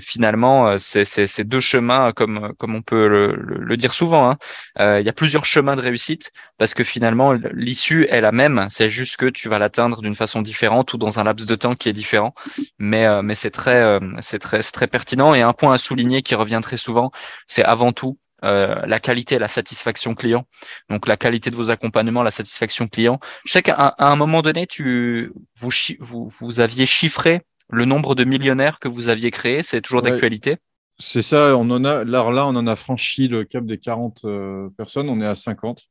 finalement, 0.00 0.76
c'est 0.78 1.44
deux 1.44 1.60
chemins 1.60 2.12
comme 2.12 2.52
comme 2.58 2.74
on 2.74 2.82
peut 2.82 3.08
le, 3.08 3.76
dire 3.76 3.92
souvent. 3.92 4.30
Hein. 4.30 4.98
Il 5.00 5.04
y 5.04 5.08
a 5.08 5.12
plusieurs 5.12 5.44
chemin 5.44 5.76
de 5.76 5.82
réussite 5.82 6.32
parce 6.58 6.74
que 6.74 6.84
finalement, 6.84 7.32
l'issue 7.52 8.06
est 8.10 8.20
la 8.20 8.32
même. 8.32 8.66
C'est 8.70 8.90
juste 8.90 9.16
que 9.16 9.26
tu 9.26 9.48
vas 9.48 9.58
l'atteindre 9.58 10.02
d'une 10.02 10.14
façon 10.14 10.42
différente 10.42 10.92
ou 10.94 10.98
dans 10.98 11.18
un 11.18 11.24
laps 11.24 11.46
de 11.46 11.54
temps 11.54 11.74
qui 11.74 11.88
est 11.88 11.92
différent. 11.92 12.34
Mais, 12.78 13.06
euh, 13.06 13.22
mais 13.22 13.34
c'est 13.34 13.50
très, 13.50 13.82
euh, 13.82 14.00
c'est 14.20 14.38
très, 14.38 14.60
très 14.62 14.86
pertinent. 14.86 15.34
Et 15.34 15.42
un 15.42 15.52
point 15.52 15.74
à 15.74 15.78
souligner 15.78 16.22
qui 16.22 16.34
revient 16.34 16.60
très 16.62 16.76
souvent, 16.76 17.10
c'est 17.46 17.64
avant 17.64 17.92
tout 17.92 18.18
euh, 18.44 18.74
la 18.86 19.00
qualité 19.00 19.36
et 19.36 19.38
la 19.38 19.48
satisfaction 19.48 20.14
client. 20.14 20.44
Donc 20.90 21.08
la 21.08 21.16
qualité 21.16 21.50
de 21.50 21.56
vos 21.56 21.70
accompagnements, 21.70 22.22
la 22.22 22.30
satisfaction 22.30 22.88
client. 22.88 23.20
Je 23.44 23.52
sais 23.52 23.62
qu'à 23.62 23.94
un 23.98 24.16
moment 24.16 24.42
donné, 24.42 24.66
tu 24.66 25.32
vous, 25.58 25.70
vous, 26.00 26.32
vous 26.40 26.60
aviez 26.60 26.86
chiffré 26.86 27.42
le 27.70 27.84
nombre 27.84 28.14
de 28.14 28.24
millionnaires 28.24 28.78
que 28.78 28.88
vous 28.88 29.08
aviez 29.08 29.30
créé. 29.30 29.62
C'est 29.62 29.80
toujours 29.80 30.02
d'actualité? 30.02 30.58
C'est 30.98 31.22
ça, 31.22 31.56
on 31.56 31.68
en 31.70 31.84
a, 31.84 32.04
là, 32.04 32.30
là, 32.30 32.46
on 32.46 32.54
en 32.54 32.66
a 32.66 32.76
franchi 32.76 33.26
le 33.26 33.44
cap 33.44 33.64
des 33.64 33.78
40 33.78 34.24
euh, 34.24 34.68
personnes, 34.76 35.08
on 35.08 35.20
est 35.20 35.26
à 35.26 35.34
50. 35.34 35.88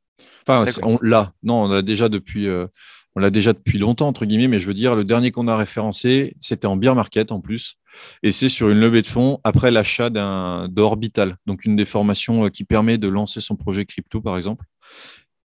Enfin, 0.47 0.65
là, 1.01 1.33
non, 1.43 1.63
on 1.63 1.67
l'a 1.67 1.81
déjà 1.81 2.07
depuis, 2.07 2.47
euh, 2.47 2.67
on 3.16 3.20
l'a 3.20 3.30
déjà 3.30 3.53
depuis 3.53 3.78
longtemps, 3.78 4.07
entre 4.07 4.26
guillemets, 4.26 4.47
mais 4.47 4.59
je 4.59 4.68
veux 4.68 4.74
dire, 4.74 4.95
le 4.95 5.03
dernier 5.03 5.32
qu'on 5.32 5.47
a 5.47 5.57
référencé, 5.57 6.36
c'était 6.39 6.68
en 6.68 6.76
beer 6.76 6.95
market 6.95 7.32
en 7.32 7.41
plus, 7.41 7.78
et 8.24 8.32
c'est 8.32 8.49
sur 8.49 8.70
une 8.70 8.80
levée 8.80 9.01
de 9.01 9.07
fonds 9.07 9.39
après 9.43 9.72
l'achat 9.72 10.09
d'un 10.09 10.68
d'Orbital, 10.70 11.36
donc 11.45 11.66
une 11.66 11.76
des 11.76 11.86
formations 11.86 12.45
euh, 12.45 12.49
qui 12.49 12.64
permet 12.64 12.97
de 12.97 13.07
lancer 13.07 13.41
son 13.41 13.55
projet 13.55 13.86
crypto, 13.86 14.22
par 14.22 14.38
exemple. 14.38 14.66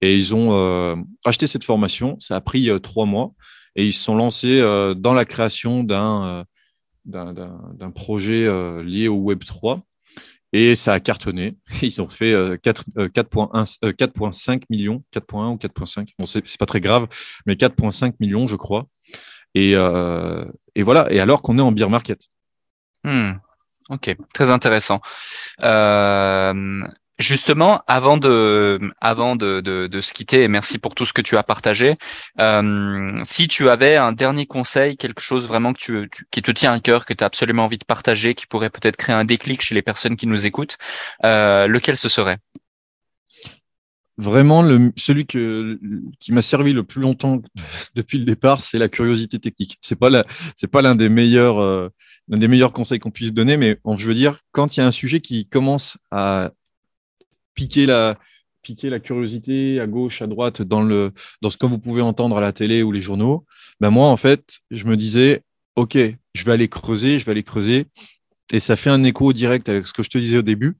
Et 0.01 0.15
ils 0.15 0.33
ont 0.33 1.05
acheté 1.25 1.45
cette 1.45 1.65
formation. 1.65 2.15
Ça 2.19 2.37
a 2.37 2.39
pris 2.39 2.69
trois 2.81 3.05
mois 3.05 3.33
et 3.75 3.85
ils 3.85 3.91
se 3.91 4.01
sont 4.01 4.15
lancés 4.15 4.61
dans 4.95 5.13
la 5.13 5.25
création 5.25 5.83
d'un 5.83 6.45
d'un 7.03 7.91
projet 7.93 8.47
lié 8.81 9.09
au 9.09 9.17
Web 9.17 9.43
3 9.43 9.83
et 10.53 10.75
ça 10.75 10.93
a 10.93 10.99
cartonné. 10.99 11.57
Ils 11.81 12.01
ont 12.01 12.09
fait 12.09 12.33
4,5 12.33 14.63
millions, 14.69 15.03
4,1 15.13 15.53
ou 15.53 15.57
4,5. 15.57 16.09
Bon, 16.17 16.25
c'est 16.25 16.57
pas 16.57 16.65
très 16.65 16.81
grave, 16.81 17.07
mais 17.45 17.55
4,5 17.55 18.13
millions, 18.19 18.47
je 18.47 18.55
crois. 18.55 18.87
Et, 19.55 19.75
voilà. 19.75 21.11
Et 21.11 21.19
alors 21.19 21.41
qu'on 21.41 21.57
est 21.57 21.61
en 21.61 21.71
beer 21.71 21.89
market. 21.89 22.27
Hmm. 23.03 23.33
Ok, 23.89 24.15
très 24.33 24.51
intéressant. 24.51 25.01
Euh, 25.61 26.83
Justement, 27.19 27.81
avant 27.85 28.15
de, 28.15 28.79
avant 29.01 29.35
de, 29.35 29.59
de, 29.59 29.87
de, 29.87 30.01
se 30.01 30.13
quitter, 30.13 30.47
merci 30.47 30.77
pour 30.77 30.95
tout 30.95 31.05
ce 31.05 31.11
que 31.11 31.21
tu 31.21 31.35
as 31.35 31.43
partagé, 31.43 31.97
euh, 32.39 33.19
si 33.25 33.49
tu 33.49 33.67
avais 33.67 33.97
un 33.97 34.13
dernier 34.13 34.45
conseil, 34.45 34.95
quelque 34.95 35.19
chose 35.21 35.45
vraiment 35.45 35.73
que 35.73 36.05
tu, 36.05 36.09
qui 36.31 36.41
te 36.41 36.51
tient 36.51 36.71
à 36.71 36.79
cœur, 36.79 37.05
que 37.05 37.13
tu 37.13 37.21
as 37.21 37.27
absolument 37.27 37.65
envie 37.65 37.77
de 37.77 37.83
partager, 37.83 38.35
qui 38.35 38.47
pourrait 38.47 38.69
peut-être 38.69 38.95
créer 38.95 39.13
un 39.13 39.25
déclic 39.25 39.61
chez 39.61 39.75
les 39.75 39.81
personnes 39.81 40.15
qui 40.15 40.27
nous 40.27 40.45
écoutent, 40.45 40.77
euh, 41.25 41.67
lequel 41.67 41.97
ce 41.97 42.07
serait? 42.07 42.37
Vraiment, 44.17 44.61
le, 44.61 44.93
celui 44.95 45.25
que, 45.25 45.77
qui 46.21 46.31
m'a 46.31 46.41
servi 46.41 46.71
le 46.71 46.83
plus 46.83 47.01
longtemps 47.01 47.41
depuis 47.95 48.19
le 48.19 48.23
départ, 48.23 48.63
c'est 48.63 48.77
la 48.77 48.87
curiosité 48.87 49.39
technique. 49.39 49.77
C'est 49.81 49.99
pas 49.99 50.09
la, 50.09 50.25
c'est 50.55 50.67
pas 50.67 50.81
l'un 50.81 50.95
des 50.95 51.09
meilleurs, 51.09 51.59
euh, 51.59 51.89
l'un 52.29 52.37
des 52.37 52.47
meilleurs 52.47 52.71
conseils 52.71 52.99
qu'on 52.99 53.11
puisse 53.11 53.33
donner, 53.33 53.57
mais 53.57 53.77
je 53.97 54.07
veux 54.07 54.13
dire, 54.13 54.39
quand 54.53 54.77
il 54.77 54.79
y 54.79 54.83
a 54.83 54.87
un 54.87 54.91
sujet 54.91 55.19
qui 55.19 55.45
commence 55.45 55.97
à 56.11 56.51
piquer 57.59 57.85
la, 58.89 58.99
curiosité 58.99 59.79
à 59.79 59.87
gauche, 59.87 60.21
à 60.21 60.27
droite 60.27 60.61
dans, 60.61 60.81
le, 60.81 61.11
dans 61.41 61.49
ce 61.49 61.57
que 61.57 61.65
vous 61.65 61.79
pouvez 61.79 62.01
entendre 62.01 62.37
à 62.37 62.41
la 62.41 62.53
télé 62.53 62.83
ou 62.83 62.91
les 62.91 62.99
journaux, 63.01 63.45
ben 63.79 63.89
moi, 63.89 64.07
en 64.07 64.17
fait, 64.17 64.59
je 64.71 64.85
me 64.85 64.95
disais, 64.95 65.41
OK, 65.75 65.97
je 66.33 66.45
vais 66.45 66.51
aller 66.51 66.69
creuser, 66.69 67.19
je 67.19 67.25
vais 67.25 67.31
aller 67.31 67.43
creuser. 67.43 67.87
Et 68.51 68.59
ça 68.59 68.75
fait 68.75 68.89
un 68.89 69.03
écho 69.03 69.33
direct 69.33 69.67
avec 69.69 69.87
ce 69.87 69.93
que 69.93 70.03
je 70.03 70.09
te 70.09 70.17
disais 70.17 70.37
au 70.37 70.41
début. 70.41 70.77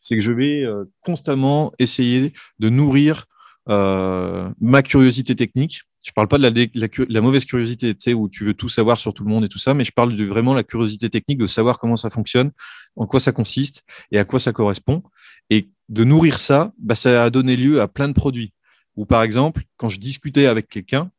C'est 0.00 0.16
que 0.16 0.22
je 0.22 0.32
vais 0.32 0.62
euh, 0.62 0.84
constamment 1.00 1.72
essayer 1.78 2.32
de 2.58 2.68
nourrir 2.68 3.26
euh, 3.68 4.48
ma 4.60 4.82
curiosité 4.82 5.36
technique 5.36 5.82
je 6.06 6.12
parle 6.12 6.28
pas 6.28 6.38
de 6.38 6.68
la, 7.08 7.20
mauvaise 7.20 7.44
curiosité, 7.44 7.92
tu 7.92 8.00
sais, 8.00 8.14
où 8.14 8.28
tu 8.28 8.44
veux 8.44 8.54
tout 8.54 8.68
savoir 8.68 9.00
sur 9.00 9.12
tout 9.12 9.24
le 9.24 9.30
monde 9.30 9.44
et 9.44 9.48
tout 9.48 9.58
ça, 9.58 9.74
mais 9.74 9.82
je 9.82 9.90
parle 9.90 10.14
de 10.14 10.24
vraiment 10.24 10.54
la 10.54 10.62
curiosité 10.62 11.10
technique, 11.10 11.38
de 11.38 11.48
savoir 11.48 11.80
comment 11.80 11.96
ça 11.96 12.10
fonctionne, 12.10 12.52
en 12.94 13.06
quoi 13.06 13.18
ça 13.18 13.32
consiste 13.32 13.82
et 14.12 14.18
à 14.20 14.24
quoi 14.24 14.38
ça 14.38 14.52
correspond. 14.52 15.02
Et 15.50 15.68
de 15.88 16.04
nourrir 16.04 16.38
ça, 16.38 16.72
bah, 16.78 16.94
ça 16.94 17.24
a 17.24 17.30
donné 17.30 17.56
lieu 17.56 17.80
à 17.80 17.88
plein 17.88 18.06
de 18.06 18.12
produits. 18.12 18.52
Ou 18.94 19.04
par 19.04 19.24
exemple, 19.24 19.64
quand 19.76 19.88
je 19.88 19.98
discutais 19.98 20.46
avec 20.46 20.68
quelqu'un, 20.68 21.10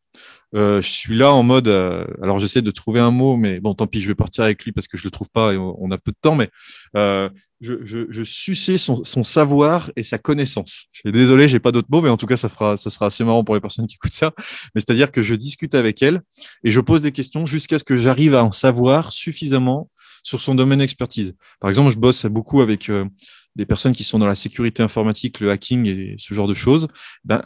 je 0.53 0.81
suis 0.81 1.15
là 1.15 1.33
en 1.33 1.43
mode, 1.43 1.67
euh, 1.67 2.05
alors 2.21 2.39
j'essaie 2.39 2.61
de 2.61 2.71
trouver 2.71 2.99
un 2.99 3.11
mot, 3.11 3.35
mais 3.35 3.59
bon, 3.59 3.73
tant 3.73 3.87
pis, 3.87 4.01
je 4.01 4.07
vais 4.07 4.15
partir 4.15 4.43
avec 4.43 4.63
lui 4.63 4.71
parce 4.71 4.87
que 4.87 4.97
je 4.97 5.03
le 5.03 5.11
trouve 5.11 5.29
pas 5.29 5.53
et 5.53 5.57
on, 5.57 5.91
a 5.91 5.97
peu 5.97 6.11
de 6.11 6.17
temps, 6.21 6.35
mais 6.35 6.49
euh, 6.95 7.29
je, 7.59 7.75
je, 7.83 8.23
suçais 8.23 8.77
son, 8.77 9.03
savoir 9.23 9.91
et 9.95 10.03
sa 10.03 10.17
connaissance. 10.17 10.85
Je 10.91 11.01
suis 11.01 11.11
désolé, 11.11 11.47
j'ai 11.47 11.59
pas 11.59 11.71
d'autres 11.71 11.89
mots, 11.91 12.01
mais 12.01 12.09
en 12.09 12.17
tout 12.17 12.27
cas, 12.27 12.37
ça 12.37 12.49
ça 12.49 12.89
sera 12.89 13.07
assez 13.07 13.23
marrant 13.23 13.43
pour 13.43 13.55
les 13.55 13.61
personnes 13.61 13.87
qui 13.87 13.95
écoutent 13.95 14.13
ça. 14.13 14.33
Mais 14.73 14.81
c'est-à-dire 14.81 15.11
que 15.11 15.21
je 15.21 15.35
discute 15.35 15.75
avec 15.75 16.01
elle 16.01 16.21
et 16.63 16.69
je 16.69 16.79
pose 16.79 17.01
des 17.01 17.11
questions 17.11 17.45
jusqu'à 17.45 17.79
ce 17.79 17.83
que 17.83 17.95
j'arrive 17.95 18.35
à 18.35 18.43
en 18.43 18.51
savoir 18.51 19.11
suffisamment 19.11 19.89
sur 20.23 20.39
son 20.41 20.55
domaine 20.55 20.79
d'expertise. 20.79 21.35
Par 21.59 21.69
exemple, 21.69 21.91
je 21.91 21.97
bosse 21.97 22.25
beaucoup 22.25 22.61
avec 22.61 22.91
des 23.55 23.65
personnes 23.65 23.93
qui 23.93 24.03
sont 24.03 24.19
dans 24.19 24.27
la 24.27 24.35
sécurité 24.35 24.83
informatique, 24.83 25.39
le 25.39 25.51
hacking 25.51 25.87
et 25.87 26.15
ce 26.17 26.33
genre 26.33 26.47
de 26.47 26.53
choses. 26.53 26.87
Ben, 27.25 27.43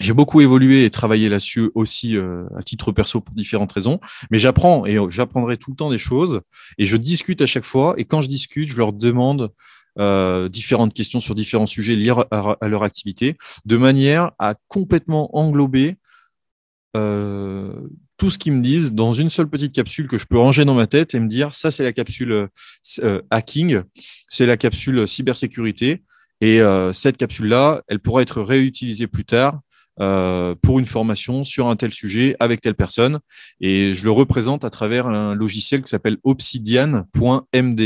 j'ai 0.00 0.12
beaucoup 0.12 0.40
évolué 0.40 0.84
et 0.84 0.90
travaillé 0.90 1.28
là-dessus 1.28 1.70
aussi 1.74 2.16
euh, 2.16 2.44
à 2.56 2.62
titre 2.62 2.92
perso 2.92 3.20
pour 3.20 3.34
différentes 3.34 3.72
raisons, 3.72 4.00
mais 4.30 4.38
j'apprends 4.38 4.86
et 4.86 4.98
j'apprendrai 5.10 5.56
tout 5.56 5.70
le 5.70 5.76
temps 5.76 5.90
des 5.90 5.98
choses 5.98 6.40
et 6.78 6.84
je 6.84 6.96
discute 6.96 7.40
à 7.40 7.46
chaque 7.46 7.64
fois. 7.64 7.94
Et 7.98 8.04
quand 8.04 8.20
je 8.20 8.28
discute, 8.28 8.68
je 8.68 8.76
leur 8.76 8.92
demande 8.92 9.52
euh, 9.98 10.48
différentes 10.48 10.94
questions 10.94 11.20
sur 11.20 11.34
différents 11.34 11.66
sujets 11.66 11.96
liés 11.96 12.14
à, 12.30 12.68
leur 12.68 12.82
activité, 12.82 13.36
de 13.64 13.76
manière 13.76 14.32
à 14.38 14.54
complètement 14.68 15.36
englober 15.36 15.96
euh, 16.96 17.72
tout 18.16 18.30
ce 18.30 18.38
qu'ils 18.38 18.52
me 18.52 18.62
disent 18.62 18.92
dans 18.92 19.12
une 19.12 19.30
seule 19.30 19.48
petite 19.48 19.74
capsule 19.74 20.08
que 20.08 20.18
je 20.18 20.26
peux 20.26 20.38
ranger 20.38 20.64
dans 20.64 20.74
ma 20.74 20.86
tête 20.86 21.14
et 21.14 21.20
me 21.20 21.28
dire 21.28 21.54
ça 21.54 21.70
c'est 21.70 21.82
la 21.82 21.92
capsule 21.92 22.48
hacking, 23.30 23.82
c'est 24.28 24.46
la 24.46 24.56
capsule 24.56 25.06
cybersécurité. 25.08 26.02
Et 26.40 26.60
cette 26.92 27.18
capsule-là, 27.18 27.82
elle 27.86 28.00
pourra 28.00 28.22
être 28.22 28.42
réutilisée 28.42 29.06
plus 29.06 29.24
tard 29.24 29.60
euh, 30.00 30.54
pour 30.62 30.78
une 30.78 30.86
formation 30.86 31.44
sur 31.44 31.68
un 31.68 31.76
tel 31.76 31.92
sujet 31.92 32.36
avec 32.40 32.60
telle 32.60 32.74
personne. 32.74 33.20
Et 33.60 33.94
je 33.94 34.04
le 34.04 34.10
représente 34.10 34.64
à 34.64 34.70
travers 34.70 35.06
un 35.06 35.34
logiciel 35.34 35.82
qui 35.82 35.90
s'appelle 35.90 36.18
obsidian.md. 36.24 37.80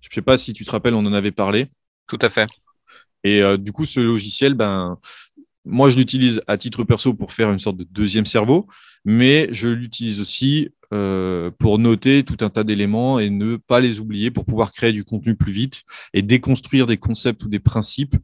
Je 0.00 0.08
ne 0.08 0.14
sais 0.14 0.22
pas 0.22 0.38
si 0.38 0.52
tu 0.52 0.64
te 0.64 0.70
rappelles, 0.70 0.94
on 0.94 1.06
en 1.06 1.12
avait 1.12 1.32
parlé. 1.32 1.68
Tout 2.06 2.18
à 2.20 2.28
fait. 2.28 2.48
Et 3.24 3.42
euh, 3.42 3.56
du 3.56 3.72
coup, 3.72 3.86
ce 3.86 4.00
logiciel, 4.00 4.54
ben, 4.54 4.98
moi, 5.64 5.90
je 5.90 5.96
l'utilise 5.96 6.42
à 6.46 6.58
titre 6.58 6.84
perso 6.84 7.14
pour 7.14 7.32
faire 7.32 7.50
une 7.50 7.58
sorte 7.58 7.76
de 7.76 7.86
deuxième 7.90 8.26
cerveau, 8.26 8.66
mais 9.04 9.48
je 9.52 9.68
l'utilise 9.68 10.20
aussi 10.20 10.70
euh, 10.92 11.50
pour 11.58 11.78
noter 11.78 12.24
tout 12.24 12.38
un 12.40 12.50
tas 12.50 12.64
d'éléments 12.64 13.18
et 13.18 13.30
ne 13.30 13.56
pas 13.56 13.80
les 13.80 14.00
oublier 14.00 14.30
pour 14.30 14.44
pouvoir 14.44 14.72
créer 14.72 14.92
du 14.92 15.04
contenu 15.04 15.36
plus 15.36 15.52
vite 15.52 15.82
et 16.14 16.22
déconstruire 16.22 16.86
des 16.86 16.96
concepts 16.96 17.44
ou 17.44 17.48
des 17.48 17.60
principes 17.60 18.16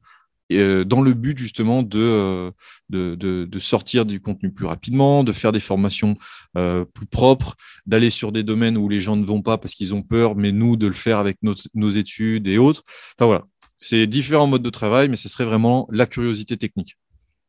euh, 0.53 0.85
dans 0.85 1.01
le 1.01 1.13
but 1.15 1.37
justement 1.37 1.85
euh, 1.95 2.51
de, 2.89 3.15
de, 3.17 3.45
de, 3.45 3.59
sortir 3.59 4.07
du 4.07 4.21
contenu 4.21 4.53
plus 4.53 4.67
rapidement, 4.67 5.25
de 5.25 5.33
faire 5.33 5.53
des 5.53 5.61
formations 5.61 6.17
euh, 6.57 6.85
plus 6.85 7.07
propres, 7.07 7.57
d'aller 7.87 8.11
sur 8.11 8.31
des 8.31 8.43
domaines 8.43 8.77
où 8.77 8.89
les 8.89 9.01
gens 9.01 9.17
ne 9.17 9.27
vont 9.27 9.43
pas 9.43 9.59
parce 9.59 9.75
qu'ils 9.75 9.95
ont 9.95 10.03
peur, 10.03 10.37
mais 10.37 10.53
nous 10.53 10.77
de 10.77 10.87
le 10.87 10.95
faire 10.95 11.19
avec 11.19 11.39
nos, 11.43 11.55
nos 11.75 11.91
études 11.91 12.47
et 12.47 12.59
autres. 12.59 12.85
Enfin 13.19 13.27
voilà, 13.27 13.45
c'est 13.79 14.07
différents 14.07 14.47
modes 14.47 14.63
de 14.63 14.71
travail, 14.71 15.09
mais 15.09 15.17
ce 15.17 15.29
serait 15.29 15.45
vraiment 15.45 15.89
la 15.91 16.07
curiosité 16.07 16.57
technique. 16.57 16.97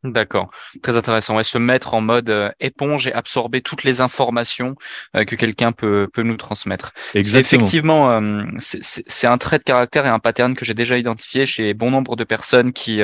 D'accord, 0.03 0.51
très 0.83 0.95
intéressant. 0.95 1.35
Ouais, 1.35 1.43
se 1.43 1.57
mettre 1.57 1.95
en 1.95 2.01
mode 2.01 2.29
euh, 2.29 2.51
éponge 2.59 3.07
et 3.07 3.13
absorber 3.13 3.61
toutes 3.61 3.83
les 3.83 3.99
informations 3.99 4.75
euh, 5.15 5.25
que 5.25 5.35
quelqu'un 5.35 5.71
peut, 5.71 6.07
peut 6.13 6.21
nous 6.21 6.37
transmettre. 6.37 6.91
C'est 7.13 7.39
effectivement, 7.39 8.11
euh, 8.11 8.43
c'est 8.59 9.27
un 9.27 9.39
trait 9.39 9.57
de 9.57 9.63
caractère 9.63 10.05
et 10.05 10.09
un 10.09 10.19
pattern 10.19 10.53
que 10.53 10.65
j'ai 10.65 10.75
déjà 10.75 10.99
identifié 10.99 11.47
chez 11.47 11.73
bon 11.73 11.89
nombre 11.89 12.15
de 12.15 12.23
personnes 12.23 12.73
qui 12.73 13.01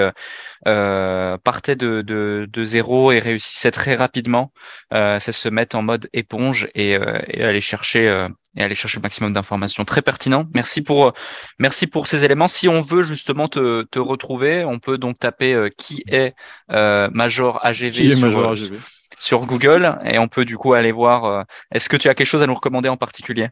partaient 0.64 1.76
de, 1.76 2.04
de, 2.04 2.48
de, 2.48 2.64
zéro 2.64 3.12
et 3.12 3.20
réussissaient 3.20 3.72
très 3.72 3.96
rapidement. 3.96 4.54
c'est 4.92 5.32
se 5.32 5.50
mettre 5.50 5.76
en 5.76 5.82
mode 5.82 6.10
éponge 6.14 6.70
et, 6.76 6.92
et 6.92 7.44
aller 7.44 7.62
chercher 7.62 8.28
et 8.56 8.64
aller 8.64 8.76
chercher 8.76 8.98
le 8.98 9.04
maximum 9.04 9.34
d'informations. 9.34 9.84
Très 9.86 10.02
pertinent. 10.02 10.46
Merci 10.54 10.82
pour, 10.82 11.08
euh, 11.08 11.12
merci 11.60 11.88
pour 11.88 12.08
ces 12.08 12.24
éléments. 12.24 12.48
Si 12.48 12.68
on 12.68 12.82
veut 12.82 13.04
justement 13.04 13.48
te, 13.48 13.84
te 13.84 14.00
retrouver, 14.00 14.64
on 14.64 14.80
peut 14.80 14.98
donc 14.98 15.20
taper 15.20 15.54
euh, 15.54 15.70
qui 15.76 16.04
est 16.08 16.36
euh, 16.72 17.10
Major 17.12 17.66
AGV, 17.66 18.16
sur, 18.16 18.20
Major 18.20 18.52
AGV 18.52 18.78
sur 19.20 19.46
Google 19.46 19.98
et 20.06 20.20
on 20.20 20.28
peut 20.28 20.46
du 20.46 20.58
coup 20.58 20.74
aller 20.74 20.92
voir. 20.92 21.46
Est-ce 21.72 21.90
que 21.90 21.98
tu 21.98 22.10
as 22.10 22.14
quelque 22.14 22.28
chose 22.28 22.42
à 22.42 22.48
nous 22.48 22.56
recommander 22.56 22.90
en 22.90 22.98
particulier? 22.98 23.50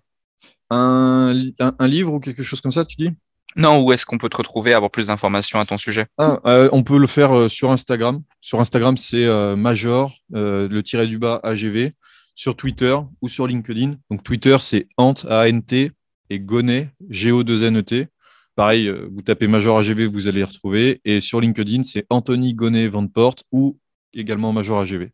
Un, 0.69 1.33
un, 1.59 1.87
livre 1.87 2.13
ou 2.13 2.19
quelque 2.19 2.43
chose 2.43 2.61
comme 2.61 2.71
ça, 2.71 2.85
tu 2.85 2.95
dis? 2.97 3.11
Non, 3.57 3.81
où 3.81 3.91
est-ce 3.91 4.05
qu'on 4.05 4.17
peut 4.17 4.29
te 4.29 4.37
retrouver, 4.37 4.73
avoir 4.73 4.91
plus 4.91 5.07
d'informations 5.07 5.59
à 5.59 5.65
ton 5.65 5.77
sujet? 5.77 6.07
Ah, 6.17 6.39
On 6.71 6.83
peut 6.83 6.97
le 6.97 7.07
faire 7.07 7.49
sur 7.49 7.71
Instagram. 7.71 8.21
Sur 8.41 8.59
Instagram, 8.59 8.97
c'est 8.97 9.25
Major, 9.55 10.13
le 10.31 10.81
tiret 10.81 11.07
du 11.07 11.17
bas 11.17 11.39
AGV 11.43 11.93
sur 12.35 12.55
Twitter 12.55 12.95
ou 13.21 13.29
sur 13.29 13.47
LinkedIn. 13.47 13.95
Donc 14.09 14.23
Twitter, 14.23 14.57
c'est 14.59 14.87
Ant, 14.97 15.15
A-N-T, 15.27 15.91
et 16.31 16.39
Gonet, 16.39 16.89
G-O-2-N-E-T. 17.09 18.07
Pareil, 18.55 18.87
euh, 18.87 19.09
vous 19.11 19.21
tapez 19.21 19.47
Major 19.47 19.77
AGV, 19.77 20.07
vous 20.07 20.27
allez 20.27 20.39
les 20.39 20.45
retrouver. 20.45 21.01
Et 21.03 21.19
sur 21.19 21.41
LinkedIn, 21.41 21.83
c'est 21.83 22.05
Anthony 22.09 22.53
Gonet 22.53 22.87
Van 22.87 23.05
Porte 23.05 23.43
ou 23.51 23.77
également 24.13 24.53
Major 24.53 24.79
AGV. 24.79 25.09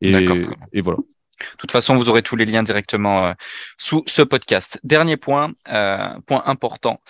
Et, 0.00 0.26
et 0.72 0.80
voilà. 0.80 0.98
De 1.40 1.56
toute 1.58 1.72
façon, 1.72 1.96
vous 1.96 2.08
aurez 2.08 2.22
tous 2.22 2.36
les 2.36 2.46
liens 2.46 2.62
directement 2.62 3.26
euh, 3.26 3.32
sous 3.78 4.02
ce 4.06 4.22
podcast. 4.22 4.80
Dernier 4.84 5.16
point, 5.16 5.52
euh, 5.68 6.18
point 6.26 6.42
important. 6.46 7.00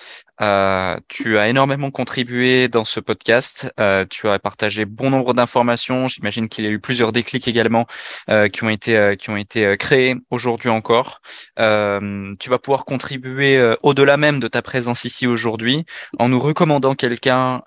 Euh, 0.43 0.99
tu 1.09 1.39
as 1.39 1.49
énormément 1.49 1.91
contribué 1.91 2.68
dans 2.68 2.85
ce 2.85 3.01
podcast. 3.01 3.72
Euh, 3.78 4.05
tu 4.09 4.28
as 4.28 4.39
partagé 4.39 4.85
bon 4.85 5.11
nombre 5.11 5.35
d'informations. 5.35 6.09
J'imagine 6.09 6.49
qu'il 6.49 6.64
y 6.64 6.68
a 6.68 6.70
eu 6.70 6.80
plusieurs 6.80 7.12
déclics 7.12 7.47
également 7.47 7.87
euh, 8.30 8.49
qui 8.49 8.64
ont 8.64 8.68
été 8.68 8.97
euh, 8.97 9.14
qui 9.16 9.30
ont 9.30 9.37
été 9.37 9.76
créés 9.78 10.16
aujourd'hui 10.30 10.70
encore. 10.70 11.20
tu 11.57 12.51
vas 12.51 12.59
pouvoir 12.59 12.85
contribuer 12.85 13.74
au-delà 13.82 14.16
même 14.16 14.41
de 14.41 14.49
ta 14.49 14.62
présence 14.62 15.05
ici 15.05 15.26
aujourd'hui 15.26 15.85
en 16.18 16.28
nous 16.28 16.41
recommandant 16.41 16.95
quelqu'un 16.95 17.62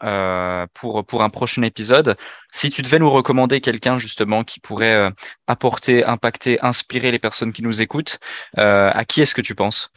pour 0.73 1.05
pour 1.05 1.23
un 1.23 1.29
prochain 1.29 1.61
épisode. 1.63 2.17
Si 2.51 2.69
tu 2.69 2.81
devais 2.81 2.99
nous 2.99 3.09
recommander 3.09 3.61
quelqu'un 3.61 3.99
justement 3.99 4.43
qui 4.43 4.59
pourrait 4.59 5.11
apporter, 5.47 6.03
impacter, 6.05 6.59
inspirer 6.61 7.11
les 7.11 7.19
personnes 7.19 7.53
qui 7.53 7.63
nous 7.63 7.81
écoutent, 7.81 8.19
à 8.55 9.05
qui 9.05 9.21
est-ce 9.21 9.35
que 9.35 9.41
tu 9.41 9.55
penses? 9.55 9.91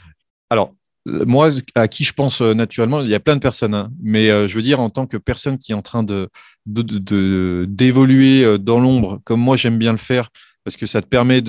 Alors 0.50 0.74
moi, 1.06 1.50
à 1.74 1.88
qui 1.88 2.04
je 2.04 2.12
pense 2.12 2.40
naturellement, 2.42 3.00
il 3.00 3.08
y 3.08 3.14
a 3.14 3.20
plein 3.20 3.36
de 3.36 3.40
personnes, 3.40 3.74
hein. 3.74 3.90
mais 4.02 4.26
je 4.46 4.54
veux 4.54 4.62
dire, 4.62 4.80
en 4.80 4.90
tant 4.90 5.06
que 5.06 5.16
personne 5.16 5.58
qui 5.58 5.72
est 5.72 5.74
en 5.74 5.82
train 5.82 6.02
de, 6.02 6.28
d'évoluer 6.66 8.58
dans 8.58 8.80
l'ombre, 8.80 9.20
comme 9.24 9.40
moi 9.40 9.56
j'aime 9.56 9.78
bien 9.78 9.92
le 9.92 9.98
faire, 9.98 10.30
parce 10.64 10.76
que 10.76 10.86
ça 10.86 11.02
te 11.02 11.06
permet 11.06 11.42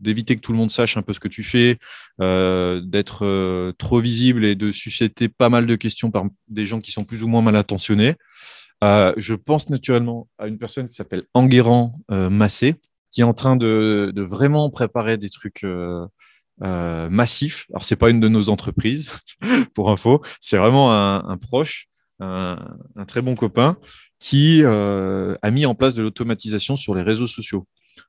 d'éviter 0.00 0.36
que 0.36 0.40
tout 0.40 0.52
le 0.52 0.58
monde 0.58 0.70
sache 0.70 0.96
un 0.96 1.02
peu 1.02 1.12
ce 1.12 1.20
que 1.20 1.28
tu 1.28 1.42
fais, 1.42 1.78
euh, 2.20 2.80
d'être 2.80 3.24
euh, 3.24 3.72
trop 3.78 4.00
visible 4.00 4.44
et 4.44 4.54
de 4.54 4.72
susciter 4.72 5.28
pas 5.28 5.48
mal 5.48 5.66
de 5.66 5.74
questions 5.74 6.10
par 6.10 6.24
des 6.48 6.66
gens 6.66 6.80
qui 6.80 6.92
sont 6.92 7.04
plus 7.04 7.22
ou 7.22 7.28
moins 7.28 7.42
mal 7.42 7.56
intentionnés. 7.56 8.14
Euh, 8.84 9.14
je 9.16 9.34
pense 9.34 9.70
naturellement 9.70 10.28
à 10.38 10.46
une 10.46 10.58
personne 10.58 10.88
qui 10.88 10.94
s'appelle 10.94 11.24
Enguerrand 11.34 11.98
Massé, 12.08 12.76
qui 13.10 13.22
est 13.22 13.24
en 13.24 13.34
train 13.34 13.56
de, 13.56 14.12
vraiment 14.16 14.68
préparer 14.70 15.16
des 15.16 15.30
trucs 15.30 15.64
massifs. 16.60 17.66
Alors, 17.70 17.84
c'est 17.84 17.96
pas 17.96 18.10
une 18.10 18.20
de 18.20 18.28
nos 18.28 18.48
entreprises, 18.48 19.10
pour 19.74 19.90
info, 19.90 20.22
c'est 20.40 20.56
vraiment 20.56 20.92
un, 20.92 21.36
proche, 21.36 21.88
un, 22.20 22.56
très 23.06 23.22
bon 23.22 23.34
copain 23.34 23.76
qui 24.18 24.64
a 24.64 25.50
mis 25.50 25.66
en 25.66 25.74
place 25.74 25.94
de 25.94 26.02
l'automatisation 26.02 26.76
sur 26.76 26.94
les 26.94 27.02
réseaux 27.02 27.26
sociaux 27.26 27.66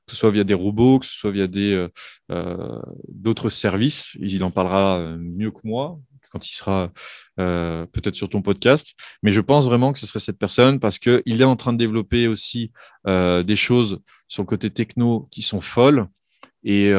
que 0.08 0.12
ce 0.12 0.16
soit 0.16 0.30
via 0.30 0.44
des 0.44 0.54
robots, 0.54 0.98
que 0.98 1.06
ce 1.06 1.12
soit 1.12 1.30
via 1.30 1.46
des 1.46 1.72
euh, 1.72 1.88
euh, 2.30 2.80
d'autres 3.08 3.50
services. 3.50 4.16
Il 4.20 4.42
en 4.44 4.50
parlera 4.50 4.98
euh, 4.98 5.16
mieux 5.18 5.50
que 5.50 5.60
moi 5.64 5.98
quand 6.30 6.46
il 6.46 6.52
sera 6.52 6.92
peut-être 7.36 8.14
sur 8.14 8.28
ton 8.28 8.42
podcast. 8.42 8.92
Mais 9.22 9.30
je 9.30 9.40
pense 9.40 9.64
vraiment 9.64 9.94
que 9.94 9.98
ce 9.98 10.06
serait 10.06 10.20
cette 10.20 10.38
personne 10.38 10.78
parce 10.78 10.98
qu'il 10.98 11.22
est 11.40 11.44
en 11.44 11.56
train 11.56 11.72
de 11.72 11.78
développer 11.78 12.28
aussi 12.28 12.70
des 13.06 13.56
choses 13.56 14.00
sur 14.28 14.42
le 14.42 14.46
côté 14.46 14.68
techno 14.68 15.26
qui 15.30 15.40
sont 15.40 15.62
folles. 15.62 16.06
Et 16.64 16.92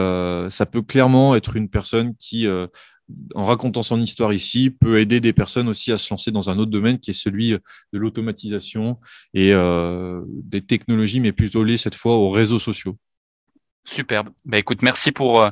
ça 0.50 0.66
peut 0.66 0.82
clairement 0.82 1.36
être 1.36 1.56
une 1.56 1.70
personne 1.70 2.16
qui, 2.16 2.48
en 2.48 3.44
racontant 3.44 3.84
son 3.84 4.00
histoire 4.00 4.34
ici, 4.34 4.70
peut 4.70 5.00
aider 5.00 5.20
des 5.20 5.34
personnes 5.34 5.68
aussi 5.68 5.92
à 5.92 5.98
se 5.98 6.12
lancer 6.12 6.32
dans 6.32 6.50
un 6.50 6.58
autre 6.58 6.72
domaine 6.72 7.00
qui 7.00 7.12
est 7.12 7.14
celui 7.14 7.52
de 7.52 8.00
l'automatisation 8.00 8.98
et 9.34 9.54
des 10.28 10.62
technologies, 10.62 11.20
mais 11.20 11.32
plutôt 11.32 11.64
liées 11.64 11.78
cette 11.78 11.96
fois 11.96 12.16
aux 12.16 12.30
réseaux 12.30 12.60
sociaux. 12.60 12.98
Superbe. 13.90 14.30
Bah, 14.46 14.58
écoute, 14.58 14.82
merci 14.82 15.12
pour 15.12 15.42
euh, 15.42 15.50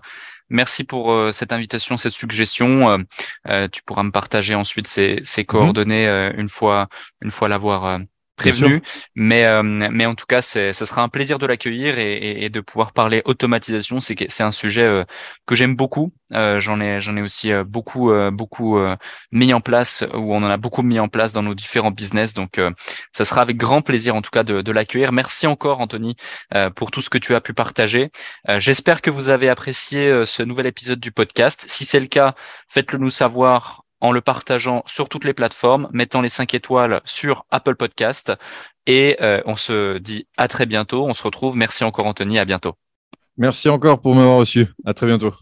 merci 0.49 0.83
pour 0.83 1.11
euh, 1.11 1.31
cette 1.31 1.51
invitation, 1.51 1.97
cette 1.97 2.13
suggestion. 2.13 3.03
Euh, 3.47 3.67
tu 3.69 3.81
pourras 3.83 4.03
me 4.03 4.11
partager 4.11 4.53
ensuite 4.55 4.87
ces, 4.87 5.19
ces 5.23 5.41
mhm. 5.41 5.47
coordonnées 5.47 6.07
une 6.37 6.49
fois 6.49 6.87
une 7.21 7.31
fois 7.31 7.47
l'avoir 7.47 7.99
prévenu. 8.37 8.81
Mais, 9.15 9.45
euh, 9.45 9.63
mais 9.63 10.05
en 10.05 10.15
tout 10.15 10.25
cas, 10.25 10.41
ce 10.41 10.71
sera 10.71 11.01
un 11.01 11.09
plaisir 11.09 11.39
de 11.39 11.45
l'accueillir 11.45 11.99
et, 11.99 12.45
et, 12.45 12.49
de 12.49 12.61
pouvoir 12.61 12.93
parler 12.93 13.21
automatisation. 13.25 13.99
C'est 13.99 14.15
c'est 14.29 14.43
un 14.43 14.51
sujet 14.51 14.85
euh, 14.85 15.03
que 15.45 15.55
j'aime 15.55 15.75
beaucoup. 15.75 16.13
Euh, 16.33 16.59
j'en 16.59 16.79
ai 16.79 17.01
j'en 17.01 17.17
ai 17.17 17.21
aussi 17.21 17.51
beaucoup 17.65 18.11
beaucoup 18.31 18.79
mis 19.31 19.53
en 19.53 19.61
place 19.61 20.05
ou 20.13 20.33
on 20.33 20.37
en 20.37 20.49
a 20.49 20.57
beaucoup 20.57 20.83
mis 20.83 20.99
en 20.99 21.07
place 21.07 21.33
dans 21.33 21.43
nos 21.43 21.55
différents 21.55 21.91
business. 21.91 22.33
Donc, 22.33 22.61
ça 23.11 23.25
sera 23.25 23.41
avec 23.41 23.57
grand 23.57 23.81
plaisir 23.81 24.15
en 24.15 24.21
tout 24.21 24.31
cas 24.31 24.43
de, 24.43 24.61
de 24.61 24.71
l'accueillir. 24.71 25.11
Merci 25.11 25.47
encore 25.47 25.81
Anthony 25.81 26.15
pour 26.75 26.91
tout 26.91 27.01
ce 27.01 27.09
que 27.09 27.17
tu 27.17 27.35
as 27.35 27.41
pu 27.41 27.53
partager. 27.53 28.11
J'espère 28.57 29.01
que 29.01 29.09
vous 29.09 29.29
avez 29.29 29.49
apprécié 29.49 30.25
ce 30.25 30.43
nouvel 30.43 30.67
épisode 30.67 30.99
du 30.99 31.11
podcast. 31.11 31.65
Si 31.67 31.85
c'est 31.85 31.99
le 31.99 32.07
cas, 32.07 32.35
faites-le 32.67 32.99
nous 32.99 33.09
savoir 33.09 33.86
en 34.01 34.11
le 34.11 34.21
partageant 34.21 34.83
sur 34.85 35.09
toutes 35.09 35.25
les 35.25 35.33
plateformes, 35.33 35.89
mettant 35.91 36.21
les 36.21 36.29
5 36.29 36.53
étoiles 36.53 37.01
sur 37.05 37.45
Apple 37.49 37.75
Podcast. 37.75 38.33
Et 38.85 39.17
euh, 39.21 39.41
on 39.45 39.55
se 39.55 39.97
dit 39.97 40.27
à 40.37 40.47
très 40.47 40.65
bientôt. 40.65 41.05
On 41.05 41.13
se 41.13 41.23
retrouve. 41.23 41.57
Merci 41.57 41.83
encore 41.83 42.05
Anthony. 42.05 42.39
À 42.39 42.45
bientôt. 42.45 42.75
Merci 43.37 43.69
encore 43.69 44.01
pour 44.01 44.15
m'avoir 44.15 44.37
reçu. 44.37 44.67
À 44.85 44.93
très 44.93 45.07
bientôt. 45.07 45.33